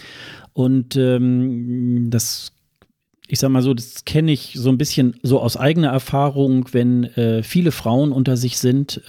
[0.52, 2.52] Und ähm, das,
[3.28, 7.04] ich sag mal so, das kenne ich so ein bisschen so aus eigener Erfahrung, wenn
[7.04, 9.02] äh, viele Frauen unter sich sind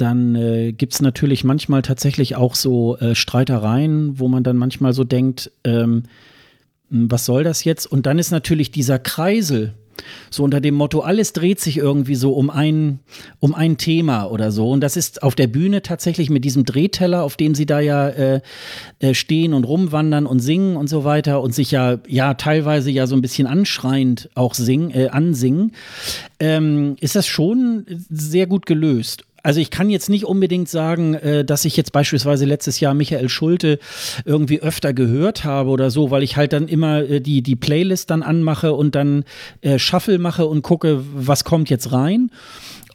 [0.00, 4.92] dann äh, gibt es natürlich manchmal tatsächlich auch so äh, Streitereien, wo man dann manchmal
[4.92, 6.04] so denkt, ähm,
[6.90, 7.86] hm, was soll das jetzt?
[7.86, 9.74] Und dann ist natürlich dieser Kreisel,
[10.30, 13.00] so unter dem Motto, alles dreht sich irgendwie so um ein,
[13.38, 14.70] um ein Thema oder so.
[14.70, 18.08] Und das ist auf der Bühne tatsächlich mit diesem Drehteller, auf dem sie da ja
[18.08, 18.40] äh,
[19.00, 23.06] äh, stehen und rumwandern und singen und so weiter und sich ja, ja, teilweise ja
[23.06, 25.72] so ein bisschen anschreiend auch singen, äh, ansingen,
[26.38, 29.24] ähm, ist das schon sehr gut gelöst.
[29.42, 33.28] Also ich kann jetzt nicht unbedingt sagen, äh, dass ich jetzt beispielsweise letztes Jahr Michael
[33.28, 33.78] Schulte
[34.24, 38.10] irgendwie öfter gehört habe oder so, weil ich halt dann immer äh, die, die Playlist
[38.10, 39.24] dann anmache und dann
[39.62, 42.30] äh, Shuffle mache und gucke, was kommt jetzt rein.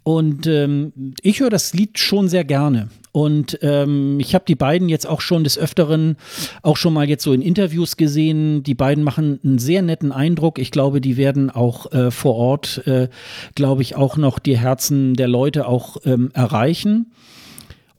[0.05, 0.93] Und ähm,
[1.23, 2.89] ich höre das Lied schon sehr gerne.
[3.11, 6.17] Und ähm, ich habe die beiden jetzt auch schon des Öfteren
[6.61, 8.61] auch schon mal jetzt so in Interviews gesehen.
[8.61, 10.59] Die beiden machen einen sehr netten Eindruck.
[10.59, 13.09] Ich glaube, die werden auch äh, vor Ort, äh,
[13.55, 17.11] glaube ich, auch noch die Herzen der Leute auch ähm, erreichen.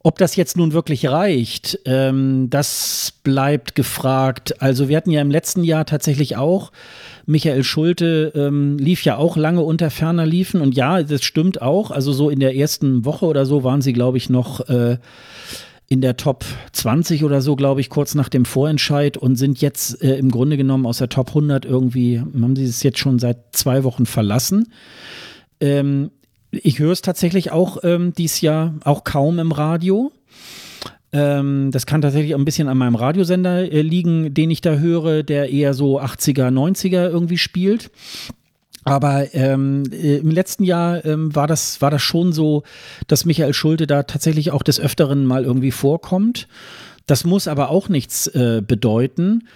[0.04, 4.62] Ob das jetzt nun wirklich reicht, ähm, das bleibt gefragt.
[4.62, 6.70] Also wir hatten ja im letzten Jahr tatsächlich auch
[7.26, 10.60] Michael Schulte ähm, lief ja auch lange unter ferner liefen.
[10.60, 11.90] Und ja, das stimmt auch.
[11.90, 14.98] Also so in der ersten Woche oder so waren sie, glaube ich, noch äh,
[15.88, 20.02] in der Top 20 oder so, glaube ich, kurz nach dem Vorentscheid und sind jetzt
[20.02, 23.38] äh, im Grunde genommen aus der Top 100 irgendwie, haben sie es jetzt schon seit
[23.52, 24.72] zwei Wochen verlassen.
[25.60, 26.10] Ähm,
[26.50, 30.12] ich höre es tatsächlich auch ähm, dieses Jahr auch kaum im Radio.
[31.16, 35.22] Ähm, das kann tatsächlich ein bisschen an meinem Radiosender äh, liegen, den ich da höre,
[35.22, 37.90] der eher so 80er, 90er irgendwie spielt.
[38.84, 42.64] Aber ähm, äh, im letzten Jahr ähm, war, das, war das schon so,
[43.06, 46.48] dass Michael Schulte da tatsächlich auch des Öfteren mal irgendwie vorkommt.
[47.06, 49.48] Das muss aber auch nichts äh, bedeuten.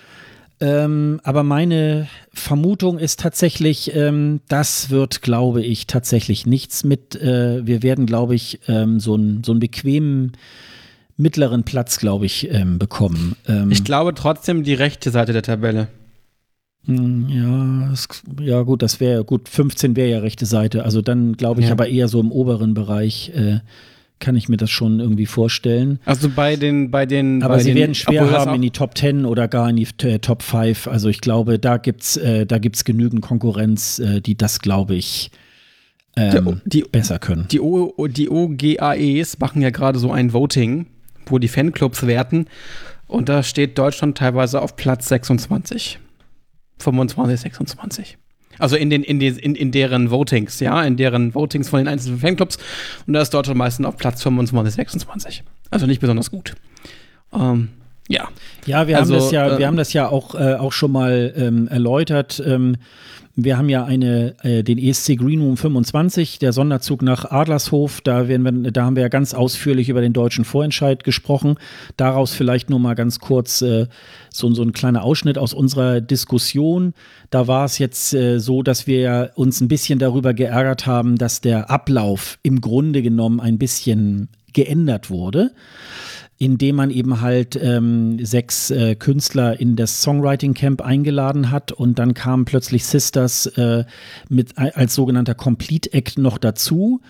[0.60, 7.16] Ähm, aber meine Vermutung ist tatsächlich, ähm, das wird, glaube ich, tatsächlich nichts mit.
[7.16, 10.32] Äh, wir werden, glaube ich, ähm, so, ein, so einen bequemen
[11.20, 13.36] mittleren Platz, glaube ich, ähm, bekommen.
[13.46, 15.88] Ähm, ich glaube trotzdem die rechte Seite der Tabelle.
[16.86, 18.08] Hm, ja, es,
[18.40, 19.48] ja gut, das wäre gut.
[19.48, 20.84] 15 wäre ja rechte Seite.
[20.84, 21.72] Also dann glaube ich ja.
[21.72, 23.30] aber eher so im oberen Bereich.
[23.34, 23.60] Äh,
[24.20, 25.98] kann ich mir das schon irgendwie vorstellen.
[26.04, 27.42] Also bei den, bei den.
[27.42, 29.88] Aber bei sie den, werden schwer haben in die Top 10 oder gar in die
[30.02, 30.86] äh, Top 5.
[30.86, 35.30] Also ich glaube, da gibt's, äh, da gibt's genügend Konkurrenz, äh, die das, glaube ich,
[36.16, 37.46] ähm, die, besser können.
[37.50, 40.86] Die, o, die OGAEs machen ja gerade so ein Voting,
[41.26, 42.46] wo die Fanclubs werten.
[43.06, 45.98] Und da steht Deutschland teilweise auf Platz 26.
[46.78, 48.18] 25, 26.
[48.58, 51.88] Also in, den, in, den, in, in deren Votings, ja, in deren Votings von den
[51.88, 52.58] einzelnen Fanclubs.
[53.06, 55.42] Und da ist Deutschland meistens auf Platz 25, 26.
[55.70, 56.54] Also nicht besonders gut.
[57.32, 57.70] Ähm,
[58.08, 58.28] ja.
[58.66, 60.92] Ja, wir also, haben das ja, äh, wir haben das ja auch, äh, auch schon
[60.92, 62.42] mal ähm, erläutert.
[62.44, 62.76] Ähm,
[63.44, 68.00] wir haben ja eine, äh, den ESC Green Room 25, der Sonderzug nach Adlershof.
[68.00, 71.56] Da, werden wir, da haben wir ja ganz ausführlich über den deutschen Vorentscheid gesprochen.
[71.96, 73.86] Daraus vielleicht nur mal ganz kurz äh,
[74.32, 76.94] so, so ein kleiner Ausschnitt aus unserer Diskussion.
[77.30, 81.40] Da war es jetzt äh, so, dass wir uns ein bisschen darüber geärgert haben, dass
[81.40, 85.52] der Ablauf im Grunde genommen ein bisschen geändert wurde
[86.40, 91.98] indem man eben halt ähm, sechs äh, Künstler in das Songwriting Camp eingeladen hat und
[91.98, 93.84] dann kam plötzlich Sisters äh,
[94.30, 97.02] mit als sogenannter Complete Act noch dazu.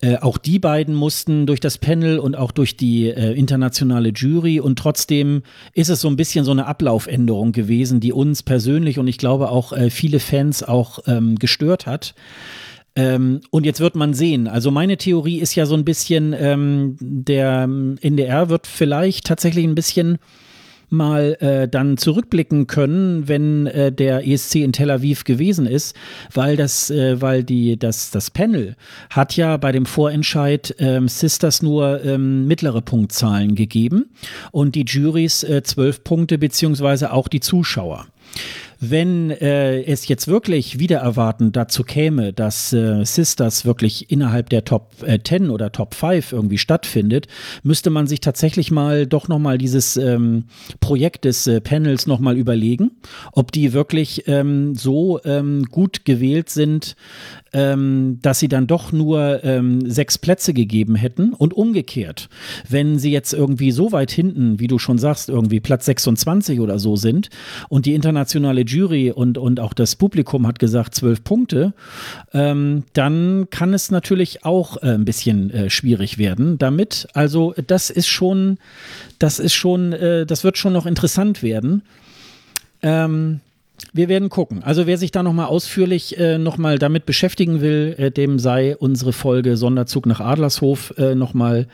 [0.00, 4.58] Äh, auch die beiden mussten durch das Panel und auch durch die äh, internationale Jury
[4.58, 5.42] und trotzdem
[5.74, 9.50] ist es so ein bisschen so eine Ablaufänderung gewesen, die uns persönlich und ich glaube
[9.50, 12.16] auch äh, viele Fans auch ähm, gestört hat.
[12.94, 14.48] Ähm, und jetzt wird man sehen.
[14.48, 19.74] Also meine Theorie ist ja so ein bisschen, ähm, der NDR wird vielleicht tatsächlich ein
[19.74, 20.18] bisschen
[20.92, 25.96] mal äh, dann zurückblicken können, wenn äh, der ESC in Tel Aviv gewesen ist,
[26.34, 28.76] weil das, äh, weil die, das, das Panel
[29.08, 34.10] hat ja bei dem Vorentscheid ähm, Sisters nur ähm, mittlere Punktzahlen gegeben
[34.50, 38.06] und die Juries äh, zwölf Punkte beziehungsweise auch die Zuschauer
[38.84, 44.64] wenn äh, es jetzt wirklich wieder erwarten dazu käme, dass äh, Sisters wirklich innerhalb der
[44.64, 47.28] Top äh, 10 oder Top 5 irgendwie stattfindet,
[47.62, 50.46] müsste man sich tatsächlich mal doch nochmal dieses ähm,
[50.80, 52.90] Projekt des äh, Panels nochmal überlegen,
[53.30, 56.96] ob die wirklich ähm, so ähm, gut gewählt sind,
[57.52, 61.34] ähm, dass sie dann doch nur ähm, sechs Plätze gegeben hätten.
[61.34, 62.28] Und umgekehrt,
[62.68, 66.80] wenn sie jetzt irgendwie so weit hinten, wie du schon sagst, irgendwie Platz 26 oder
[66.80, 67.30] so sind
[67.68, 71.74] und die internationale Jury und, und auch das Publikum hat gesagt zwölf Punkte,
[72.32, 77.08] ähm, dann kann es natürlich auch äh, ein bisschen äh, schwierig werden damit.
[77.14, 78.58] Also das ist schon,
[79.18, 81.82] das ist schon, äh, das wird schon noch interessant werden.
[82.82, 83.40] Ähm,
[83.92, 84.62] wir werden gucken.
[84.62, 89.12] Also wer sich da nochmal ausführlich äh, nochmal damit beschäftigen will, äh, dem sei unsere
[89.12, 91.66] Folge Sonderzug nach Adlershof äh, nochmal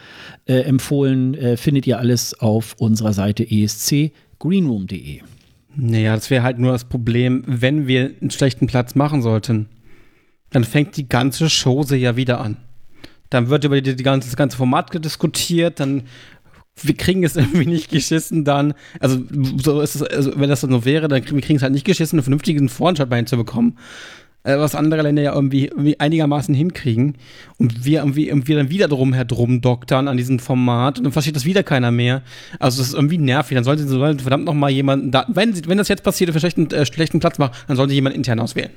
[0.47, 1.35] äh, empfohlen.
[1.35, 5.21] Äh, findet ihr alles auf unserer Seite escgreenroom.de.
[5.81, 9.69] Naja, das wäre halt nur das Problem, wenn wir einen schlechten Platz machen sollten.
[10.51, 12.57] Dann fängt die ganze Chose ja wieder an.
[13.31, 16.03] Dann wird über die, die ganze, das ganze Format diskutiert, dann
[16.83, 19.21] wir kriegen es irgendwie nicht geschissen dann, also
[19.63, 22.19] so ist es, also wenn das so wäre, dann kriegen wir es halt nicht geschissen,
[22.19, 23.79] einen vernünftigen Vorentscheid bei zu bekommen.
[24.49, 27.17] Äh, was andere Länder ja irgendwie, irgendwie, einigermaßen hinkriegen.
[27.59, 31.37] Und wir irgendwie, irgendwie dann wieder drum herum doktern an diesem Format und dann versteht
[31.37, 32.23] das wieder keiner mehr.
[32.59, 33.57] Also das ist irgendwie nervig.
[33.57, 36.71] Dann sollten sie verdammt noch mal jemanden, da, wenn, wenn das jetzt passiert, für schlechten,
[36.71, 38.71] äh, schlechten Platz macht, dann sollte jemand intern auswählen.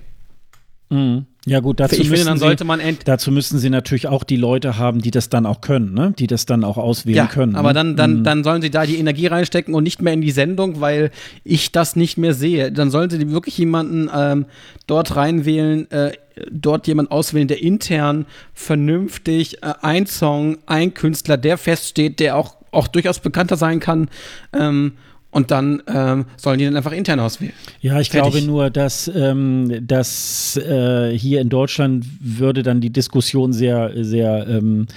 [0.91, 1.25] Mhm.
[1.45, 4.77] Ja gut, dazu, ich finde, dann sollte man dazu müssen sie natürlich auch die Leute
[4.77, 6.13] haben, die das dann auch können, ne?
[6.19, 7.55] die das dann auch auswählen ja, können.
[7.55, 7.73] Aber ne?
[7.73, 8.23] dann, dann, mhm.
[8.23, 11.09] dann sollen sie da die Energie reinstecken und nicht mehr in die Sendung, weil
[11.43, 12.71] ich das nicht mehr sehe.
[12.71, 14.45] Dann sollen sie wirklich jemanden ähm,
[14.85, 16.11] dort reinwählen, äh,
[16.51, 22.57] dort jemand auswählen, der intern vernünftig äh, ein Song, ein Künstler, der feststeht, der auch,
[22.71, 24.09] auch durchaus bekannter sein kann.
[24.53, 24.93] Ähm,
[25.31, 27.53] und dann ähm, sollen die dann einfach intern auswählen.
[27.79, 28.33] Ja, ich Fertig.
[28.33, 34.45] glaube nur, dass, ähm, dass äh, hier in Deutschland würde dann die Diskussion sehr, sehr
[34.47, 34.87] ähm,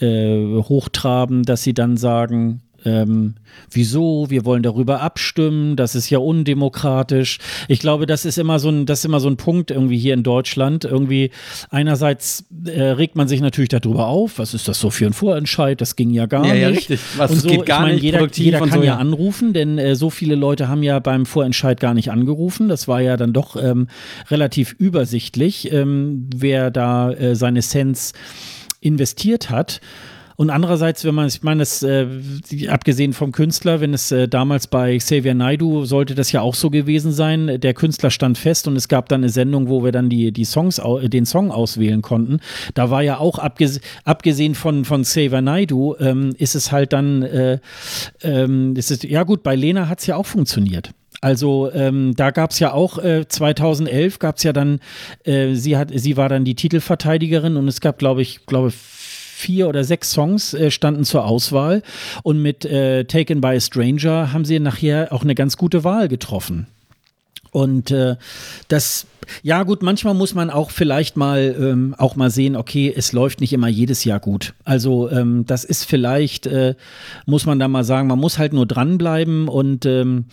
[0.00, 3.34] äh, hochtraben, dass sie dann sagen, ähm,
[3.70, 7.38] wieso, wir wollen darüber abstimmen, das ist ja undemokratisch.
[7.68, 10.14] Ich glaube, das ist immer so ein, das ist immer so ein Punkt irgendwie hier
[10.14, 10.84] in Deutschland.
[10.84, 11.30] Irgendwie
[11.70, 15.80] einerseits äh, regt man sich natürlich darüber auf, was ist das so für ein Vorentscheid,
[15.80, 16.62] das ging ja gar ja, nicht.
[16.62, 17.00] Ja, richtig.
[17.16, 18.04] Was und so, geht gar ich mein, nicht.
[18.04, 21.78] Jeder, jeder kann so, ja anrufen, denn äh, so viele Leute haben ja beim Vorentscheid
[21.80, 22.68] gar nicht angerufen.
[22.68, 23.88] Das war ja dann doch ähm,
[24.30, 28.12] relativ übersichtlich, ähm, wer da äh, seine Cents
[28.80, 29.80] investiert hat.
[30.40, 32.06] Und andererseits, wenn man, ich meine, das, äh,
[32.68, 36.70] abgesehen vom Künstler, wenn es äh, damals bei Xavier Naidu sollte das ja auch so
[36.70, 37.60] gewesen sein.
[37.60, 40.44] Der Künstler stand fest und es gab dann eine Sendung, wo wir dann die, die
[40.44, 42.38] Songs, den Song auswählen konnten.
[42.74, 47.22] Da war ja auch abges abgesehen von, von Xavier Naidu, ähm, ist es halt dann,
[47.22, 47.58] äh,
[48.22, 50.92] ähm, ist es, ja gut, bei Lena hat es ja auch funktioniert.
[51.20, 54.78] Also ähm, da gab es ja auch äh, 2011 gab es ja dann,
[55.24, 58.68] äh, sie hat, sie war dann die Titelverteidigerin und es gab, glaube ich, glaube
[59.38, 61.82] vier oder sechs Songs äh, standen zur Auswahl
[62.24, 66.08] und mit äh, Taken by a Stranger haben sie nachher auch eine ganz gute Wahl
[66.08, 66.66] getroffen.
[67.50, 68.16] Und äh,
[68.66, 69.06] das,
[69.42, 73.40] ja gut, manchmal muss man auch vielleicht mal ähm, auch mal sehen, okay, es läuft
[73.40, 74.54] nicht immer jedes Jahr gut.
[74.64, 76.74] Also ähm, das ist vielleicht, äh,
[77.24, 80.26] muss man da mal sagen, man muss halt nur dranbleiben und ähm,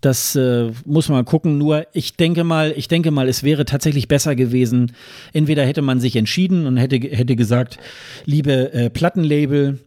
[0.00, 1.58] das äh, muss man gucken.
[1.58, 4.92] Nur ich denke mal, ich denke mal, es wäre tatsächlich besser gewesen.
[5.32, 7.78] Entweder hätte man sich entschieden und hätte, hätte gesagt,
[8.24, 9.78] liebe äh, Plattenlabel,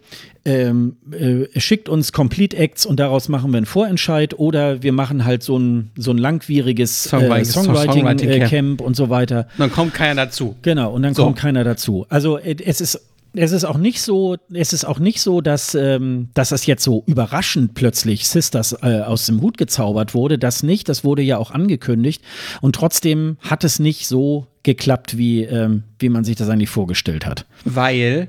[0.45, 5.23] ähm, äh, schickt uns Complete Acts und daraus machen wir einen Vorentscheid oder wir machen
[5.23, 8.49] halt so ein, so ein langwieriges Songwriting, Songwriting, Songwriting äh, Camp.
[8.49, 9.47] Camp und so weiter.
[9.57, 10.55] Dann kommt keiner dazu.
[10.61, 11.23] Genau, und dann So.
[11.23, 12.05] kommt keiner dazu.
[12.09, 13.01] Also äh, es ist
[13.35, 16.83] es ist auch nicht so, es ist auch nicht so, dass, ähm, dass das jetzt
[16.83, 20.37] so überraschend plötzlich Sisters äh, aus dem Hut gezaubert wurde.
[20.37, 22.23] Das nicht, das wurde ja auch angekündigt.
[22.61, 27.25] Und trotzdem hat es nicht so geklappt, wie, ähm, wie man sich das eigentlich vorgestellt
[27.25, 27.45] hat.
[27.65, 28.27] Weil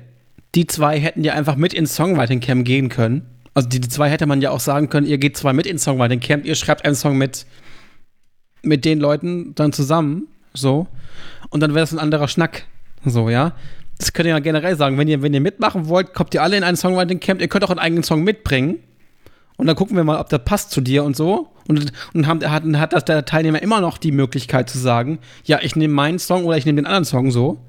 [0.55, 3.27] die zwei hätten ja einfach mit ins Songwriting Camp gehen können.
[3.53, 5.83] Also die, die zwei hätte man ja auch sagen können, ihr geht zwei mit ins
[5.83, 7.45] Songwriting Camp, ihr schreibt einen Song mit,
[8.63, 10.87] mit den Leuten dann zusammen, so.
[11.49, 12.65] Und dann wäre das ein anderer Schnack,
[13.05, 13.53] so, ja.
[13.97, 16.57] Das könnt ihr ja generell sagen, wenn ihr, wenn ihr mitmachen wollt, kommt ihr alle
[16.57, 18.79] in ein Songwriting Camp, ihr könnt auch einen eigenen Song mitbringen.
[19.57, 21.49] Und dann gucken wir mal, ob der passt zu dir und so.
[21.67, 25.59] Und, und haben, hat, hat das der Teilnehmer immer noch die Möglichkeit zu sagen, ja,
[25.61, 27.59] ich nehme meinen Song oder ich nehme den anderen Song so.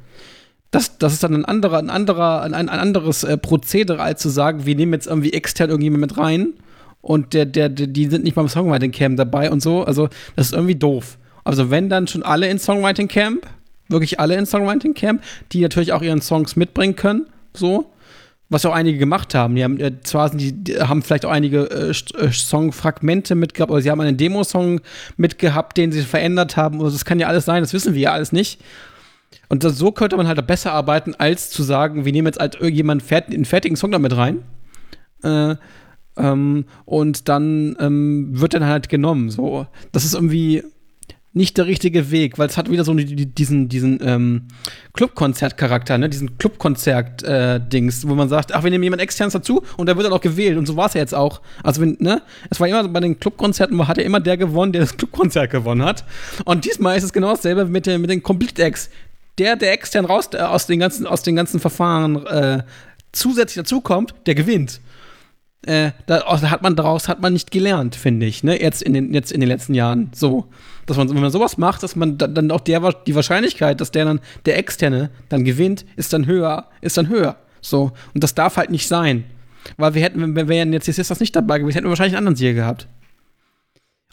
[0.72, 4.28] Das, das ist dann ein anderer, ein anderer, ein, ein anderes äh, Prozedere, als zu
[4.28, 6.54] sagen, wir nehmen jetzt irgendwie extern irgendjemand mit rein
[7.00, 9.84] und der, der, der, die sind nicht beim Songwriting Camp dabei und so.
[9.84, 11.18] Also, das ist irgendwie doof.
[11.44, 13.46] Also, wenn dann schon alle in Songwriting Camp,
[13.88, 15.22] wirklich alle in Songwriting Camp,
[15.52, 17.90] die natürlich auch ihren Songs mitbringen können, so.
[18.48, 19.56] Was auch einige gemacht haben.
[19.56, 23.72] Die haben äh, zwar sind die, die haben vielleicht auch einige äh, äh, Songfragmente mitgehabt,
[23.72, 24.80] oder sie haben einen Demosong
[25.16, 26.80] mitgehabt, den sie verändert haben.
[26.80, 28.60] Also das kann ja alles sein, das wissen wir ja alles nicht.
[29.48, 32.54] Und das, so könnte man halt besser arbeiten, als zu sagen, wir nehmen jetzt halt
[32.54, 34.42] irgendjemanden fert einen fertigen Song damit rein.
[35.24, 35.56] Äh,
[36.16, 39.30] ähm, und dann ähm, wird dann halt genommen.
[39.30, 40.62] So, das ist irgendwie
[41.36, 44.42] nicht der richtige Weg, weil es hat wieder so die- die- diesen, diesen ähm,
[44.94, 46.08] Clubkonzert-Charakter, ne?
[46.08, 50.12] diesen Clubkonzert-Dings, wo man sagt, ach, wir nehmen jemanden externes dazu und der wird dann
[50.14, 50.56] auch gewählt.
[50.56, 51.40] Und so war es ja jetzt auch.
[51.62, 52.22] Also, wenn, ne?
[52.50, 55.50] Es war immer bei den Clubkonzerten, wo hat ja immer der gewonnen, der das Clubkonzert
[55.50, 56.04] gewonnen hat.
[56.44, 58.88] Und diesmal ist es genau dasselbe mit, den- mit den Complete Acts.
[59.38, 62.62] Der, der extern raus äh, aus, den ganzen, aus den ganzen Verfahren äh,
[63.12, 64.80] zusätzlich dazukommt, der gewinnt.
[65.66, 68.60] Äh, da hat man daraus hat man nicht gelernt, finde ich, ne?
[68.60, 70.46] Jetzt in den jetzt in den letzten Jahren so,
[70.86, 73.90] dass man wenn man sowas macht, dass man da- dann auch der die Wahrscheinlichkeit, dass
[73.90, 77.36] der dann der externe dann gewinnt, ist dann höher, ist dann höher.
[77.60, 79.24] So und das darf halt nicht sein,
[79.76, 82.16] weil wir hätten wenn wir jetzt jetzt ist das nicht dabei gewesen, hätten wir wahrscheinlich
[82.16, 82.86] einen anderen Sieger gehabt.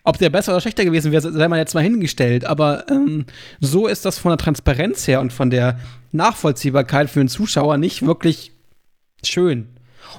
[0.06, 2.44] Ob der besser oder schlechter gewesen wäre, sei mal jetzt mal hingestellt.
[2.44, 3.26] Aber ähm,
[3.62, 5.80] so ist das von der Transparenz her und von der
[6.12, 8.52] Nachvollziehbarkeit für den Zuschauer nicht wirklich
[9.24, 9.68] schön.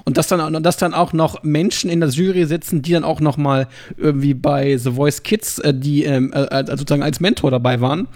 [0.03, 3.19] Und dass dann, dass dann auch noch Menschen in der Jury sitzen, die dann auch
[3.19, 3.67] noch mal
[3.97, 8.07] irgendwie bei The Voice Kids, äh, die ähm, äh, sozusagen als Mentor dabei waren,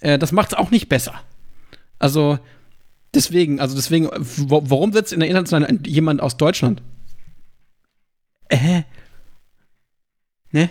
[0.00, 1.14] äh, das macht es auch nicht besser.
[1.98, 2.38] Also
[3.14, 6.82] deswegen, also deswegen, warum sitzt in der internationalen jemand aus Deutschland?
[8.48, 8.82] Äh?
[10.52, 10.70] Ne?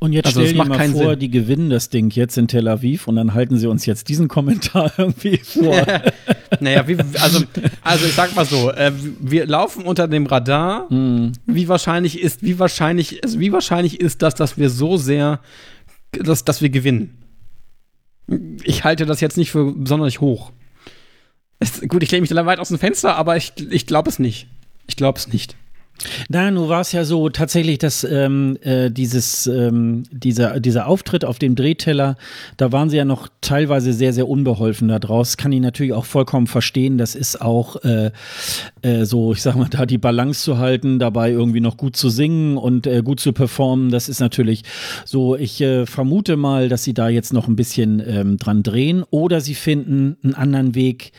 [0.00, 1.20] Und jetzt Also, stell dir macht mal keinen vor, Sinn.
[1.20, 4.28] die gewinnen das Ding jetzt in Tel Aviv und dann halten sie uns jetzt diesen
[4.28, 5.74] Kommentar irgendwie vor.
[6.60, 7.44] Naja, wie, also,
[7.82, 10.88] also ich sag mal so, äh, wir laufen unter dem Radar.
[10.88, 11.32] Hm.
[11.46, 15.40] Wie wahrscheinlich ist, wie wahrscheinlich, also wie wahrscheinlich ist das, dass wir so sehr,
[16.12, 17.18] dass, dass wir gewinnen?
[18.62, 20.52] Ich halte das jetzt nicht für besonders hoch.
[21.58, 24.18] Es, gut, ich lehne mich da weit aus dem Fenster, aber ich, ich glaube es
[24.18, 24.48] nicht.
[24.86, 25.56] Ich glaube es nicht.
[26.28, 31.24] Na, nun war es ja so tatsächlich, dass ähm, äh, dieses, ähm, dieser, dieser Auftritt
[31.24, 32.16] auf dem Drehteller,
[32.56, 35.36] da waren sie ja noch teilweise sehr, sehr unbeholfen da draus.
[35.36, 36.98] Kann ich natürlich auch vollkommen verstehen.
[36.98, 38.10] Das ist auch äh,
[38.82, 42.08] äh, so, ich sag mal, da die Balance zu halten, dabei irgendwie noch gut zu
[42.08, 43.90] singen und äh, gut zu performen.
[43.90, 44.62] Das ist natürlich
[45.04, 49.04] so, ich äh, vermute mal, dass sie da jetzt noch ein bisschen ähm, dran drehen
[49.10, 51.12] oder sie finden einen anderen Weg,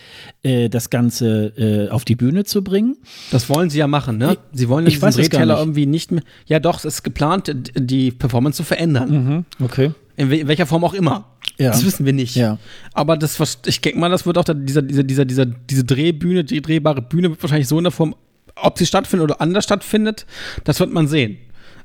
[0.43, 1.53] äh, das Ganze
[1.91, 2.97] auf die Bühne zu bringen.
[3.31, 4.37] Das wollen sie ja machen, ne?
[4.51, 6.21] Sie wollen ja Ich diesen es Drehteller irgendwie nicht mehr.
[6.47, 9.45] Ja, doch, es ist geplant, die Performance zu verändern.
[9.63, 9.91] Okay.
[10.17, 11.25] In wel- welcher Form auch immer.
[11.57, 11.71] Ja.
[11.71, 12.35] Das wissen wir nicht.
[12.35, 12.57] Ja.
[12.93, 15.83] Aber das, was- ich denke mal, das wird auch da, dieser, dieser, dieser, dieser, diese
[15.83, 18.15] Drehbühne, die drehbare Bühne wird wahrscheinlich so in der Form,
[18.55, 20.25] ob sie stattfindet oder anders stattfindet,
[20.63, 21.37] das wird man sehen.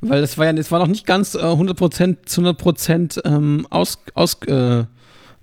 [0.03, 3.99] Weil das war ja, das war noch nicht ganz äh, 100% zu 100% ähm, aus,
[4.15, 4.85] aus, äh,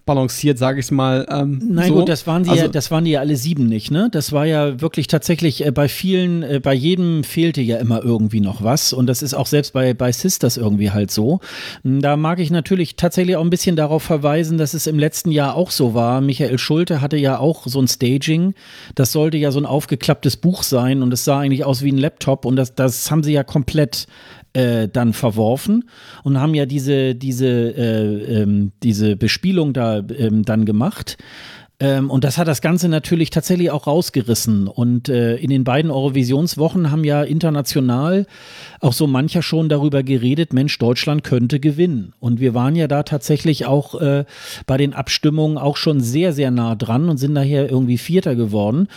[0.07, 1.25] ausbalanciert, sage ich mal.
[1.29, 1.95] Ähm, Nein, so.
[1.95, 4.09] gut, das waren, die also, ja, das waren die ja alle sieben nicht, ne?
[4.11, 8.39] Das war ja wirklich tatsächlich äh, bei vielen, äh, bei jedem fehlte ja immer irgendwie
[8.39, 8.93] noch was.
[8.93, 11.39] Und das ist auch selbst bei, bei Sisters irgendwie halt so.
[11.83, 15.31] Hm, da mag ich natürlich tatsächlich auch ein bisschen darauf verweisen, dass es im letzten
[15.31, 16.21] Jahr auch so war.
[16.21, 18.53] Michael Schulte hatte ja auch so ein Staging.
[18.95, 21.97] Das sollte ja so ein aufgeklapptes Buch sein und es sah eigentlich aus wie ein
[21.97, 24.07] Laptop und das, das haben sie ja komplett
[24.57, 25.87] äh, dann verworfen
[26.23, 31.17] und haben ja diese, diese, äh, ähm, diese Bespielung da ähm, dann gemacht.
[31.79, 34.67] Ähm, und das hat das Ganze natürlich tatsächlich auch rausgerissen.
[34.67, 38.25] Und äh, in den beiden Eurovisionswochen haben ja international
[38.79, 42.13] auch so mancher schon darüber geredet, Mensch, Deutschland könnte gewinnen.
[42.19, 44.25] Und wir waren ja da tatsächlich auch äh,
[44.65, 48.87] bei den Abstimmungen auch schon sehr, sehr nah dran und sind daher irgendwie Vierter geworden.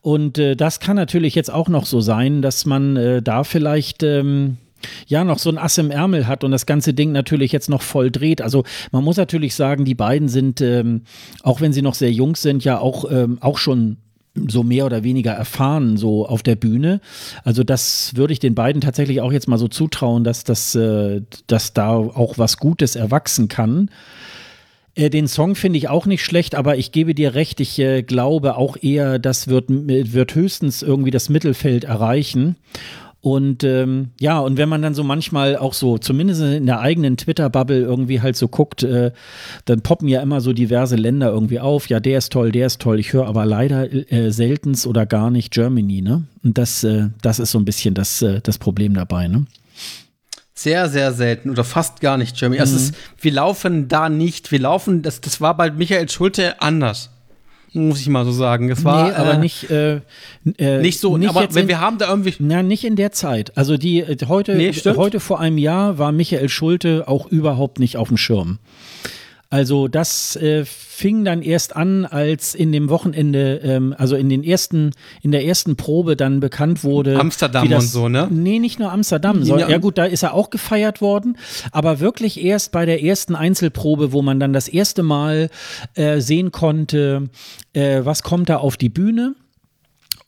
[0.00, 4.04] Und äh, das kann natürlich jetzt auch noch so sein, dass man äh, da vielleicht
[4.04, 4.58] ähm,
[5.06, 7.82] ja noch so ein Ass im Ärmel hat und das ganze Ding natürlich jetzt noch
[7.82, 8.42] voll dreht.
[8.42, 11.02] Also man muss natürlich sagen, die beiden sind, ähm,
[11.42, 13.98] auch wenn sie noch sehr jung sind, ja auch, ähm, auch schon
[14.46, 17.00] so mehr oder weniger erfahren, so auf der Bühne.
[17.44, 21.22] Also das würde ich den beiden tatsächlich auch jetzt mal so zutrauen, dass, das, äh,
[21.46, 23.90] dass da auch was Gutes erwachsen kann.
[24.94, 28.02] Äh, den Song finde ich auch nicht schlecht, aber ich gebe dir recht, ich äh,
[28.02, 32.56] glaube auch eher, das wird, wird höchstens irgendwie das Mittelfeld erreichen.
[33.28, 37.18] Und ähm, ja, und wenn man dann so manchmal auch so, zumindest in der eigenen
[37.18, 39.12] Twitter-Bubble irgendwie halt so guckt, äh,
[39.66, 41.90] dann poppen ja immer so diverse Länder irgendwie auf.
[41.90, 42.98] Ja, der ist toll, der ist toll.
[42.98, 46.24] Ich höre aber leider äh, seltens oder gar nicht Germany, ne?
[46.42, 49.44] Und das, äh, das ist so ein bisschen das, äh, das Problem dabei, ne?
[50.54, 52.60] Sehr, sehr selten oder fast gar nicht Germany.
[52.60, 52.78] Also mhm.
[52.78, 57.10] Also ist, wir laufen da nicht, wir laufen, das, das war bei Michael Schulte anders
[57.72, 58.70] muss ich mal so sagen.
[58.70, 60.00] Es war nee, aber äh, nicht äh,
[60.58, 61.16] äh, nicht so.
[61.16, 63.56] Nicht aber wenn wir haben da irgendwie na nicht in der Zeit.
[63.56, 67.96] Also die äh, heute nee, heute vor einem Jahr war Michael Schulte auch überhaupt nicht
[67.96, 68.58] auf dem Schirm.
[69.50, 74.44] Also das äh, fing dann erst an, als in dem Wochenende, ähm, also in den
[74.44, 74.90] ersten,
[75.22, 77.18] in der ersten Probe dann bekannt wurde.
[77.18, 78.28] Amsterdam das, und so, ne?
[78.30, 79.42] Nee, nicht nur Amsterdam.
[79.44, 81.38] So, ja, gut, da ist er auch gefeiert worden,
[81.72, 85.48] aber wirklich erst bei der ersten Einzelprobe, wo man dann das erste Mal
[85.94, 87.30] äh, sehen konnte,
[87.72, 89.34] äh, was kommt da auf die Bühne.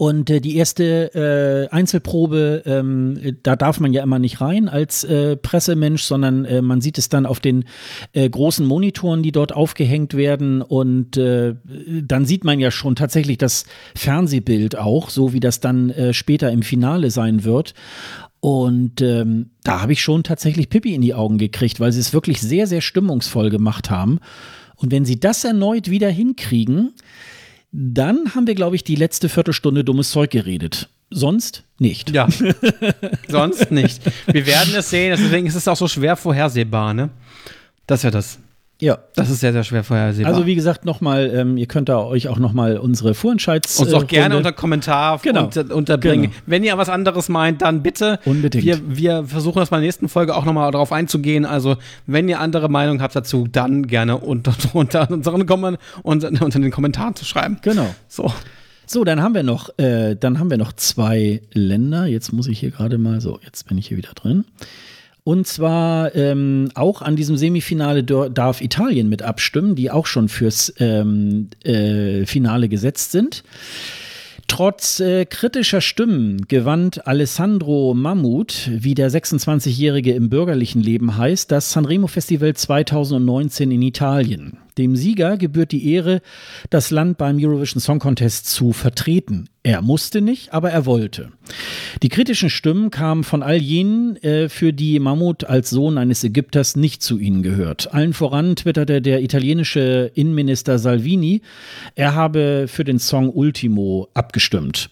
[0.00, 5.04] Und äh, die erste äh, Einzelprobe, ähm, da darf man ja immer nicht rein als
[5.04, 7.66] äh, Pressemensch, sondern äh, man sieht es dann auf den
[8.14, 10.62] äh, großen Monitoren, die dort aufgehängt werden.
[10.62, 11.54] Und äh,
[12.02, 16.50] dann sieht man ja schon tatsächlich das Fernsehbild auch, so wie das dann äh, später
[16.50, 17.74] im Finale sein wird.
[18.40, 22.14] Und ähm, da habe ich schon tatsächlich Pippi in die Augen gekriegt, weil sie es
[22.14, 24.18] wirklich sehr, sehr stimmungsvoll gemacht haben.
[24.76, 26.94] Und wenn sie das erneut wieder hinkriegen,
[27.72, 30.88] dann haben wir, glaube ich, die letzte Viertelstunde dummes Zeug geredet.
[31.10, 32.10] Sonst nicht.
[32.10, 32.28] Ja,
[33.28, 34.00] sonst nicht.
[34.26, 37.10] Wir werden es sehen, deswegen ist es auch so schwer vorhersehbar, ne?
[37.86, 38.38] Das ist ja das.
[38.80, 38.98] Ja.
[39.14, 40.32] Das ist sehr, sehr schwer vorhersehbar.
[40.32, 43.78] Also wie gesagt, nochmal, ähm, ihr könnt da euch auch nochmal unsere Vorentscheids...
[43.78, 45.44] Uns auch gerne unter Kommentar genau.
[45.44, 46.30] unter, unterbringen.
[46.30, 46.34] Genau.
[46.46, 48.18] Wenn ihr was anderes meint, dann bitte.
[48.24, 48.64] Unbedingt.
[48.64, 51.44] Wir, wir versuchen das bei der nächsten Folge auch nochmal darauf einzugehen.
[51.44, 51.76] Also
[52.06, 56.70] wenn ihr andere Meinung habt dazu, dann gerne unter, unter, unseren Kommen, unter, unter den
[56.70, 57.58] Kommentaren zu schreiben.
[57.62, 57.94] Genau.
[58.08, 58.32] So.
[58.86, 62.06] So, dann haben wir noch, äh, dann haben wir noch zwei Länder.
[62.06, 64.44] Jetzt muss ich hier gerade mal, so, jetzt bin ich hier wieder drin.
[65.30, 70.74] Und zwar ähm, auch an diesem Semifinale darf Italien mit abstimmen, die auch schon fürs
[70.80, 73.44] ähm, äh, Finale gesetzt sind.
[74.48, 81.70] Trotz äh, kritischer Stimmen gewann Alessandro Mammut, wie der 26-Jährige im bürgerlichen Leben heißt, das
[81.70, 84.58] Sanremo Festival 2019 in Italien.
[84.78, 86.20] Dem Sieger gebührt die Ehre,
[86.70, 89.48] das Land beim Eurovision Song Contest zu vertreten.
[89.62, 91.32] Er musste nicht, aber er wollte.
[92.02, 96.76] Die kritischen Stimmen kamen von all jenen, äh, für die Mammut als Sohn eines Ägypters
[96.76, 97.92] nicht zu ihnen gehört.
[97.92, 101.42] Allen voran twitterte der italienische Innenminister Salvini,
[101.94, 104.88] er habe für den Song Ultimo abgestimmt.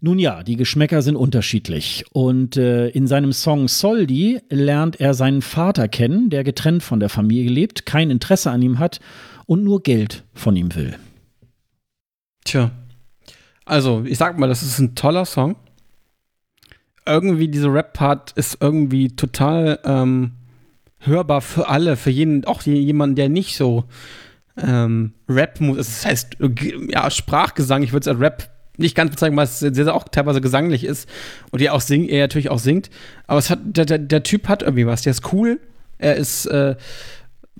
[0.00, 2.04] Nun ja, die Geschmäcker sind unterschiedlich.
[2.12, 7.08] Und äh, in seinem Song Soldi lernt er seinen Vater kennen, der getrennt von der
[7.08, 9.00] Familie lebt, kein Interesse an ihm hat
[9.46, 10.96] und nur Geld von ihm will.
[12.44, 12.70] Tja.
[13.64, 15.56] Also, ich sag mal, das ist ein toller Song.
[17.04, 20.32] Irgendwie, dieser Rap-Part ist irgendwie total ähm,
[20.98, 23.84] hörbar für alle, für jeden, auch jemanden, der nicht so
[24.56, 25.78] ähm, Rap muss.
[25.78, 26.36] Das heißt,
[26.88, 30.08] ja, Sprachgesang, ich würde es als Rap nicht ganz bezeichnen, weil es sehr, sehr auch
[30.08, 31.08] teilweise gesanglich ist
[31.50, 32.90] und er auch singt, er natürlich auch singt.
[33.26, 35.02] Aber es hat, der, der, der Typ hat irgendwie was.
[35.02, 35.60] Der ist cool.
[35.98, 36.76] Er ist äh,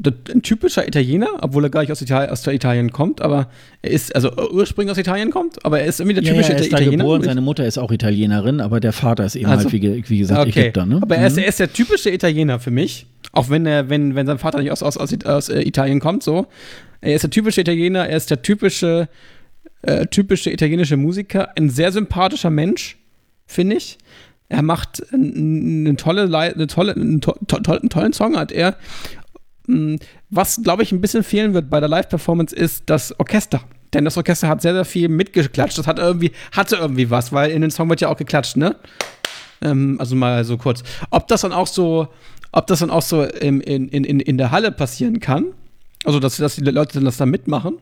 [0.06, 3.48] ein typischer Italiener, obwohl er gar nicht aus, Italien, aus Italien kommt, aber
[3.82, 6.60] er ist, also ursprünglich aus Italien kommt, aber er ist irgendwie der typische ja, ja,
[6.60, 7.04] er ist Italiener.
[7.04, 10.18] Geboren, seine Mutter ist auch Italienerin, aber der Vater ist eben also, halt, wie, wie
[10.18, 10.60] gesagt, okay.
[10.60, 10.86] Ägypter.
[10.86, 11.00] Ne?
[11.02, 11.42] Aber er ist, mhm.
[11.42, 14.70] er ist der typische Italiener für mich, auch wenn er, wenn, wenn sein Vater nicht
[14.70, 16.46] aus, aus, aus, aus Italien kommt, so.
[17.00, 19.08] Er ist der typische Italiener, er ist der typische,
[19.82, 22.98] äh, typische italienische Musiker, ein sehr sympathischer Mensch,
[23.46, 23.98] finde ich.
[24.48, 28.76] Er macht eine tolle, eine tolle, einen, to einen tollen Song hat er.
[29.66, 29.96] Mm,
[30.30, 33.60] was, glaube ich, ein bisschen fehlen wird bei der Live-Performance ist das Orchester.
[33.92, 35.78] Denn das Orchester hat sehr, sehr viel mitgeklatscht.
[35.78, 38.76] Das hat irgendwie, hatte irgendwie was, weil in den Song wird ja auch geklatscht, ne?
[39.60, 40.82] Ähm, also mal so kurz.
[41.10, 42.08] Ob das dann auch so,
[42.52, 45.46] ob das dann auch so in, in, in, in der Halle passieren kann,
[46.04, 47.78] also dass, dass die Leute dann das da mitmachen,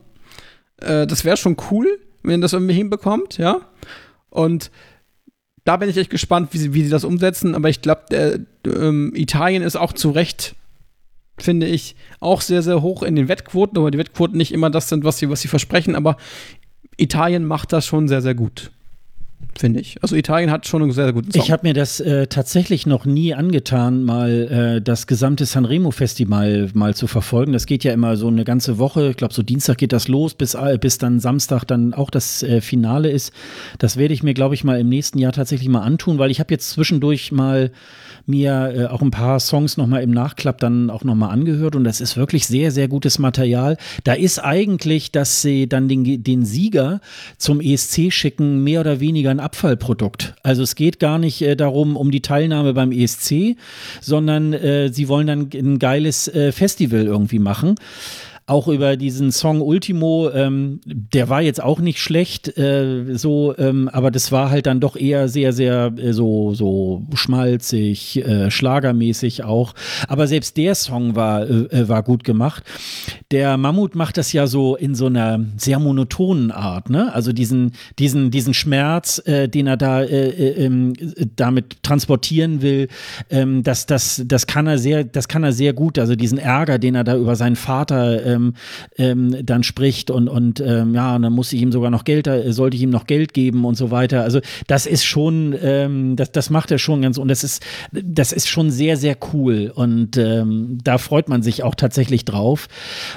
[0.81, 1.87] äh, das wäre schon cool,
[2.23, 3.61] wenn das irgendwie hinbekommt, ja.
[4.29, 4.71] Und
[5.63, 7.55] da bin ich echt gespannt, wie sie, wie sie das umsetzen.
[7.55, 10.55] Aber ich glaube, äh, ähm, Italien ist auch zu Recht
[11.39, 14.89] finde ich, auch sehr, sehr hoch in den Wettquoten, aber die Wettquoten nicht immer das
[14.89, 16.17] sind, was sie, was sie versprechen, aber
[16.97, 18.71] Italien macht das schon sehr, sehr gut
[19.57, 19.97] finde ich.
[20.01, 21.41] Also Italien hat schon einen sehr, sehr guten Song.
[21.41, 26.95] Ich habe mir das äh, tatsächlich noch nie angetan, mal äh, das gesamte Sanremo-Festival mal
[26.95, 27.53] zu verfolgen.
[27.53, 29.09] Das geht ja immer so eine ganze Woche.
[29.09, 32.43] Ich glaube, so Dienstag geht das los, bis, äh, bis dann Samstag dann auch das
[32.43, 33.33] äh, Finale ist.
[33.79, 36.39] Das werde ich mir, glaube ich, mal im nächsten Jahr tatsächlich mal antun, weil ich
[36.39, 37.71] habe jetzt zwischendurch mal
[38.27, 42.01] mir äh, auch ein paar Songs nochmal im Nachklapp dann auch nochmal angehört und das
[42.01, 43.77] ist wirklich sehr, sehr gutes Material.
[44.03, 46.99] Da ist eigentlich, dass sie dann den, den Sieger
[47.37, 50.35] zum ESC schicken, mehr oder weniger ein Abfallprodukt.
[50.43, 53.55] Also es geht gar nicht äh, darum, um die Teilnahme beim ESC,
[54.01, 57.75] sondern äh, sie wollen dann ein geiles äh, Festival irgendwie machen
[58.47, 63.89] auch über diesen Song Ultimo, ähm, der war jetzt auch nicht schlecht, äh, so, ähm,
[63.91, 69.43] aber das war halt dann doch eher sehr, sehr äh, so, so schmalzig, äh, schlagermäßig
[69.43, 69.73] auch.
[70.07, 72.63] Aber selbst der Song war, äh, äh, war gut gemacht.
[73.31, 77.13] Der Mammut macht das ja so in so einer sehr monotonen Art, ne?
[77.13, 80.93] Also diesen, diesen, diesen Schmerz, äh, den er da ähm,
[81.35, 82.87] damit transportieren will,
[83.29, 85.99] ähm, das, das, das kann er sehr, das kann er sehr gut.
[85.99, 88.53] Also diesen Ärger, den er da über seinen Vater ähm,
[88.97, 92.27] ähm, dann spricht und, und ähm, ja, und dann muss ich ihm sogar noch Geld,
[92.27, 94.23] äh, sollte ich ihm noch Geld geben und so weiter.
[94.23, 98.31] Also das ist schon, ähm, das, das macht er schon ganz und das ist, das
[98.31, 102.67] ist schon sehr, sehr cool und ähm, da freut man sich auch tatsächlich drauf.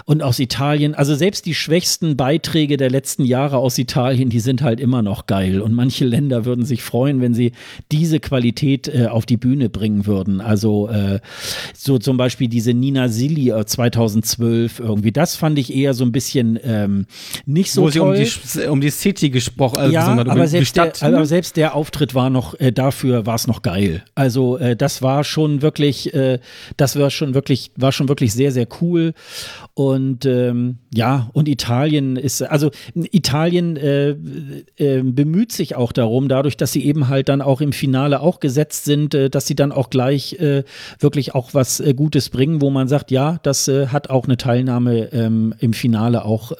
[0.05, 4.63] Und aus Italien, also selbst die schwächsten Beiträge der letzten Jahre aus Italien, die sind
[4.63, 7.53] halt immer noch geil und manche Länder würden sich freuen, wenn sie
[7.93, 10.41] diese Qualität äh, auf die Bühne bringen würden.
[10.41, 11.21] Also äh,
[11.77, 15.21] so zum Beispiel diese Nina Silli 2012 äh, irgendwie irgendwie.
[15.21, 17.07] Das fand ich eher so ein bisschen ähm,
[17.47, 18.17] nicht so Wo toll.
[18.17, 21.75] sie um die, um die City gesprochen also ja, aber selbst, der, aber selbst der
[21.75, 24.03] Auftritt war noch, äh, dafür war es noch geil.
[24.15, 26.39] Also äh, das war schon wirklich, äh,
[26.77, 29.15] das war schon wirklich, war schon wirklich sehr, sehr cool.
[29.75, 34.11] Und ähm, ja, und Italien ist, also Italien äh,
[34.77, 38.41] äh, bemüht sich auch darum, dadurch, dass sie eben halt dann auch im Finale auch
[38.41, 40.65] gesetzt sind, äh, dass sie dann auch gleich äh,
[40.99, 44.37] wirklich auch was äh, Gutes bringen, wo man sagt, ja, das äh, hat auch eine
[44.37, 46.53] Teilnahme ähm, im Finale auch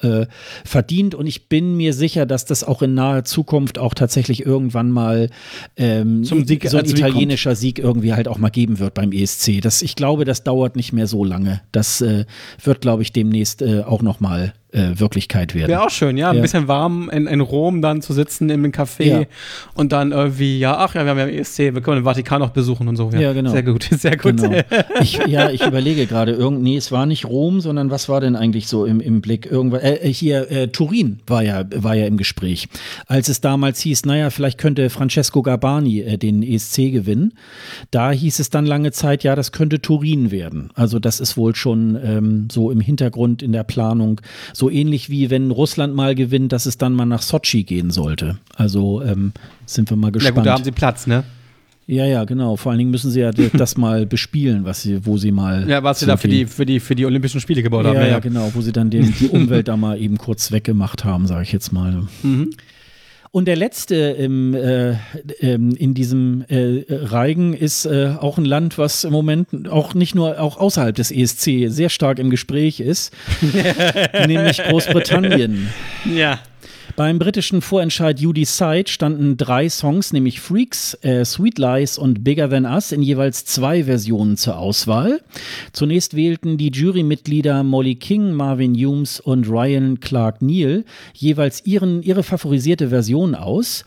[0.63, 1.15] verdient.
[1.15, 5.29] Und ich bin mir sicher, dass das auch in naher Zukunft auch tatsächlich irgendwann mal
[5.77, 9.61] ähm, Zum Sieg, so ein italienischer Sieg irgendwie halt auch mal geben wird beim ESC.
[9.61, 11.61] Das, ich glaube, das dauert nicht mehr so lange.
[11.71, 12.01] Das
[12.63, 15.69] wird, glaube ich, demnächst äh, auch noch mal äh, Wirklichkeit werden.
[15.69, 16.29] Wäre auch schön, ja.
[16.29, 16.41] Ein ja.
[16.41, 19.23] bisschen warm in, in Rom dann zu sitzen in einem Café ja.
[19.73, 22.51] und dann irgendwie, ja, ach ja, wir haben ja ESC, wir können den Vatikan noch
[22.51, 23.09] besuchen und so.
[23.11, 23.51] Ja, ja genau.
[23.51, 24.37] Sehr gut, sehr gut.
[24.37, 24.61] Genau.
[25.01, 28.35] Ich, ja, ich überlege gerade, irgend, nee, es war nicht Rom, sondern was war denn
[28.35, 29.45] eigentlich so im, im Blick?
[29.45, 32.67] Irgendwas, äh, äh, hier, äh, Turin war ja, war ja im Gespräch.
[33.07, 37.33] Als es damals hieß, naja, vielleicht könnte Francesco Garbani äh, den ESC gewinnen,
[37.91, 40.69] da hieß es dann lange Zeit, ja, das könnte Turin werden.
[40.75, 44.21] Also das ist wohl schon ähm, so im Hintergrund in der Planung
[44.53, 48.37] so ähnlich wie wenn Russland mal gewinnt, dass es dann mal nach Sochi gehen sollte.
[48.55, 49.31] Also ähm,
[49.65, 50.35] sind wir mal gespannt.
[50.35, 51.23] Ja gut, da haben sie Platz, ne?
[51.87, 52.55] Ja, ja, genau.
[52.55, 55.67] Vor allen Dingen müssen sie ja das mal bespielen, was sie, wo sie mal.
[55.69, 57.97] Ja, was sie da für die, für, die, für die Olympischen Spiele gebaut ja, haben.
[57.97, 61.27] Ja, ja, genau, wo sie dann den, die Umwelt da mal eben kurz weggemacht haben,
[61.27, 62.07] sage ich jetzt mal.
[62.23, 62.51] Mhm.
[63.33, 64.95] Und der letzte im, äh,
[65.39, 70.15] ähm, in diesem äh, Reigen ist äh, auch ein Land, was im Moment auch nicht
[70.15, 73.13] nur auch außerhalb des ESC sehr stark im Gespräch ist,
[74.27, 75.69] nämlich Großbritannien.
[76.13, 76.39] Ja.
[76.95, 82.49] Beim britischen Vorentscheid You Decide standen drei Songs, nämlich Freaks, äh, Sweet Lies und Bigger
[82.49, 85.21] Than Us in jeweils zwei Versionen zur Auswahl.
[85.71, 92.23] Zunächst wählten die Jurymitglieder Molly King, Marvin Humes und Ryan Clark Neal jeweils ihren, ihre
[92.23, 93.85] favorisierte Version aus.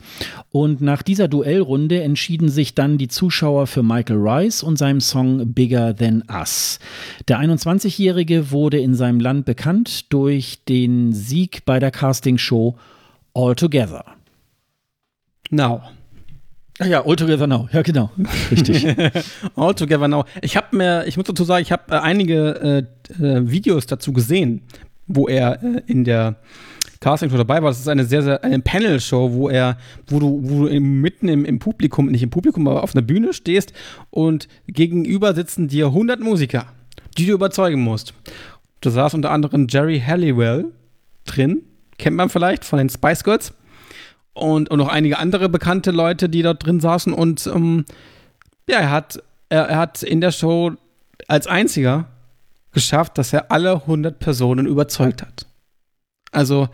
[0.50, 5.52] Und nach dieser Duellrunde entschieden sich dann die Zuschauer für Michael Rice und seinem Song
[5.52, 6.78] Bigger Than Us.
[7.28, 12.76] Der 21-Jährige wurde in seinem Land bekannt durch den Sieg bei der Castingshow
[13.34, 14.04] All Together.
[15.50, 15.82] Now.
[16.78, 17.68] Ach ja, All Together Now.
[17.72, 18.10] Ja, genau.
[18.50, 18.86] Richtig.
[19.56, 20.24] All Together Now.
[20.42, 22.86] Ich habe mir, ich muss dazu sagen, ich habe äh, einige
[23.18, 24.62] äh, äh, Videos dazu gesehen
[25.06, 26.36] wo er äh, in der
[27.00, 27.70] Castingshow dabei war.
[27.70, 31.44] Das ist eine sehr, sehr eine Panel-Show, wo er, wo du, wo du mitten im,
[31.44, 33.72] im Publikum, nicht im Publikum, aber auf einer Bühne stehst
[34.10, 36.66] und gegenüber sitzen dir 100 Musiker,
[37.18, 38.14] die du überzeugen musst.
[38.80, 40.66] Da saß unter anderem Jerry Halliwell
[41.26, 41.62] drin,
[41.98, 43.52] kennt man vielleicht von den Spice Girls.
[44.32, 47.12] Und, und noch einige andere bekannte Leute, die dort drin saßen.
[47.12, 47.84] Und ähm,
[48.68, 50.72] ja, er hat, er, er hat in der Show
[51.28, 52.06] als einziger
[52.72, 55.46] geschafft, dass er alle 100 Personen überzeugt hat.
[56.32, 56.68] Also,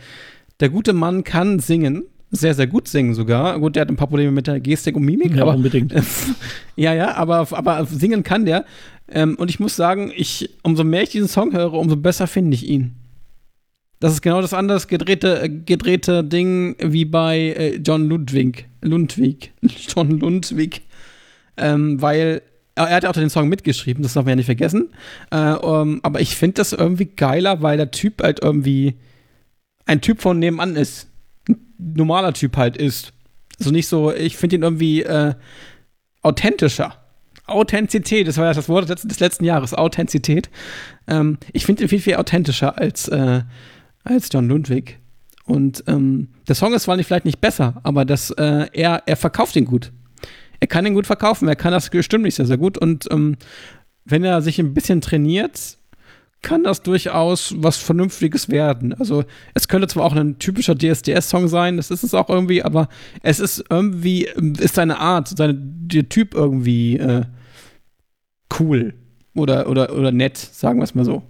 [0.61, 3.59] der gute Mann kann singen, sehr, sehr gut singen sogar.
[3.59, 5.93] Gut, der hat ein paar Probleme mit der Gestik und Mimik, Ja, aber unbedingt.
[6.77, 8.65] ja, ja, aber, aber singen kann der.
[9.09, 12.55] Ähm, und ich muss sagen, ich, umso mehr ich diesen Song höre, umso besser finde
[12.55, 12.95] ich ihn.
[14.01, 18.69] Das ist genau das anders gedrehte, äh, gedrehte Ding wie bei äh, John Ludwig.
[18.81, 19.53] Lundwig.
[19.63, 20.83] John Lundwig.
[21.57, 22.43] Ähm, weil
[22.75, 24.91] er er hat ja auch den Song mitgeschrieben, das darf man ja nicht vergessen.
[25.31, 28.95] Äh, um, aber ich finde das irgendwie geiler, weil der Typ halt irgendwie
[29.85, 31.09] ein Typ von nebenan ist.
[31.49, 33.13] Ein normaler Typ halt ist.
[33.59, 35.35] Also nicht so, ich finde ihn irgendwie äh,
[36.23, 36.97] authentischer.
[37.47, 40.49] Authentizität, das war ja das Wort des letzten, des letzten Jahres, Authentizität.
[41.09, 43.43] Ähm, ich finde ihn viel, viel authentischer als, äh,
[44.05, 44.99] als John Ludwig.
[45.45, 49.17] Und ähm, der Song ist zwar nicht, vielleicht nicht besser, aber das, äh, er, er
[49.17, 49.93] verkauft ihn gut.
[50.61, 52.79] Er kann ihn gut verkaufen, er kann das stimmlich sehr, sehr gut.
[52.79, 53.37] Und ähm,
[54.05, 55.79] wenn er sich ein bisschen trainiert,
[56.43, 58.95] kann das durchaus was Vernünftiges werden.
[58.95, 59.25] Also
[59.55, 62.89] es könnte zwar auch ein typischer DSDS-Song sein, das ist es auch irgendwie, aber
[63.23, 64.29] es ist irgendwie,
[64.59, 67.25] ist seine Art, seine, der Typ irgendwie äh,
[68.59, 68.95] cool
[69.35, 71.23] oder, oder, oder nett, sagen wir es mal so.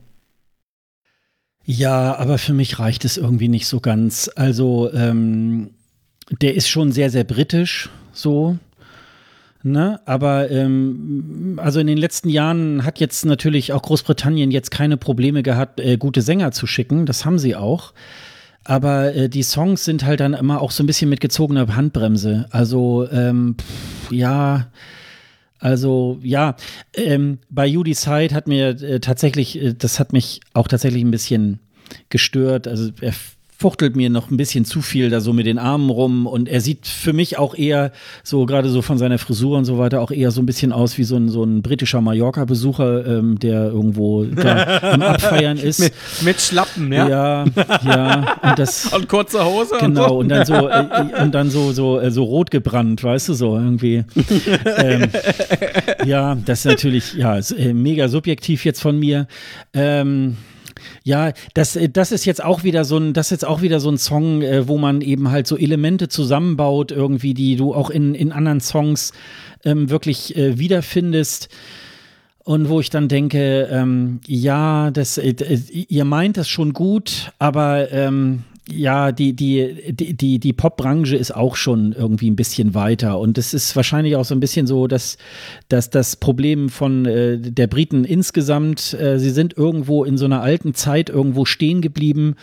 [1.70, 4.28] Ja, aber für mich reicht es irgendwie nicht so ganz.
[4.34, 5.70] Also, ähm,
[6.40, 8.59] der ist schon sehr, sehr britisch, so.
[9.62, 10.01] Ne?
[10.05, 15.44] Aber ähm, also in den letzten Jahren hat jetzt natürlich auch Großbritannien jetzt keine Probleme
[15.44, 17.06] gehabt, äh, gute Sänger zu schicken.
[17.06, 17.92] Das haben sie auch.
[18.64, 22.47] Aber äh, die Songs sind halt dann immer auch so ein bisschen mit gezogener Handbremse.
[22.51, 24.66] Also, ähm, pff, ja.
[25.60, 26.56] Also ja,
[26.94, 31.10] ähm, bei You Decide hat mir äh, tatsächlich, äh, das hat mich auch tatsächlich ein
[31.10, 31.60] bisschen
[32.08, 32.66] gestört.
[32.66, 33.12] Also er
[33.60, 36.62] fuchtelt mir noch ein bisschen zu viel da so mit den Armen rum und er
[36.62, 37.92] sieht für mich auch eher
[38.24, 40.96] so gerade so von seiner Frisur und so weiter auch eher so ein bisschen aus
[40.96, 45.80] wie so ein, so ein britischer Mallorca-Besucher, ähm, der irgendwo da am Abfeiern ist.
[45.80, 45.92] Mit,
[46.22, 47.06] mit Schlappen, ja?
[47.06, 47.44] Ja,
[47.84, 48.38] ja.
[48.42, 52.00] Und das, Und kurze Hose Genau, und und dann so, äh, und dann so, so,
[52.00, 54.04] äh, so rot gebrannt, weißt du, so irgendwie.
[54.64, 55.10] ähm,
[56.06, 59.26] ja, das ist natürlich, ja, ist, äh, mega subjektiv jetzt von mir.
[59.74, 60.36] Ähm,
[61.10, 63.80] ja, das, äh, das ist jetzt auch wieder so ein, das ist jetzt auch wieder
[63.80, 67.90] so ein Song, äh, wo man eben halt so Elemente zusammenbaut, irgendwie, die du auch
[67.90, 69.12] in, in anderen Songs
[69.64, 71.48] ähm, wirklich äh, wiederfindest.
[72.44, 77.32] Und wo ich dann denke, ähm, ja, das, äh, äh, ihr meint das schon gut,
[77.38, 82.74] aber ähm, ja, die, die, die, die, die Popbranche ist auch schon irgendwie ein bisschen
[82.74, 83.18] weiter.
[83.18, 85.18] Und es ist wahrscheinlich auch so ein bisschen so, dass,
[85.68, 90.42] dass das Problem von äh, der Briten insgesamt, äh, sie sind irgendwo in so einer
[90.42, 92.34] alten Zeit irgendwo stehen geblieben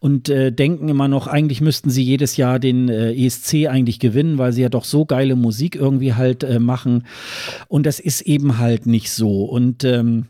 [0.00, 4.38] und äh, denken immer noch, eigentlich müssten sie jedes Jahr den äh, ESC eigentlich gewinnen,
[4.38, 7.04] weil sie ja doch so geile Musik irgendwie halt äh, machen.
[7.68, 9.44] Und das ist eben halt nicht so.
[9.44, 10.26] Und ähm,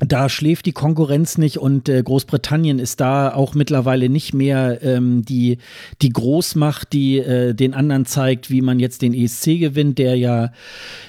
[0.00, 5.24] da schläft die Konkurrenz nicht und äh, Großbritannien ist da auch mittlerweile nicht mehr ähm,
[5.24, 5.58] die,
[6.02, 10.52] die Großmacht, die äh, den anderen zeigt, wie man jetzt den ESC gewinnt, der ja,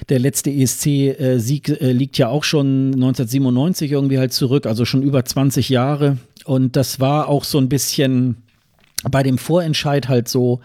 [0.08, 5.24] der letzte ESC-Sieg äh, liegt ja auch schon 1997 irgendwie halt zurück, also schon über
[5.24, 6.16] 20 Jahre.
[6.44, 8.36] Und das war auch so ein bisschen
[9.04, 10.60] bei dem Vorentscheid halt so,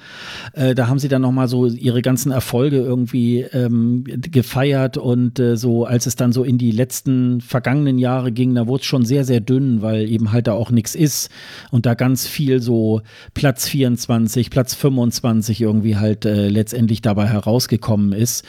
[0.53, 5.55] äh, da haben sie dann nochmal so ihre ganzen Erfolge irgendwie ähm, gefeiert und äh,
[5.55, 9.05] so, als es dann so in die letzten vergangenen Jahre ging, da wurde es schon
[9.05, 11.29] sehr, sehr dünn, weil eben halt da auch nichts ist
[11.69, 13.01] und da ganz viel so
[13.35, 18.45] Platz 24, Platz 25 irgendwie halt äh, letztendlich dabei herausgekommen ist.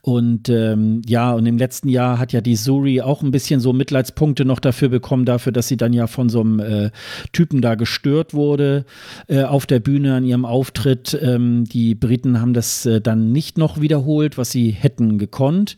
[0.00, 3.72] Und ähm, ja, und im letzten Jahr hat ja die Suri auch ein bisschen so
[3.72, 6.90] Mitleidspunkte noch dafür bekommen, dafür, dass sie dann ja von so einem äh,
[7.32, 8.84] Typen da gestört wurde
[9.26, 11.18] äh, auf der Bühne an ihrem Auftritt.
[11.20, 15.76] Ähm, die Briten haben das äh, dann nicht noch wiederholt, was sie hätten gekonnt.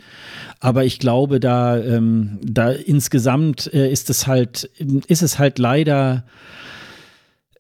[0.61, 4.71] Aber ich glaube, da, ähm, da insgesamt äh, ist es halt,
[5.07, 6.25] ist es halt leider.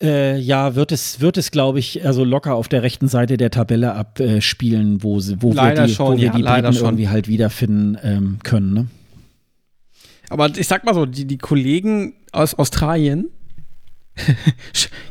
[0.03, 3.51] Äh, ja, wird es, wird es, glaube ich, also locker auf der rechten Seite der
[3.51, 6.85] Tabelle abspielen, wo, wo Leider wir die, schon, wo wir ja, die Briten schon.
[6.85, 8.75] irgendwie halt wiederfinden ähm, können.
[8.75, 8.87] Ne?
[10.29, 13.31] Aber ich sag mal so, die, die Kollegen aus Australien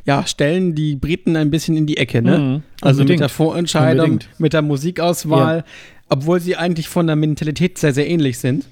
[0.06, 2.38] ja, stellen die Briten ein bisschen in die Ecke, ne?
[2.38, 3.20] Mhm, also mit unbedingt.
[3.22, 4.40] der Vorentscheidung, Unbedingt.
[4.40, 5.64] mit der Musikauswahl,
[6.10, 8.66] obwohl sie eigentlich von der Mentalität sehr, sehr ähnlich sind.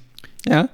[0.47, 0.69] Ja.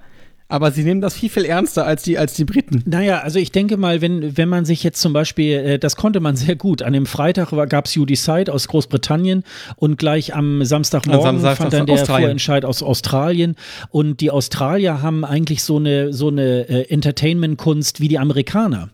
[0.51, 2.81] Aber sie nehmen das viel, viel ernster als die, als die Briten.
[2.87, 6.19] Naja, also ich denke mal, wenn, wenn man sich jetzt zum Beispiel, äh, das konnte
[6.19, 9.43] man sehr gut, an dem Freitag gab es You Decide aus Großbritannien
[9.75, 12.25] und gleich am Samstagmorgen Samstag, fand dann der Australien.
[12.25, 13.55] Vorentscheid aus Australien
[13.91, 18.89] und die Australier haben eigentlich so eine, so eine äh, Entertainment-Kunst wie die Amerikaner.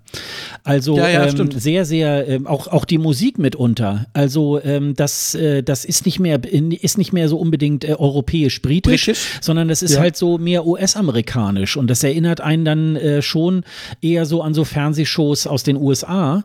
[0.65, 4.07] Also Ja, ja, ähm, sehr, sehr, ähm, auch, auch die Musik mitunter.
[4.11, 9.05] Also ähm, das, äh, das ist nicht mehr, ist nicht mehr so unbedingt äh, europäisch-britisch,
[9.05, 9.39] Britisch?
[9.39, 10.01] sondern das ist Ja.
[10.01, 11.44] halt so mehr US-amerikanisch
[11.77, 13.63] und das erinnert einen dann äh, schon
[14.01, 16.43] eher so an so Fernsehshows aus den USA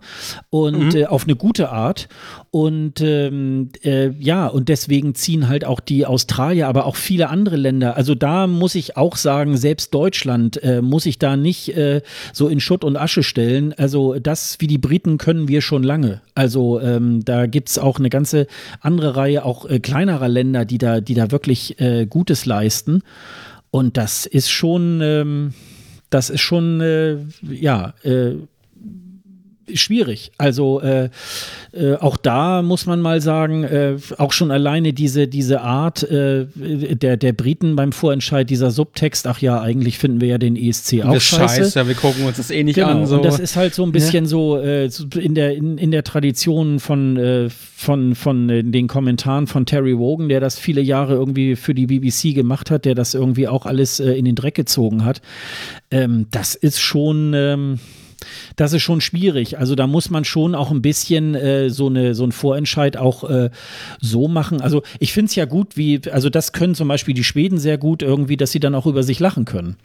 [0.50, 2.08] und äh, auf eine gute Art.
[2.52, 7.56] Und ähm, äh, ja, und deswegen ziehen halt auch die Australier, aber auch viele andere
[7.56, 7.96] Länder.
[7.96, 12.02] Also da muss ich auch sagen, selbst Deutschland äh, muss ich da nicht äh,
[12.32, 13.72] so in Schutt und Asche stellen.
[13.74, 16.22] Also das, wie die Briten, können wir schon lange.
[16.34, 18.48] Also ähm, da gibt's auch eine ganze
[18.80, 21.76] andere Reihe, auch äh, kleinerer Länder, die da, die da wirklich
[22.08, 23.02] Gutes leisten.
[23.70, 25.54] Und das ist schon, ähm,
[26.10, 28.34] das ist schon, äh, ja, äh,
[29.74, 30.32] schwierig.
[30.38, 31.10] Also äh,
[31.72, 36.46] äh, auch da muss man mal sagen, äh, auch schon alleine diese, diese Art äh,
[36.54, 41.04] der, der Briten beim Vorentscheid, dieser Subtext, ach ja, eigentlich finden wir ja den ESC
[41.04, 41.62] auch das scheiße.
[41.62, 43.06] Scheiß, ja, wir gucken uns das eh nicht Genau, an.
[43.06, 43.16] So.
[43.16, 46.04] und das ist halt so ein bisschen so, äh, so in, der, in, in der
[46.04, 51.56] Tradition von, äh, von, von den Kommentaren von Terry Wogan, der das viele Jahre irgendwie
[51.56, 55.20] für die BBC gemacht hat, der das irgendwie auch alles in den Dreck gezogen hat.
[55.90, 57.32] Ähm, das ist schon.
[57.34, 57.78] Ähm,
[58.56, 59.58] das ist schon schwierig.
[59.58, 63.28] Also da muss man schon auch ein bisschen äh, so, eine, so einen Vorentscheid auch
[63.28, 63.50] äh,
[64.00, 64.60] so machen.
[64.60, 67.78] Also ich finde es ja gut, wie, also das können zum Beispiel die Schweden sehr
[67.78, 69.76] gut irgendwie, dass sie dann auch über sich lachen können.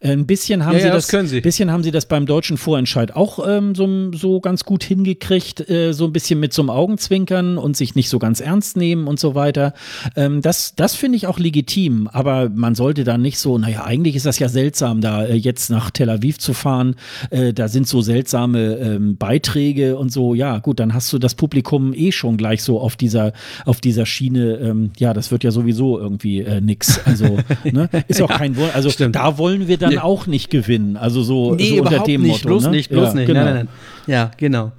[0.00, 1.40] Äh, Ein bisschen haben Ja, sie ja, das, das sie.
[1.40, 5.92] bisschen haben sie das beim deutschen Vorentscheid auch ähm, so, so ganz gut hingekriegt, äh,
[5.92, 9.18] so ein bisschen mit so einem Augenzwinkern und sich nicht so ganz ernst nehmen und
[9.18, 9.74] so weiter.
[10.16, 14.14] Ähm, das das finde ich auch legitim, aber man sollte da nicht so, naja, eigentlich
[14.16, 16.96] ist das ja seltsam, da äh, jetzt nach Tel Aviv zu fahren.
[17.30, 20.34] Äh, da sind so seltsame ähm, Beiträge und so.
[20.34, 23.32] Ja, gut, dann hast du das Publikum eh schon gleich so auf dieser,
[23.64, 24.54] auf dieser Schiene.
[24.58, 27.00] Ähm, ja, das wird ja sowieso irgendwie äh, nix.
[27.04, 27.88] Also ne?
[28.08, 28.74] ist auch kein Wunsch.
[28.74, 29.16] Also Stimmt.
[29.16, 29.98] da wollen wir dann Nee.
[29.98, 30.96] auch nicht gewinnen.
[30.96, 32.48] Also so, Nee, so unter dem nicht, Motto.
[32.48, 32.70] bloß ne?
[32.70, 33.26] nicht, bloß ja, nicht.
[33.26, 33.44] Genau.
[33.44, 34.12] Nein, nein, nein.
[34.14, 34.72] Ja, genau.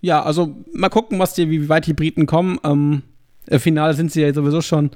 [0.00, 2.58] Ja, also mal gucken, was die, wie weit die Briten kommen.
[2.64, 3.02] Ähm,
[3.46, 4.90] Im Finale sind sie ja sowieso schon.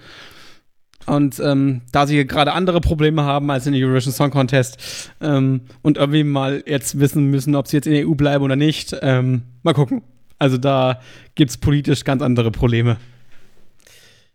[1.06, 5.62] Und ähm, da sie gerade andere Probleme haben als in der Eurovision Song Contest ähm,
[5.80, 8.94] und irgendwie mal jetzt wissen müssen, ob sie jetzt in der EU bleiben oder nicht,
[9.00, 10.02] ähm, mal gucken.
[10.38, 11.00] Also da
[11.34, 12.98] gibt es politisch ganz andere Probleme.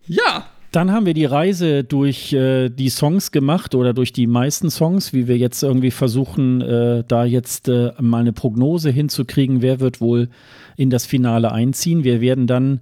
[0.06, 4.72] Ja, Dann haben wir die Reise durch äh, die Songs gemacht oder durch die meisten
[4.72, 9.80] Songs, wie wir jetzt irgendwie versuchen, äh, da jetzt äh, mal eine Prognose hinzukriegen, wer
[9.80, 10.30] wird wohl
[10.76, 12.04] in das Finale einziehen.
[12.04, 12.80] Wir werden dann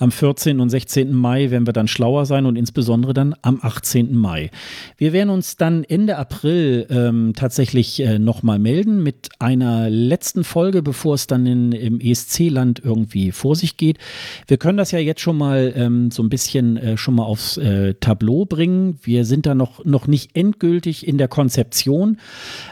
[0.00, 0.60] am 14.
[0.60, 1.14] und 16.
[1.14, 4.16] Mai werden wir dann schlauer sein und insbesondere dann am 18.
[4.16, 4.50] Mai.
[4.96, 10.82] Wir werden uns dann Ende April ähm, tatsächlich äh, nochmal melden mit einer letzten Folge,
[10.82, 13.98] bevor es dann in, im ESC-Land irgendwie vor sich geht.
[14.46, 17.58] Wir können das ja jetzt schon mal ähm, so ein bisschen äh, schon mal aufs
[17.58, 18.98] äh, Tableau bringen.
[19.02, 22.16] Wir sind da noch, noch nicht endgültig in der Konzeption,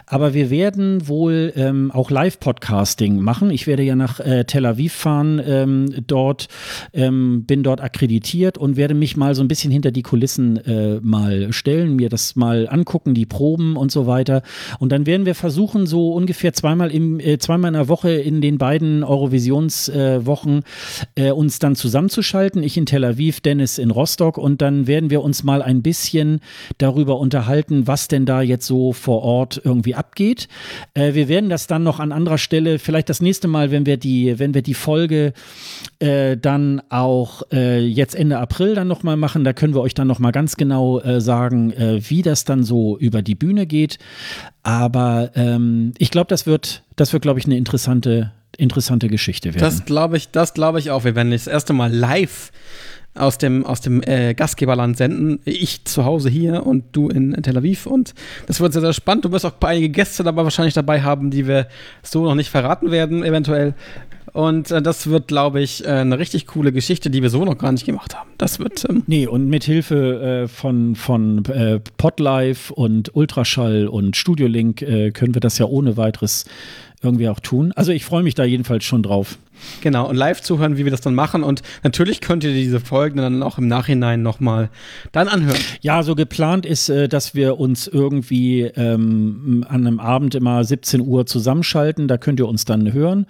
[0.07, 3.51] aber wir werden wohl ähm, auch Live-Podcasting machen.
[3.51, 6.47] Ich werde ja nach äh, Tel Aviv fahren, ähm, dort
[6.93, 10.99] ähm, bin dort akkreditiert und werde mich mal so ein bisschen hinter die Kulissen äh,
[11.01, 14.41] mal stellen, mir das mal angucken, die Proben und so weiter.
[14.79, 18.41] Und dann werden wir versuchen, so ungefähr zweimal im äh, zweimal in der Woche in
[18.41, 20.63] den beiden Eurovisionswochen
[21.15, 22.63] äh, äh, uns dann zusammenzuschalten.
[22.63, 26.39] Ich in Tel Aviv, Dennis in Rostock und dann werden wir uns mal ein bisschen
[26.77, 30.47] darüber unterhalten, was denn da jetzt so vor Ort irgendwie abgeht.
[30.93, 33.97] Äh, wir werden das dann noch an anderer Stelle, vielleicht das nächste Mal, wenn wir
[33.97, 35.33] die, wenn wir die Folge
[35.99, 37.08] äh, dann auch
[37.51, 39.43] äh, jetzt Ende April dann nochmal machen.
[39.43, 42.97] Da können wir euch dann nochmal ganz genau äh, sagen, äh, wie das dann so
[42.97, 43.97] über die Bühne geht.
[44.63, 49.61] Aber ähm, ich glaube, das wird, das wird, glaube ich, eine interessante, interessante Geschichte werden.
[49.61, 51.03] Das glaube ich, das glaube ich auch.
[51.03, 52.51] Wir werden das erste Mal live
[53.15, 55.39] aus dem, aus dem äh, Gastgeberland senden.
[55.45, 57.85] Ich zu Hause hier und du in, Tel Aviv.
[57.85, 58.13] Und
[58.47, 59.25] das wird sehr, sehr spannend.
[59.25, 61.67] Du wirst auch einige Gäste dabei wahrscheinlich dabei haben, die wir
[62.03, 63.73] so noch nicht verraten werden, eventuell.
[64.33, 67.57] Und äh, das wird, glaube ich, äh, eine richtig coole Geschichte, die wir so noch
[67.57, 68.29] gar nicht gemacht haben.
[68.37, 68.85] Das wird.
[68.89, 75.11] Ähm, Nee, und mit Hilfe äh, von, von äh, Podlife und Ultraschall und Studiolink äh,
[75.11, 76.45] können wir das ja ohne weiteres
[77.01, 77.71] irgendwie auch tun.
[77.75, 79.37] Also ich freue mich da jedenfalls schon drauf.
[79.81, 81.43] Genau, und live zuhören, wie wir das dann machen.
[81.43, 84.69] Und natürlich könnt ihr diese Folgen dann auch im Nachhinein nochmal
[85.11, 85.59] dann anhören.
[85.81, 91.01] Ja, so geplant ist, äh, dass wir uns irgendwie ähm, an einem Abend immer 17
[91.01, 92.07] Uhr zusammenschalten.
[92.07, 93.25] Da könnt ihr uns dann hören.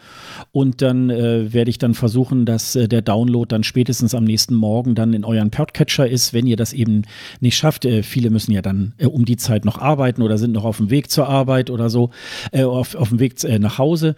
[0.51, 4.55] Und dann äh, werde ich dann versuchen, dass äh, der Download dann spätestens am nächsten
[4.55, 7.03] Morgen dann in euren Podcatcher ist, wenn ihr das eben
[7.39, 7.85] nicht schafft.
[7.85, 10.77] Äh, viele müssen ja dann äh, um die Zeit noch arbeiten oder sind noch auf
[10.77, 12.11] dem Weg zur Arbeit oder so,
[12.51, 13.29] äh, auf, auf dem Weg
[13.59, 14.15] nach Hause.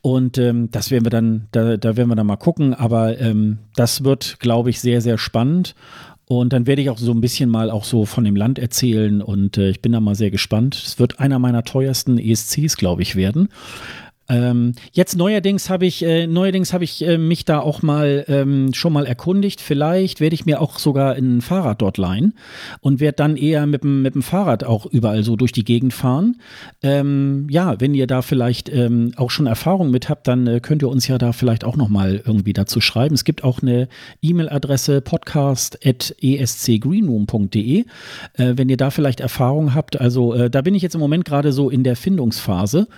[0.00, 2.74] Und ähm, das werden wir dann, da, da werden wir dann mal gucken.
[2.74, 5.74] Aber ähm, das wird, glaube ich, sehr, sehr spannend.
[6.26, 9.20] Und dann werde ich auch so ein bisschen mal auch so von dem Land erzählen
[9.20, 10.74] und äh, ich bin da mal sehr gespannt.
[10.74, 13.48] Es wird einer meiner teuersten ESCs, glaube ich, werden.
[14.32, 18.72] Ähm, jetzt neuerdings habe ich, äh, neuerdings habe ich äh, mich da auch mal ähm,
[18.72, 19.60] schon mal erkundigt.
[19.60, 22.32] Vielleicht werde ich mir auch sogar ein Fahrrad dort leihen
[22.80, 25.92] und werde dann eher mit dem, mit dem Fahrrad auch überall so durch die Gegend
[25.92, 26.40] fahren.
[26.82, 30.80] Ähm, ja, wenn ihr da vielleicht ähm, auch schon Erfahrung mit habt, dann äh, könnt
[30.82, 33.14] ihr uns ja da vielleicht auch noch mal irgendwie dazu schreiben.
[33.14, 33.86] Es gibt auch eine
[34.22, 37.84] E-Mail-Adresse podcast.escgreenroom.de, äh,
[38.56, 40.00] wenn ihr da vielleicht Erfahrung habt.
[40.00, 42.88] Also äh, da bin ich jetzt im Moment gerade so in der Findungsphase.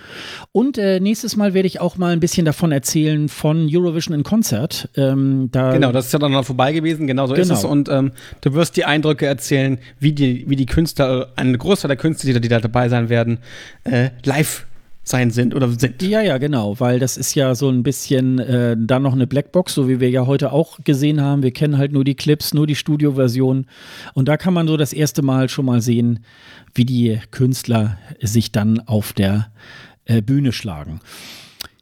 [0.53, 4.21] Und äh, nächstes Mal werde ich auch mal ein bisschen davon erzählen von Eurovision in
[4.21, 4.89] Konzert.
[4.95, 7.41] Ähm, da genau, das ist ja dann noch vorbei gewesen, genau so genau.
[7.41, 7.65] ist es.
[7.65, 8.11] Und ähm,
[8.41, 12.47] du wirst die Eindrücke erzählen, wie die, wie die Künstler, ein Großteil der Künstler, die
[12.47, 13.39] da dabei sein werden,
[13.85, 14.67] äh, live
[15.03, 16.03] sein sind oder sind.
[16.03, 19.73] Ja, ja, genau, weil das ist ja so ein bisschen äh, dann noch eine Blackbox,
[19.73, 21.41] so wie wir ja heute auch gesehen haben.
[21.41, 23.65] Wir kennen halt nur die Clips, nur die Studioversion.
[24.13, 26.19] Und da kann man so das erste Mal schon mal sehen,
[26.75, 29.47] wie die Künstler sich dann auf der
[30.05, 30.99] äh, Bühne schlagen.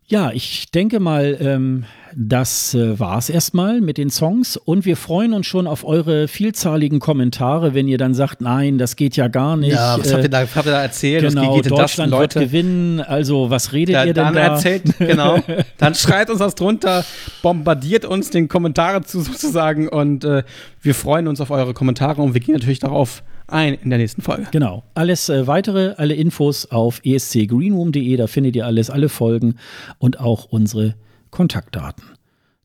[0.07, 1.85] Ja, ich denke mal, ähm,
[2.15, 6.27] das äh, war es erstmal mit den Songs und wir freuen uns schon auf eure
[6.27, 9.73] vielzahligen Kommentare, wenn ihr dann sagt, nein, das geht ja gar nicht.
[9.73, 11.27] Ja, was habt ihr da, habt ihr da erzählt?
[11.27, 12.99] Genau, Deutschland das, wird gewinnen.
[12.99, 14.41] Also was redet da, ihr denn dann da?
[14.41, 15.39] Erzählt, genau.
[15.77, 17.03] Dann schreit uns was drunter,
[17.41, 20.43] bombardiert uns den Kommentare zu sozusagen und äh,
[20.81, 23.23] wir freuen uns auf eure Kommentare und wir gehen natürlich darauf
[23.53, 24.47] ein in der nächsten Folge.
[24.51, 24.83] Genau.
[24.95, 29.55] Alles äh, weitere, alle Infos auf escgreenroom.de, da findet ihr alles, alle Folgen
[29.99, 30.95] und auch unsere
[31.31, 32.03] Kontaktdaten.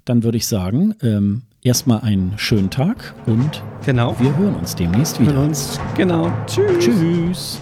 [0.04, 4.16] Dann würde ich sagen, ähm, erstmal einen schönen Tag und genau.
[4.18, 5.32] wir hören uns demnächst wieder.
[5.32, 6.32] Wir hören uns, genau.
[6.46, 6.84] Tschüss.
[6.84, 7.60] Tschüss.